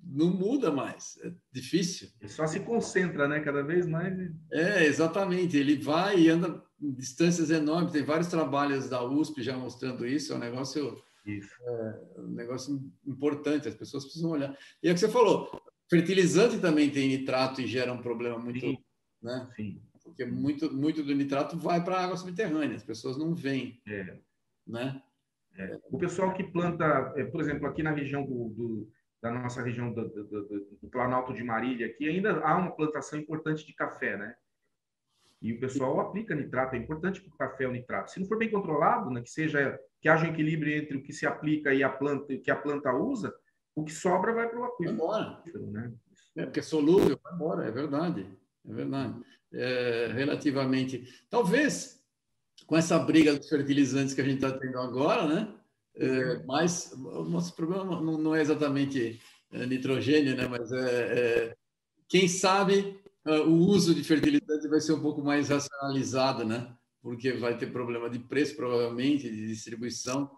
não 0.05 0.29
muda 0.29 0.71
mais. 0.71 1.17
É 1.23 1.31
difícil. 1.51 2.09
Ele 2.19 2.29
só 2.29 2.45
se 2.45 2.59
concentra, 2.59 3.27
né? 3.27 3.39
Cada 3.39 3.63
vez 3.63 3.87
mais. 3.87 4.17
É, 4.51 4.85
exatamente. 4.85 5.57
Ele 5.57 5.77
vai 5.77 6.19
e 6.19 6.29
anda 6.29 6.61
em 6.81 6.91
distâncias 6.91 7.49
enormes. 7.49 7.91
Tem 7.91 8.03
vários 8.03 8.27
trabalhos 8.27 8.89
da 8.89 9.03
USP 9.03 9.41
já 9.41 9.57
mostrando 9.57 10.05
isso. 10.05 10.33
É 10.33 10.35
um 10.35 10.39
negócio, 10.39 10.97
é, 11.25 12.19
um 12.19 12.31
negócio 12.31 12.81
importante. 13.05 13.67
As 13.67 13.75
pessoas 13.75 14.03
precisam 14.03 14.31
olhar. 14.31 14.57
E 14.81 14.89
é 14.89 14.91
o 14.91 14.93
que 14.93 14.99
você 14.99 15.09
falou. 15.09 15.49
Fertilizante 15.89 16.59
também 16.59 16.89
tem 16.89 17.07
nitrato 17.07 17.61
e 17.61 17.67
gera 17.67 17.93
um 17.93 18.01
problema 18.01 18.39
muito, 18.39 18.59
Sim. 18.59 18.77
né? 19.21 19.49
Sim. 19.55 19.81
Porque 20.03 20.25
muito, 20.25 20.73
muito 20.73 21.03
do 21.03 21.15
nitrato 21.15 21.57
vai 21.57 21.83
para 21.83 21.97
a 21.97 22.03
água 22.03 22.17
subterrânea, 22.17 22.75
as 22.75 22.83
pessoas 22.83 23.17
não 23.17 23.33
veem, 23.33 23.81
é. 23.87 24.17
né? 24.67 25.01
É. 25.55 25.79
O 25.89 25.97
pessoal 25.97 26.33
que 26.33 26.43
planta, 26.43 27.13
é, 27.15 27.23
por 27.25 27.39
exemplo, 27.39 27.67
aqui 27.67 27.83
na 27.83 27.91
região 27.91 28.25
do, 28.25 28.49
do 28.49 28.91
da 29.23 29.31
nossa 29.31 29.61
região 29.61 29.93
do, 29.93 30.09
do, 30.09 30.23
do, 30.25 30.77
do, 30.81 30.89
Planalto 30.89 31.33
de 31.33 31.45
Marília, 31.45 31.87
aqui 31.87 32.09
ainda 32.09 32.41
há 32.41 32.57
uma 32.57 32.75
plantação 32.75 33.17
importante 33.17 33.65
de 33.65 33.73
café, 33.73 34.17
né? 34.17 34.35
E 35.41 35.53
o 35.53 35.59
pessoal 35.61 36.01
aplica 36.01 36.35
nitrato, 36.35 36.75
é 36.75 36.77
importante 36.77 37.21
para 37.21 37.33
o 37.33 37.37
café 37.37 37.65
o 37.65 37.71
nitrato. 37.71 38.11
Se 38.11 38.19
não 38.19 38.27
for 38.27 38.37
bem 38.37 38.51
controlado, 38.51 39.09
né, 39.09 39.21
que 39.21 39.29
seja 39.29 39.79
que 40.01 40.09
haja 40.09 40.25
um 40.25 40.29
equilíbrio 40.29 40.75
entre 40.75 40.97
o 40.97 41.01
que 41.01 41.13
se 41.13 41.25
aplica 41.25 41.73
e 41.73 41.81
a 41.81 41.89
planta, 41.89 42.37
que 42.37 42.51
a 42.51 42.55
planta 42.55 42.93
usa, 42.93 43.33
o 43.73 43.85
que 43.85 43.93
sobra 43.93 44.33
vai 44.33 44.49
para 44.49 44.59
o 44.59 44.65
aquífero. 44.65 44.97
Vai 44.97 45.05
embora. 45.05 45.43
Né? 45.71 45.93
É, 46.35 46.43
porque 46.43 46.59
é 46.59 46.63
solúvel, 46.63 47.17
vai 47.23 47.33
embora, 47.33 47.65
é 47.65 47.71
verdade. 47.71 48.27
É 48.67 48.73
verdade. 48.73 49.23
É, 49.53 50.11
relativamente. 50.13 51.25
Talvez 51.29 52.03
com 52.65 52.75
essa 52.75 52.99
briga 52.99 53.33
dos 53.33 53.47
fertilizantes 53.47 54.13
que 54.13 54.21
a 54.21 54.25
gente 54.25 54.43
está 54.43 54.51
tendo 54.57 54.79
agora, 54.79 55.27
né? 55.27 55.55
É, 55.95 56.07
uhum. 56.07 56.45
mas 56.47 56.91
o 56.93 57.23
nosso 57.23 57.55
problema 57.55 57.85
não, 58.01 58.17
não 58.17 58.35
é 58.35 58.41
exatamente 58.41 59.21
é, 59.51 59.65
nitrogênio, 59.65 60.35
né? 60.35 60.47
Mas 60.47 60.71
é, 60.71 61.49
é 61.49 61.55
quem 62.07 62.27
sabe 62.27 62.99
é, 63.25 63.39
o 63.39 63.53
uso 63.53 63.93
de 63.93 64.03
fertilizantes 64.03 64.69
vai 64.69 64.81
ser 64.81 64.93
um 64.93 65.01
pouco 65.01 65.21
mais 65.21 65.49
racionalizado, 65.49 66.43
né? 66.43 66.75
Porque 67.01 67.33
vai 67.33 67.57
ter 67.57 67.71
problema 67.71 68.09
de 68.09 68.19
preço, 68.19 68.55
provavelmente, 68.55 69.29
de 69.29 69.47
distribuição. 69.47 70.31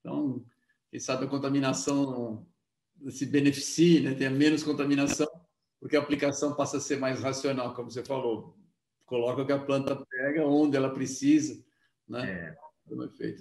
Então, 0.00 0.44
quem 0.90 1.00
sabe 1.00 1.24
a 1.24 1.28
contaminação 1.28 2.46
se 3.10 3.24
beneficie, 3.26 4.00
né? 4.00 4.14
tenha 4.14 4.30
menos 4.30 4.62
contaminação, 4.62 5.28
porque 5.80 5.96
a 5.96 6.00
aplicação 6.00 6.54
passa 6.54 6.78
a 6.78 6.80
ser 6.80 6.98
mais 6.98 7.20
racional, 7.20 7.74
como 7.74 7.90
você 7.90 8.02
falou. 8.02 8.56
Coloca 9.06 9.42
o 9.42 9.46
que 9.46 9.52
a 9.52 9.58
planta 9.58 9.96
pega, 10.10 10.44
onde 10.46 10.76
ela 10.76 10.90
precisa, 10.90 11.64
né? 12.06 12.30
É. 12.30 12.67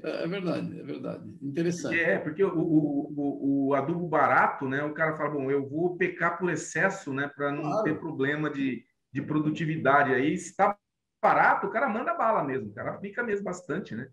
É, 0.04 0.24
é 0.24 0.28
verdade, 0.28 0.80
é 0.80 0.84
verdade. 0.84 1.38
Interessante. 1.42 2.00
É, 2.00 2.18
porque 2.18 2.44
o, 2.44 2.58
o, 2.58 3.68
o, 3.68 3.74
adubo 3.74 4.08
barato, 4.08 4.68
né? 4.68 4.84
O 4.84 4.94
cara 4.94 5.16
fala, 5.16 5.32
bom, 5.32 5.52
eu 5.52 5.68
vou 5.68 5.98
pecar 5.98 6.38
por 6.38 6.50
excesso, 6.50 7.14
né? 7.14 7.32
Para 7.36 7.52
não 7.52 7.64
claro. 7.64 7.84
ter 7.84 8.00
problema 8.00 8.50
de, 8.50 8.84
de 9.12 9.22
produtividade. 9.22 10.14
Aí, 10.14 10.38
se 10.38 10.50
está 10.52 10.78
barato, 11.22 11.68
o 11.68 11.70
cara 11.70 11.90
manda 11.90 12.14
bala 12.14 12.44
mesmo, 12.44 12.70
o 12.70 12.74
cara 12.74 12.92
aplica 12.92 13.24
mesmo 13.24 13.44
bastante, 13.44 13.96
né? 13.96 14.08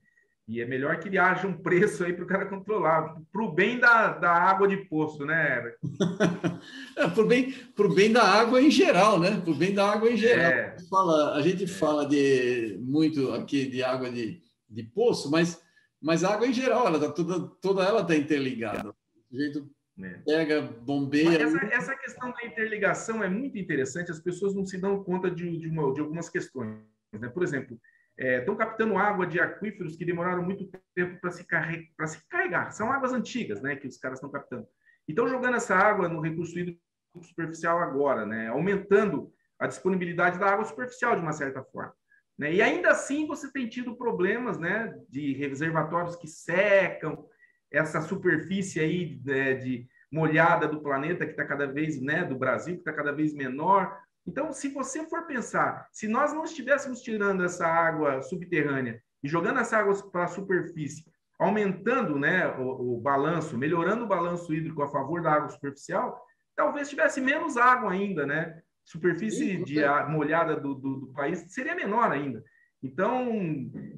E 0.47 0.61
é 0.61 0.67
melhor 0.67 0.99
que 0.99 1.17
haja 1.17 1.47
um 1.47 1.57
preço 1.57 2.05
aí 2.05 2.13
para 2.13 2.25
o 2.25 2.29
cara 2.29 2.45
controlar, 2.45 3.17
para 3.33 3.43
o 3.43 3.51
bem 3.51 3.79
da, 3.79 4.09
da 4.09 4.31
água 4.31 4.69
de 4.69 4.77
poço, 4.77 5.25
né? 5.25 5.73
é, 6.99 7.09
para 7.09 7.23
o 7.23 7.27
bem, 7.27 7.55
bem 7.95 8.13
da 8.13 8.23
água 8.23 8.61
em 8.61 8.71
geral, 8.71 9.19
né? 9.19 9.41
Para 9.41 9.51
o 9.51 9.55
bem 9.55 9.73
da 9.73 9.91
água 9.91 10.11
em 10.11 10.19
geral. 10.19 10.45
É. 10.45 10.75
A, 10.75 10.77
gente 10.77 10.89
fala, 10.91 11.35
a 11.35 11.41
gente 11.41 11.67
fala 11.67 12.07
de 12.07 12.79
muito 12.83 13.33
aqui 13.33 13.65
de 13.71 13.83
água 13.83 14.11
de, 14.11 14.43
de 14.75 14.83
poço, 14.83 15.31
mas, 15.31 15.63
mas 16.01 16.25
a 16.25 16.35
água 16.35 16.47
em 16.47 16.53
geral, 16.53 16.87
ela 16.87 17.01
tá 17.01 17.11
toda, 17.11 17.49
toda 17.61 17.85
ela 17.85 18.03
está 18.03 18.17
interligada. 18.17 18.91
O 19.31 19.37
jeito 19.37 19.71
é. 20.03 20.19
pega, 20.27 20.63
bombeia. 20.63 21.43
Essa, 21.43 21.65
essa, 21.67 21.97
questão 21.97 22.33
da 22.33 22.45
interligação 22.45 23.23
é 23.23 23.29
muito 23.29 23.57
interessante, 23.57 24.11
as 24.11 24.21
pessoas 24.21 24.55
não 24.55 24.67
se 24.67 24.79
dão 24.79 25.03
conta 25.05 25.31
de, 25.31 25.57
de, 25.59 25.69
uma, 25.69 25.93
de 25.93 26.01
algumas 26.01 26.29
questões. 26.29 26.77
Né? 27.13 27.29
Por 27.29 27.43
exemplo, 27.43 27.79
estão 28.19 28.55
é, 28.55 28.59
captando 28.59 28.97
água 28.97 29.27
de 29.27 29.41
aquíferos 29.41 29.97
que 29.97 30.05
demoraram 30.05 30.43
muito 30.43 30.69
tempo 30.95 31.21
para 31.21 31.31
se, 31.31 31.45
carre... 31.45 31.89
se 32.07 32.29
carregar. 32.29 32.73
São 32.73 32.93
águas 32.93 33.13
antigas, 33.13 33.61
né, 33.61 33.77
que 33.77 33.87
os 33.87 33.97
caras 33.97 34.19
estão 34.19 34.31
captando. 34.31 34.67
E 35.07 35.13
estão 35.13 35.29
jogando 35.29 35.57
essa 35.57 35.75
água 35.75 36.09
no 36.09 36.21
recurso 36.21 36.59
hídrico 36.59 36.81
superficial 37.23 37.79
agora, 37.79 38.27
né, 38.27 38.49
aumentando 38.49 39.33
a 39.59 39.67
disponibilidade 39.67 40.39
da 40.39 40.47
água 40.47 40.65
superficial 40.65 41.15
de 41.15 41.23
uma 41.23 41.33
certa 41.33 41.63
forma. 41.63 41.95
Né? 42.39 42.55
E 42.55 42.63
ainda 42.63 42.91
assim 42.91 43.27
você 43.27 43.51
tem 43.53 43.69
tido 43.69 43.97
problemas, 43.97 44.59
né, 44.59 44.95
de 45.09 45.35
reservatórios 45.35 46.17
que 46.17 46.27
secam, 46.27 47.27
essa 47.71 48.01
superfície 48.01 48.81
aí 48.81 49.21
né, 49.25 49.55
de 49.55 49.87
molhada 50.11 50.69
do 50.69 50.81
planeta 50.81 51.25
que 51.25 51.33
está 51.33 51.45
cada 51.45 51.67
vez, 51.67 52.01
né, 52.01 52.25
do 52.25 52.37
Brasil 52.37 52.75
que 52.75 52.81
está 52.81 52.93
cada 52.93 53.13
vez 53.13 53.35
menor. 53.35 53.99
Então, 54.27 54.53
se 54.53 54.69
você 54.69 55.05
for 55.09 55.27
pensar, 55.27 55.89
se 55.93 56.07
nós 56.07 56.33
não 56.33 56.45
estivéssemos 56.45 57.01
tirando 57.01 57.45
essa 57.45 57.67
água 57.67 58.23
subterrânea 58.23 59.03
e 59.23 59.29
jogando 59.29 59.61
essa 59.61 59.77
água 59.77 59.95
para 60.11 60.25
a 60.25 60.29
superfície, 60.29 61.05
aumentando 61.39 62.19
né, 62.19 62.47
o, 62.57 62.95
o, 62.95 63.01
balanço, 63.01 63.59
melhorando 63.59 64.05
o 64.05 64.09
balanço 64.09 64.55
hídrico 64.55 64.83
a 64.83 64.89
favor 64.89 65.21
da 65.21 65.33
água 65.33 65.49
superficial, 65.49 66.25
talvez 66.55 66.89
tivesse 66.89 67.21
menos 67.21 67.57
água 67.57 67.91
ainda, 67.91 68.25
né? 68.25 68.63
Superfície 68.85 69.65
de 69.65 69.81
molhada 70.09 70.57
do, 70.61 70.75
do, 70.75 71.01
do 71.01 71.07
país 71.13 71.45
seria 71.49 71.75
menor 71.75 72.13
ainda. 72.13 72.45
Então, 72.83 73.33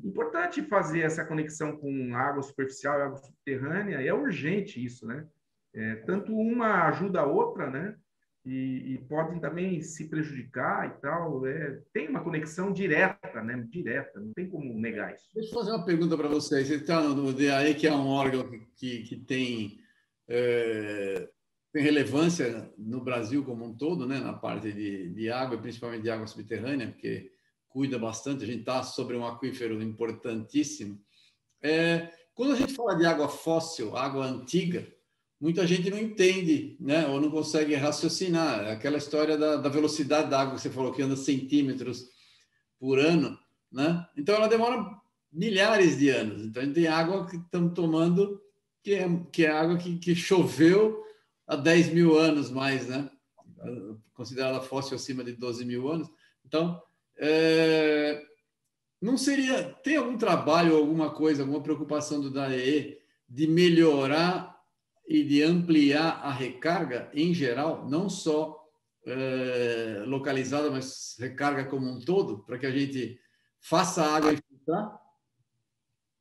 importante 0.05 0.63
fazer 0.63 1.01
essa 1.01 1.25
conexão 1.25 1.77
com 1.77 2.15
água 2.15 2.43
superficial 2.43 2.99
e 2.99 3.03
água 3.03 3.17
subterrânea, 3.17 4.01
é 4.01 4.15
urgente 4.15 4.83
isso, 4.83 5.07
né? 5.07 5.27
É, 5.75 5.97
tanto 6.07 6.33
uma 6.33 6.85
ajuda 6.89 7.21
a 7.21 7.27
outra, 7.27 7.69
né? 7.69 7.97
e, 8.47 8.95
e, 8.95 8.99
podem 9.09 9.41
também 9.41 9.83
se 9.83 10.09
prejudicar 10.09 10.87
e 10.87 11.01
tal. 11.01 11.45
É, 11.47 11.81
tem 11.93 12.09
uma 12.09 12.23
conexão 12.23 12.73
direta, 12.73 13.43
né? 13.43 13.67
Direta, 13.69 14.21
não 14.21 14.33
tem 14.33 14.49
como 14.49 14.73
negar 14.79 15.13
isso. 15.13 15.29
Deixa 15.35 15.51
eu 15.51 15.59
fazer 15.59 15.73
uma 15.73 15.85
pergunta 15.85 16.17
para 16.17 16.29
vocês. 16.29 16.69
Você 16.69 16.77
está 16.77 17.03
no 17.03 17.33
DAE, 17.33 17.75
que 17.75 17.89
é 17.89 17.93
um 17.93 18.07
órgão 18.07 18.49
que, 18.77 19.03
que 19.03 19.17
tem, 19.17 19.81
é, 20.29 21.29
tem 21.77 21.83
relevância 21.83 22.73
no 22.79 23.03
Brasil 23.03 23.45
como 23.45 23.67
um 23.67 23.75
todo, 23.75 24.07
né? 24.07 24.19
Na 24.19 24.33
parte 24.33 24.73
de, 24.73 25.11
de 25.11 25.31
água, 25.31 25.59
principalmente 25.59 26.05
de 26.05 26.11
água 26.11 26.27
subterrânea, 26.27 26.89
porque 26.89 27.31
cuida 27.69 27.99
bastante. 27.99 28.45
A 28.45 28.47
gente 28.47 28.61
está 28.61 28.83
sobre 28.83 29.15
um 29.15 29.27
aquífero 29.27 29.83
importantíssimo. 29.83 30.99
É, 31.61 32.11
quando 32.35 32.55
a 32.55 32.57
gente 32.57 32.73
fala 32.73 32.95
de 32.95 33.05
água 33.05 33.29
fóssil, 33.29 33.95
água 33.95 34.25
antiga, 34.25 34.91
muita 35.39 35.67
gente 35.67 35.91
não 35.91 35.99
entende, 35.99 36.79
né? 36.81 37.07
Ou 37.09 37.21
não 37.21 37.31
consegue 37.31 37.75
raciocinar. 37.75 38.69
Aquela 38.69 38.97
história 38.97 39.37
da, 39.37 39.57
da 39.57 39.69
velocidade 39.69 40.31
da 40.31 40.41
água 40.41 40.55
que 40.55 40.63
você 40.63 40.71
falou, 40.71 40.95
que 40.95 41.03
anda 41.03 41.15
centímetros 41.15 42.09
por 42.79 42.99
ano, 42.99 43.39
né? 43.71 44.03
Então 44.17 44.35
ela 44.35 44.49
demora 44.49 44.83
milhares 45.31 45.99
de 45.99 46.09
anos. 46.09 46.43
Então 46.43 46.63
a 46.63 46.65
gente 46.65 46.75
tem 46.75 46.87
água 46.87 47.27
que 47.27 47.37
estamos 47.37 47.75
tomando 47.75 48.41
que 48.83 48.95
é, 48.95 49.07
que 49.31 49.45
é 49.45 49.51
água 49.51 49.77
que, 49.77 49.99
que 49.99 50.15
choveu 50.15 51.05
há 51.47 51.57
10 51.57 51.93
mil 51.93 52.19
anos 52.19 52.51
mais, 52.51 52.89
né? 52.89 53.11
Considerada 54.15 54.61
fóssil 54.61 54.97
acima 54.97 55.23
de 55.23 55.33
12 55.33 55.65
mil 55.65 55.89
anos. 55.89 56.09
Então, 56.45 56.81
é, 57.19 58.23
não 59.01 59.17
seria. 59.17 59.65
Tem 59.83 59.97
algum 59.97 60.17
trabalho, 60.17 60.77
alguma 60.77 61.11
coisa, 61.11 61.43
alguma 61.43 61.63
preocupação 61.63 62.21
do 62.21 62.31
DAE 62.31 62.99
de 63.29 63.47
melhorar 63.47 64.57
e 65.07 65.23
de 65.23 65.43
ampliar 65.43 66.21
a 66.23 66.33
recarga 66.33 67.11
em 67.15 67.33
geral, 67.33 67.89
não 67.89 68.09
só 68.09 68.61
é, 69.07 70.03
localizada, 70.07 70.71
mas 70.71 71.17
recarga 71.19 71.65
como 71.65 71.89
um 71.89 72.01
todo, 72.01 72.45
para 72.45 72.59
que 72.59 72.67
a 72.67 72.71
gente 72.71 73.19
faça 73.61 74.03
a 74.03 74.17
água 74.17 74.33
infiltrar? 74.33 75.06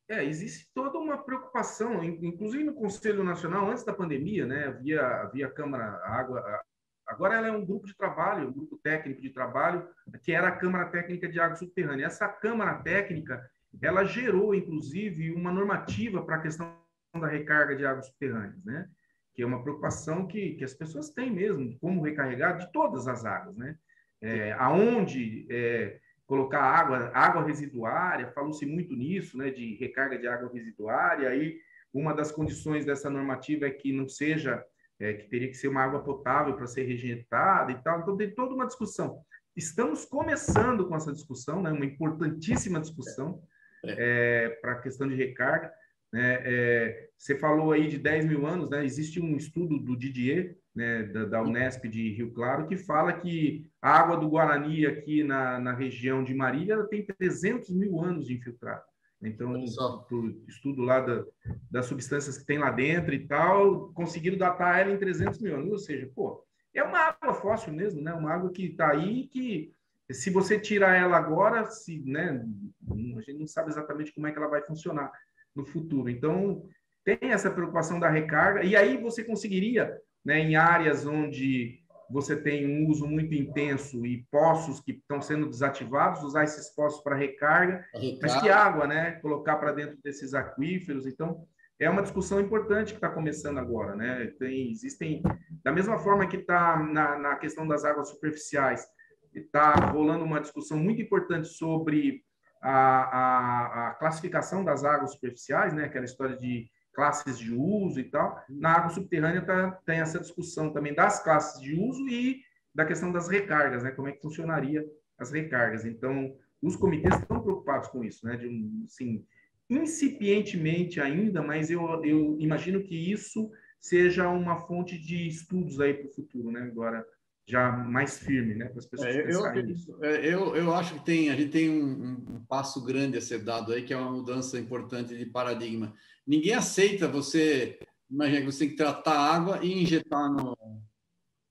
É, 0.08 0.24
existe 0.24 0.70
toda 0.74 1.00
uma 1.00 1.18
preocupação, 1.18 2.04
inclusive 2.04 2.64
no 2.64 2.76
Conselho 2.76 3.24
Nacional, 3.24 3.70
antes 3.70 3.84
da 3.84 3.94
pandemia, 3.94 4.46
né, 4.46 4.68
havia, 4.68 5.02
havia 5.02 5.48
a 5.48 5.52
Câmara, 5.52 6.00
água, 6.06 6.64
Agora 7.06 7.36
ela 7.36 7.48
é 7.48 7.52
um 7.52 7.64
grupo 7.64 7.86
de 7.86 7.96
trabalho, 7.96 8.50
um 8.50 8.54
grupo 8.54 8.80
técnico 8.82 9.22
de 9.22 9.30
trabalho, 9.30 9.88
que 10.24 10.32
era 10.32 10.48
a 10.48 10.56
Câmara 10.56 10.90
Técnica 10.90 11.30
de 11.30 11.40
Água 11.40 11.56
Subterrânea. 11.56 12.06
Essa 12.06 12.28
Câmara 12.28 12.82
Técnica, 12.82 13.48
ela 13.80 14.04
gerou, 14.04 14.56
inclusive, 14.56 15.32
uma 15.32 15.52
normativa 15.52 16.24
para 16.24 16.38
a 16.38 16.42
questão 16.42 16.76
da 17.14 17.28
recarga 17.28 17.76
de 17.76 17.86
águas 17.86 18.08
subterrâneas, 18.08 18.64
né? 18.66 18.90
Que 19.36 19.44
é 19.44 19.46
uma 19.46 19.62
preocupação 19.62 20.26
que, 20.26 20.56
que 20.56 20.64
as 20.64 20.74
pessoas 20.74 21.12
têm 21.12 21.30
mesmo, 21.30 21.78
como 21.80 22.02
recarregar 22.02 22.58
de 22.58 22.72
todas 22.72 23.08
as 23.08 23.24
águas, 23.24 23.56
né? 23.56 23.78
É, 24.22 24.54
aonde 24.54 25.46
é, 25.52 26.00
colocar 26.26 26.62
água, 26.62 27.12
água 27.14 27.46
residuária, 27.46 28.32
falou-se 28.32 28.66
muito 28.66 28.96
nisso, 28.96 29.38
né? 29.38 29.50
De 29.50 29.76
recarga 29.76 30.18
de 30.18 30.28
água 30.28 30.52
residuária, 30.52 31.30
aí 31.30 31.60
uma 31.94 32.14
das 32.14 32.32
condições 32.32 32.86
dessa 32.86 33.10
normativa 33.10 33.66
é 33.66 33.72
que 33.72 33.94
não 33.94 34.08
seja, 34.08 34.64
é, 35.00 35.14
que 35.14 35.30
teria 35.30 35.48
que 35.48 35.56
ser 35.56 35.70
uma 35.70 35.82
água 35.82 36.04
potável 36.04 36.54
para 36.56 36.68
ser 36.68 36.84
rejeitada 36.84 37.72
e 37.72 37.82
tal. 37.82 38.02
Então, 38.02 38.18
tem 38.18 38.34
toda 38.34 38.54
uma 38.54 38.66
discussão. 38.66 39.22
Estamos 39.56 40.04
começando 40.04 40.86
com 40.88 40.96
essa 40.96 41.14
discussão, 41.14 41.62
né, 41.62 41.72
uma 41.72 41.86
importantíssima 41.86 42.82
discussão 42.82 43.42
é, 43.86 44.50
para 44.62 44.74
a 44.74 44.82
questão 44.82 45.08
de 45.08 45.16
recarga. 45.16 45.72
Né? 46.12 46.42
É, 46.44 47.10
você 47.18 47.38
falou 47.38 47.72
aí 47.72 47.88
de 47.88 47.98
10 47.98 48.26
mil 48.26 48.46
anos, 48.46 48.70
né? 48.70 48.84
existe 48.84 49.22
um 49.22 49.38
estudo 49.38 49.80
do 49.80 49.98
Didier, 49.98 50.58
né, 50.76 51.04
da, 51.04 51.26
da, 51.26 51.42
Unesp 51.42 51.86
de 51.88 52.12
Rio 52.12 52.32
Claro, 52.34 52.68
que 52.68 52.76
fala 52.78 53.14
que 53.14 53.66
a 53.82 53.92
água 53.92 54.18
do 54.18 54.28
Guarani 54.28 54.86
aqui 54.86 55.24
na, 55.24 55.60
na 55.60 55.74
região 55.74 56.24
de 56.24 56.34
Marília 56.34 56.84
tem 56.84 57.06
300 57.06 57.70
mil 57.70 58.02
anos 58.02 58.28
de 58.28 58.36
infiltrado. 58.36 58.84
Então, 59.22 59.54
o 59.54 60.46
estudo 60.48 60.82
lá 60.82 61.00
da, 61.00 61.24
das 61.72 61.86
substâncias 61.86 62.38
que 62.38 62.46
tem 62.46 62.58
lá 62.58 62.70
dentro 62.70 63.14
e 63.14 63.26
tal, 63.26 63.92
conseguiram 63.94 64.38
datar 64.38 64.80
ela 64.80 64.92
em 64.92 65.00
300 65.00 65.40
mil 65.40 65.56
anos. 65.56 65.72
Ou 65.72 65.80
seja, 65.80 66.10
pô, 66.14 66.44
é 66.74 66.84
uma 66.84 67.00
água 67.00 67.34
fóssil 67.34 67.74
mesmo, 67.74 68.02
né? 68.02 68.14
Uma 68.14 68.34
água 68.34 68.52
que 68.52 68.66
está 68.66 68.92
aí 68.92 69.28
que, 69.28 69.74
se 70.12 70.30
você 70.30 70.60
tirar 70.60 70.96
ela 70.96 71.18
agora, 71.18 71.66
se, 71.66 72.04
né? 72.06 72.46
A 72.92 73.22
gente 73.22 73.40
não 73.40 73.48
sabe 73.48 73.70
exatamente 73.70 74.14
como 74.14 74.28
é 74.28 74.32
que 74.32 74.38
ela 74.38 74.50
vai 74.50 74.62
funcionar 74.62 75.12
no 75.56 75.66
futuro. 75.66 76.10
Então, 76.10 76.68
tem 77.04 77.18
essa 77.22 77.50
preocupação 77.50 78.00
da 78.00 78.10
recarga. 78.10 78.64
E 78.64 78.76
aí 78.76 78.98
você 78.98 79.24
conseguiria, 79.24 79.98
né, 80.26 80.40
em 80.40 80.56
áreas 80.56 81.06
onde 81.06 81.86
você 82.10 82.36
tem 82.36 82.66
um 82.68 82.90
uso 82.90 83.08
muito 83.08 83.34
intenso 83.34 84.06
e 84.06 84.26
poços 84.32 84.80
que 84.80 84.92
estão 84.92 85.22
sendo 85.22 85.50
desativados, 85.50 86.24
usar 86.24 86.44
esses 86.44 86.74
poços 86.74 87.02
para 87.04 87.16
recarga, 87.16 87.86
recarga, 87.94 88.20
mas 88.22 88.42
que 88.42 88.50
água, 88.50 88.88
né? 88.88 89.14
Colocar 89.22 89.58
para 89.58 89.72
dentro 89.72 89.98
desses 90.04 90.34
aquíferos. 90.34 91.08
Então, 91.08 91.46
é 91.80 91.90
uma 91.90 92.04
discussão 92.04 92.40
importante 92.40 92.92
que 92.92 92.98
está 92.98 93.10
começando 93.10 93.58
agora, 93.58 93.96
né? 93.96 94.32
Tem, 94.40 94.72
existem, 94.72 95.22
da 95.64 95.72
mesma 95.72 95.98
forma 95.98 96.28
que 96.28 96.38
está 96.38 96.78
na, 96.78 97.18
na 97.18 97.36
questão 97.36 97.68
das 97.68 97.84
águas 97.84 98.10
superficiais, 98.10 98.86
está 99.34 99.74
rolando 99.74 100.24
uma 100.24 100.40
discussão 100.40 100.78
muito 100.78 101.02
importante 101.02 101.48
sobre 101.48 102.24
a, 102.62 102.72
a, 102.72 103.88
a 103.90 103.94
classificação 103.96 104.64
das 104.64 104.84
águas 104.84 105.12
superficiais, 105.12 105.74
né? 105.74 105.86
Aquela 105.86 106.06
história 106.06 106.38
de 106.38 106.70
classes 106.96 107.38
de 107.38 107.54
uso 107.54 108.00
e 108.00 108.06
tal. 108.06 108.44
Na 108.50 108.72
água 108.72 108.90
subterrânea 108.90 109.42
tá, 109.42 109.72
tem 109.86 110.00
essa 110.00 110.20
discussão 110.20 110.72
também 110.72 110.94
das 110.94 111.22
classes 111.24 111.62
de 111.62 111.76
uso 111.76 112.08
e 112.08 112.42
da 112.74 112.86
questão 112.86 113.12
das 113.12 113.28
recargas, 113.28 113.84
né? 113.84 113.92
Como 113.92 114.08
é 114.08 114.14
que 114.14 114.22
funcionaria 114.22 114.86
as 115.18 115.32
recargas. 115.32 115.86
Então, 115.86 116.36
os 116.62 116.76
comitês 116.76 117.16
estão 117.16 117.42
preocupados 117.42 117.90
com 117.90 118.04
isso, 118.04 118.26
né? 118.26 118.36
De 118.36 118.48
um, 118.48 118.84
assim, 118.86 119.24
incipientemente 119.70 121.00
ainda, 121.00 121.42
mas 121.42 121.70
eu, 121.70 122.04
eu 122.04 122.38
imagino 122.40 122.82
que 122.82 123.12
isso 123.12 123.52
seja 123.80 124.28
uma 124.30 124.58
fonte 124.58 124.98
de 124.98 125.28
estudos 125.28 125.80
aí 125.80 125.94
para 125.94 126.08
o 126.08 126.14
futuro, 126.14 126.52
né? 126.52 126.62
Agora 126.62 127.06
já 127.48 127.72
mais 127.72 128.18
firme, 128.18 128.56
né, 128.56 128.66
para 128.66 128.80
as 128.80 128.88
pessoas 128.88 129.16
é, 129.16 129.32
eu, 129.32 129.64
nisso. 129.64 129.98
É, 130.02 130.26
eu, 130.26 130.56
eu 130.56 130.74
acho 130.74 130.96
que 130.96 131.06
tem 131.06 131.30
a 131.30 131.36
gente 131.36 131.52
tem 131.52 131.70
um, 131.70 132.14
um, 132.28 132.46
passo 132.48 132.84
grande 132.84 133.18
a 133.18 133.22
ser 133.22 133.44
dado 133.44 133.72
aí 133.72 133.84
que 133.84 133.94
é 133.94 133.98
uma 133.98 134.12
mudança 134.12 134.58
importante 134.58 135.16
de 135.16 135.26
paradigma. 135.28 135.94
Ninguém 136.26 136.54
aceita 136.54 137.08
você, 137.08 137.80
imagina 138.10 138.40
que 138.40 138.46
você 138.46 138.60
tem 138.60 138.70
que 138.70 138.76
tratar 138.76 139.14
a 139.14 139.36
água 139.36 139.64
e 139.64 139.84
injetar 139.84 140.32
no, 140.32 140.58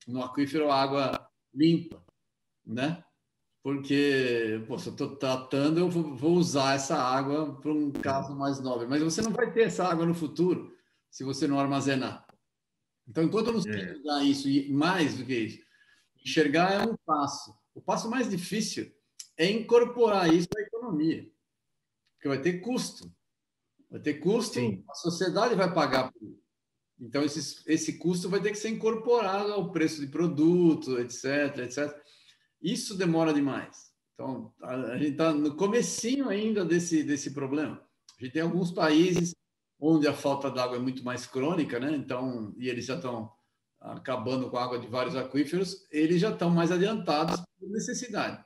no 0.07 0.23
aquífero 0.23 0.71
água 0.71 1.31
limpa, 1.55 2.05
né? 2.67 3.05
Porque, 3.63 4.63
pô, 4.67 4.79
se 4.79 4.89
eu 4.89 4.93
estou 4.93 5.17
tratando, 5.17 5.79
eu 5.79 5.89
vou, 5.89 6.33
usar 6.35 6.75
essa 6.75 6.97
água 6.97 7.59
para 7.61 7.73
um 7.73 7.91
caso 7.91 8.37
mais 8.37 8.61
nobre. 8.61 8.87
Mas 8.87 9.03
você 9.03 9.23
não 9.23 9.31
vai 9.31 9.51
ter 9.53 9.63
essa 9.63 9.85
água 9.85 10.05
no 10.05 10.15
futuro 10.15 10.77
se 11.11 11.25
você 11.25 11.47
não 11.47 11.59
armazenar. 11.59 12.27
Então, 13.09 13.25
enquanto 13.25 13.47
eu 13.47 13.53
não 13.55 13.63
sei 13.63 13.73
é. 13.73 14.25
isso, 14.25 14.49
e 14.51 14.71
mais 14.71 15.17
do 15.17 15.25
que 15.25 15.35
isso, 15.35 15.65
enxergar 16.23 16.73
é 16.73 16.83
um 16.83 16.97
passo. 17.07 17.57
O 17.75 17.81
passo 17.81 18.11
mais 18.11 18.29
difícil 18.29 18.95
é 19.37 19.51
incorporar 19.51 20.33
isso 20.33 20.49
à 20.57 20.61
economia, 20.61 21.27
porque 22.15 22.29
vai 22.29 22.41
ter 22.43 22.61
custo. 22.61 23.11
Vai 23.95 24.03
ter 24.03 24.15
custo, 24.15 24.55
Sim. 24.55 24.83
a 24.91 24.95
sociedade 24.95 25.55
vai 25.55 25.73
pagar 25.73 26.11
por 26.11 26.21
isso. 26.21 26.43
Então, 27.01 27.23
esse, 27.23 27.63
esse 27.65 27.97
custo 27.97 28.29
vai 28.29 28.41
ter 28.41 28.51
que 28.51 28.59
ser 28.59 28.71
incorporado 28.71 29.53
ao 29.53 29.71
preço 29.71 30.01
de 30.01 30.09
produto, 30.09 30.99
etc, 30.99 31.59
etc. 31.59 31.97
Isso 32.61 32.99
demora 32.99 33.33
demais. 33.33 33.93
Então, 34.13 34.53
a, 34.61 34.99
gente 34.99 35.13
está 35.13 35.33
no 35.33 35.55
comecinho 35.55 36.29
ainda 36.29 36.65
desse, 36.65 37.05
desse 37.05 37.33
problema. 37.33 37.81
A 38.19 38.25
gente 38.25 38.33
tem 38.33 38.43
alguns 38.43 38.73
países 38.73 39.33
onde 39.79 40.09
a 40.09 40.13
falta 40.13 40.51
d'água 40.51 40.77
é 40.77 40.81
muito 40.81 41.05
mais 41.05 41.25
crônica, 41.25 41.79
né? 41.79 41.95
Então, 41.95 42.53
e 42.59 42.69
eles 42.69 42.87
já 42.87 42.97
estão 42.97 43.31
acabando 43.81 44.51
com 44.51 44.57
a 44.57 44.65
água 44.65 44.81
de 44.81 44.89
vários 44.89 45.15
aquíferos, 45.15 45.87
eles 45.93 46.21
já 46.21 46.31
estão 46.31 46.51
mais 46.51 46.73
adiantados 46.73 47.41
por 47.61 47.71
necessidade. 47.71 48.45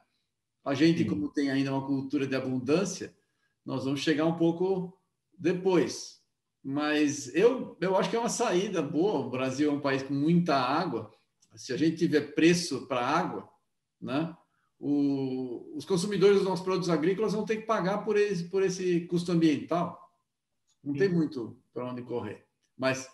A 0.62 0.74
gente, 0.74 1.05
Sim. 1.05 1.09
como 1.09 1.32
tem 1.32 1.51
ainda 1.51 1.72
uma 1.72 1.86
cultura 1.86 2.26
de 2.26 2.36
abundância, 2.36 3.16
nós 3.64 3.86
vamos 3.86 4.01
chegar 4.01 4.26
um 4.26 4.36
pouco 4.36 4.97
depois. 5.39 6.18
Mas 6.62 7.34
eu, 7.34 7.76
eu 7.80 7.97
acho 7.97 8.11
que 8.11 8.16
é 8.16 8.18
uma 8.18 8.28
saída 8.28 8.82
boa. 8.82 9.26
O 9.26 9.30
Brasil 9.30 9.70
é 9.70 9.72
um 9.72 9.80
país 9.80 10.03
com 10.03 10.12
muita 10.12 10.57
água. 10.57 11.11
Se 11.55 11.72
a 11.72 11.76
gente 11.76 11.97
tiver 11.97 12.34
preço 12.34 12.86
para 12.86 13.07
água, 13.07 13.49
né, 14.01 14.36
o, 14.78 15.76
os 15.76 15.84
consumidores 15.84 16.39
dos 16.39 16.47
nossos 16.47 16.64
produtos 16.64 16.91
agrícolas 16.91 17.32
vão 17.32 17.45
ter 17.45 17.57
que 17.57 17.66
pagar 17.66 17.99
por 18.05 18.16
esse, 18.16 18.45
por 18.45 18.62
esse 18.62 19.01
custo 19.07 19.32
ambiental. 19.32 19.99
Não 20.82 20.93
Sim. 20.93 20.99
tem 20.99 21.09
muito 21.09 21.59
para 21.72 21.86
onde 21.86 22.03
correr. 22.03 22.47
Mas 22.76 23.09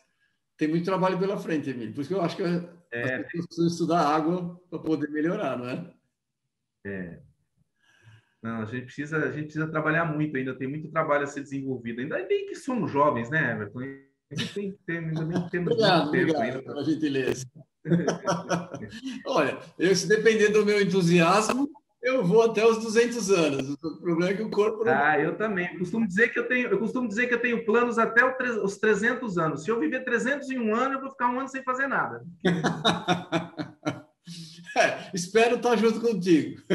tem 0.56 0.68
muito 0.68 0.84
trabalho 0.84 1.18
pela 1.18 1.38
frente, 1.38 1.70
Emílio. 1.70 1.94
Por 1.94 2.00
isso 2.00 2.08
que 2.08 2.14
eu 2.14 2.22
acho 2.22 2.36
que 2.36 2.42
é, 2.42 3.16
as 3.16 3.26
pessoas 3.26 3.46
precisam 3.46 3.66
estudar 3.66 4.06
água 4.06 4.60
para 4.68 4.78
poder 4.78 5.10
melhorar, 5.10 5.58
não 5.58 5.68
é? 5.68 5.94
É. 6.86 7.22
Não, 8.44 8.60
a 8.60 8.66
gente 8.66 8.84
precisa, 8.84 9.16
a 9.16 9.30
gente 9.30 9.44
precisa 9.44 9.66
trabalhar 9.66 10.04
muito 10.04 10.36
ainda, 10.36 10.54
tem 10.54 10.68
muito 10.68 10.90
trabalho 10.90 11.24
a 11.24 11.26
ser 11.26 11.40
desenvolvido. 11.40 12.02
Ainda 12.02 12.22
bem 12.26 12.44
que 12.44 12.54
somos 12.54 12.92
jovens, 12.92 13.30
né, 13.30 13.52
Everton? 13.52 13.80
A 14.30 14.34
gente 14.34 14.52
tem, 14.52 14.78
tem, 14.86 14.98
ainda 14.98 15.24
bem 15.24 15.42
que 15.42 15.50
temos 15.50 15.72
obrigado, 15.72 16.00
muito 16.02 16.12
tempo 16.12 16.36
obrigado 16.38 16.62
pela 16.62 16.84
gentileza. 16.84 17.46
Olha, 19.26 19.58
eu, 19.78 19.96
se 19.96 20.06
depender 20.06 20.48
do 20.50 20.62
meu 20.62 20.78
entusiasmo, 20.82 21.70
eu 22.02 22.22
vou 22.22 22.42
até 22.42 22.66
os 22.66 22.76
200 22.84 23.30
anos. 23.30 23.70
O 23.82 24.00
problema 24.02 24.32
é 24.32 24.34
que 24.34 24.42
o 24.42 24.50
corpo 24.50 24.84
não... 24.84 24.92
Ah, 24.92 25.18
eu 25.18 25.38
também. 25.38 25.72
Eu 25.72 25.78
costumo 25.78 26.06
dizer 26.06 26.28
que 26.28 26.38
eu 26.38 26.46
tenho, 26.46 26.68
eu 26.68 26.78
costumo 26.78 27.08
dizer 27.08 27.28
que 27.28 27.34
eu 27.34 27.40
tenho 27.40 27.64
planos 27.64 27.98
até 27.98 28.22
os 28.62 28.76
300 28.76 29.38
anos. 29.38 29.64
Se 29.64 29.70
eu 29.70 29.80
viver 29.80 30.04
301 30.04 30.74
anos, 30.74 30.96
eu 30.96 31.00
vou 31.00 31.10
ficar 31.10 31.30
um 31.30 31.40
ano 31.40 31.48
sem 31.48 31.62
fazer 31.62 31.86
nada. 31.86 32.22
é, 34.78 35.10
espero 35.14 35.56
estar 35.56 35.76
junto 35.76 36.00
contigo. 36.00 36.60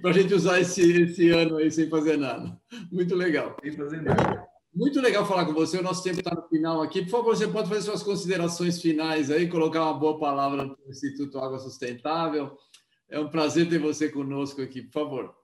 Para 0.00 0.10
a 0.10 0.12
gente 0.12 0.32
usar 0.32 0.60
esse, 0.60 1.02
esse 1.02 1.28
ano 1.30 1.58
aí 1.58 1.70
sem 1.70 1.88
fazer 1.88 2.16
nada. 2.16 2.58
Muito 2.90 3.14
legal. 3.14 3.56
Sem 3.62 3.72
fazer 3.72 4.00
nada. 4.02 4.46
Muito 4.74 5.00
legal 5.00 5.26
falar 5.26 5.44
com 5.44 5.52
você. 5.52 5.78
O 5.78 5.82
nosso 5.82 6.02
tempo 6.02 6.18
está 6.20 6.34
no 6.34 6.48
final 6.48 6.82
aqui. 6.82 7.02
Por 7.02 7.10
favor, 7.10 7.36
você 7.36 7.46
pode 7.46 7.68
fazer 7.68 7.82
suas 7.82 8.02
considerações 8.02 8.80
finais 8.80 9.30
aí, 9.30 9.48
colocar 9.48 9.82
uma 9.82 9.98
boa 9.98 10.18
palavra 10.18 10.66
para 10.66 10.86
o 10.86 10.90
Instituto 10.90 11.38
Água 11.38 11.58
Sustentável 11.58 12.56
é 13.08 13.18
um 13.18 13.28
prazer 13.28 13.68
ter 13.68 13.78
você 13.78 14.08
conosco 14.08 14.60
aqui, 14.60 14.82
por 14.82 14.92
favor. 14.92 15.34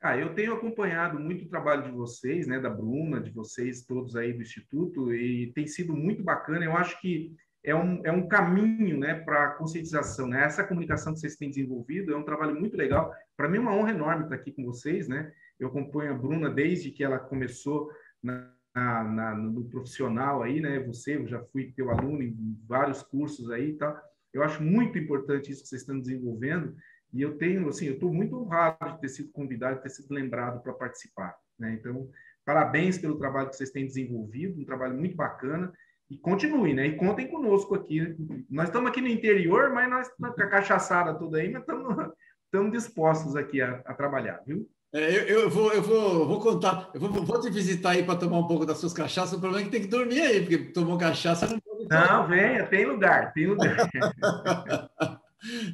Ah, 0.00 0.16
eu 0.16 0.34
tenho 0.34 0.54
acompanhado 0.54 1.18
muito 1.18 1.44
o 1.44 1.48
trabalho 1.48 1.84
de 1.84 1.90
vocês, 1.92 2.46
né, 2.46 2.58
da 2.58 2.68
Bruna, 2.68 3.20
de 3.20 3.30
vocês 3.30 3.84
todos 3.84 4.16
aí 4.16 4.32
do 4.32 4.42
Instituto, 4.42 5.14
e 5.14 5.52
tem 5.52 5.66
sido 5.66 5.94
muito 5.94 6.22
bacana. 6.22 6.64
Eu 6.64 6.76
acho 6.76 7.00
que 7.00 7.34
é 7.64 7.74
um, 7.74 8.04
é 8.04 8.10
um 8.10 8.26
caminho 8.26 8.98
né, 8.98 9.14
para 9.14 9.44
a 9.44 9.50
conscientização. 9.50 10.26
Né? 10.26 10.42
Essa 10.42 10.64
comunicação 10.64 11.12
que 11.12 11.20
vocês 11.20 11.36
têm 11.36 11.48
desenvolvido 11.48 12.12
é 12.12 12.16
um 12.16 12.24
trabalho 12.24 12.58
muito 12.58 12.76
legal. 12.76 13.14
Para 13.36 13.48
mim 13.48 13.58
é 13.58 13.60
uma 13.60 13.74
honra 13.74 13.90
enorme 13.90 14.24
estar 14.24 14.34
aqui 14.34 14.52
com 14.52 14.64
vocês. 14.64 15.08
Né? 15.08 15.32
Eu 15.58 15.68
acompanho 15.68 16.12
a 16.12 16.18
Bruna 16.18 16.50
desde 16.50 16.90
que 16.90 17.04
ela 17.04 17.18
começou 17.18 17.90
na, 18.22 18.50
na, 18.74 19.34
no 19.34 19.64
profissional 19.64 20.42
aí, 20.42 20.60
né? 20.60 20.80
Você, 20.80 21.16
eu 21.16 21.26
já 21.26 21.40
fui 21.52 21.72
teu 21.72 21.90
aluno 21.90 22.22
em 22.22 22.58
vários 22.66 23.02
cursos 23.02 23.50
aí 23.50 23.70
e 23.70 23.74
tal. 23.74 23.96
Eu 24.32 24.42
acho 24.42 24.62
muito 24.62 24.98
importante 24.98 25.52
isso 25.52 25.62
que 25.62 25.68
vocês 25.68 25.82
estão 25.82 26.00
desenvolvendo 26.00 26.74
e 27.12 27.20
eu 27.20 27.36
tenho, 27.36 27.68
assim, 27.68 27.86
eu 27.86 27.94
estou 27.94 28.12
muito 28.12 28.34
honrado 28.36 28.94
de 28.94 29.00
ter 29.00 29.08
sido 29.08 29.30
convidado, 29.30 29.76
de 29.76 29.82
ter 29.82 29.90
sido 29.90 30.12
lembrado 30.12 30.62
para 30.62 30.72
participar. 30.72 31.36
Né? 31.58 31.74
Então, 31.74 32.08
parabéns 32.44 32.96
pelo 32.96 33.18
trabalho 33.18 33.50
que 33.50 33.56
vocês 33.56 33.70
têm 33.70 33.86
desenvolvido, 33.86 34.58
um 34.58 34.64
trabalho 34.64 34.96
muito 34.96 35.14
bacana 35.14 35.70
e 36.12 36.18
continuem, 36.18 36.74
né? 36.74 36.86
E 36.86 36.96
contem 36.96 37.26
conosco 37.26 37.74
aqui. 37.74 38.14
Nós 38.50 38.66
estamos 38.66 38.90
aqui 38.90 39.00
no 39.00 39.08
interior, 39.08 39.70
mas 39.72 39.88
nós 39.88 40.08
com 40.10 40.26
a 40.26 40.46
cachaçada 40.46 41.14
toda 41.14 41.38
aí, 41.38 41.50
mas 41.50 41.62
estamos, 41.62 41.96
estamos 42.44 42.72
dispostos 42.72 43.34
aqui 43.34 43.62
a, 43.62 43.82
a 43.86 43.94
trabalhar, 43.94 44.42
viu? 44.46 44.68
É, 44.94 45.10
eu, 45.10 45.40
eu, 45.40 45.50
vou, 45.50 45.72
eu 45.72 45.80
vou, 45.80 46.28
vou 46.28 46.38
contar, 46.38 46.90
eu 46.92 47.00
vou, 47.00 47.10
vou 47.10 47.40
te 47.40 47.48
visitar 47.48 47.92
aí 47.92 48.02
para 48.02 48.18
tomar 48.18 48.38
um 48.40 48.46
pouco 48.46 48.66
das 48.66 48.76
suas 48.76 48.92
cachaças. 48.92 49.32
O 49.32 49.40
problema 49.40 49.62
é 49.62 49.64
que 49.64 49.70
tem 49.70 49.80
que 49.80 49.86
dormir 49.86 50.20
aí, 50.20 50.40
porque 50.40 50.58
tomou 50.58 50.98
cachaça 50.98 51.46
não 51.46 51.58
pode. 51.58 51.88
Não, 51.88 52.28
venha, 52.28 52.66
tem 52.66 52.84
lugar, 52.84 53.32
tem 53.32 53.46
lugar. 53.46 53.74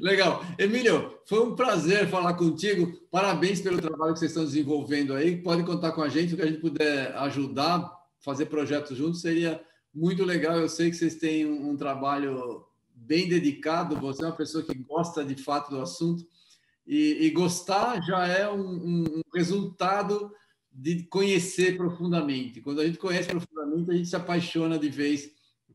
Legal. 0.00 0.44
Emílio, 0.56 1.18
foi 1.26 1.40
um 1.40 1.56
prazer 1.56 2.06
falar 2.06 2.34
contigo. 2.34 2.92
Parabéns 3.10 3.60
pelo 3.60 3.80
trabalho 3.80 4.12
que 4.12 4.20
vocês 4.20 4.30
estão 4.30 4.44
desenvolvendo 4.44 5.14
aí. 5.14 5.36
Pode 5.36 5.64
contar 5.64 5.90
com 5.92 6.00
a 6.00 6.08
gente, 6.08 6.34
o 6.34 6.36
que 6.36 6.42
a 6.42 6.46
gente 6.46 6.60
puder 6.60 7.12
ajudar, 7.16 7.90
fazer 8.24 8.46
projetos 8.46 8.96
juntos, 8.96 9.20
seria 9.20 9.60
muito 9.98 10.24
legal. 10.24 10.58
Eu 10.58 10.68
sei 10.68 10.90
que 10.90 10.96
vocês 10.96 11.16
têm 11.16 11.44
um, 11.44 11.70
um 11.70 11.76
trabalho 11.76 12.64
bem 12.94 13.28
dedicado, 13.28 13.96
você 13.96 14.22
é 14.22 14.26
uma 14.26 14.36
pessoa 14.36 14.64
que 14.64 14.74
gosta 14.74 15.24
de 15.24 15.34
fato 15.42 15.70
do 15.70 15.80
assunto. 15.80 16.26
E, 16.86 17.26
e 17.26 17.30
gostar 17.30 18.00
já 18.02 18.26
é 18.26 18.48
um, 18.50 18.60
um, 18.60 19.20
resultado 19.34 20.32
de 20.72 21.02
conhecer 21.04 21.76
profundamente. 21.76 22.62
Quando 22.62 22.80
a 22.80 22.86
gente 22.86 22.98
conhece 22.98 23.28
profundamente, 23.28 23.90
a 23.90 23.94
gente 23.94 24.08
se 24.08 24.16
apaixona 24.16 24.78
de 24.78 24.88
vez 24.88 25.30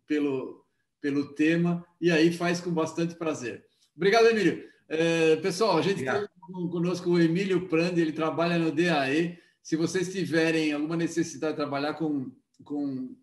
pelo, 0.07 0.65
pelo 0.99 1.34
tema 1.36 1.86
e 2.01 2.09
aí 2.09 2.32
faz 2.32 2.59
com 2.59 2.71
bastante 2.71 3.13
prazer. 3.13 3.63
Obrigado, 3.95 4.26
Emílio. 4.26 4.67
É, 4.89 5.36
pessoal, 5.36 5.78
a 5.78 5.82
gente 5.82 6.01
Obrigado. 6.01 6.28
tem 6.47 6.69
conosco 6.69 7.09
o 7.11 7.19
Emílio 7.19 7.67
Prandi, 7.67 8.01
ele 8.01 8.11
trabalha 8.11 8.57
no 8.57 8.71
DAE. 8.71 9.38
Se 9.61 9.76
vocês 9.76 10.11
tiverem 10.11 10.74
alguma 10.74 10.97
necessidade 10.97 11.53
de 11.53 11.57
trabalhar 11.57 11.93
com, 11.93 12.32
com 12.63 13.15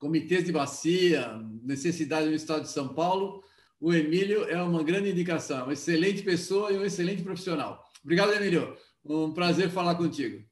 comitês 0.00 0.44
de 0.44 0.50
bacia, 0.50 1.38
necessidade 1.62 2.26
no 2.26 2.34
estado 2.34 2.62
de 2.62 2.70
São 2.70 2.88
Paulo, 2.88 3.44
o 3.78 3.92
Emílio 3.94 4.44
é 4.44 4.60
uma 4.60 4.82
grande 4.82 5.10
indicação, 5.10 5.64
uma 5.64 5.74
excelente 5.74 6.22
pessoa 6.22 6.72
e 6.72 6.78
um 6.78 6.84
excelente 6.84 7.22
profissional. 7.22 7.84
Obrigado, 8.02 8.32
Emílio. 8.32 8.76
Um 9.04 9.32
prazer 9.32 9.70
falar 9.70 9.94
contigo. 9.94 10.42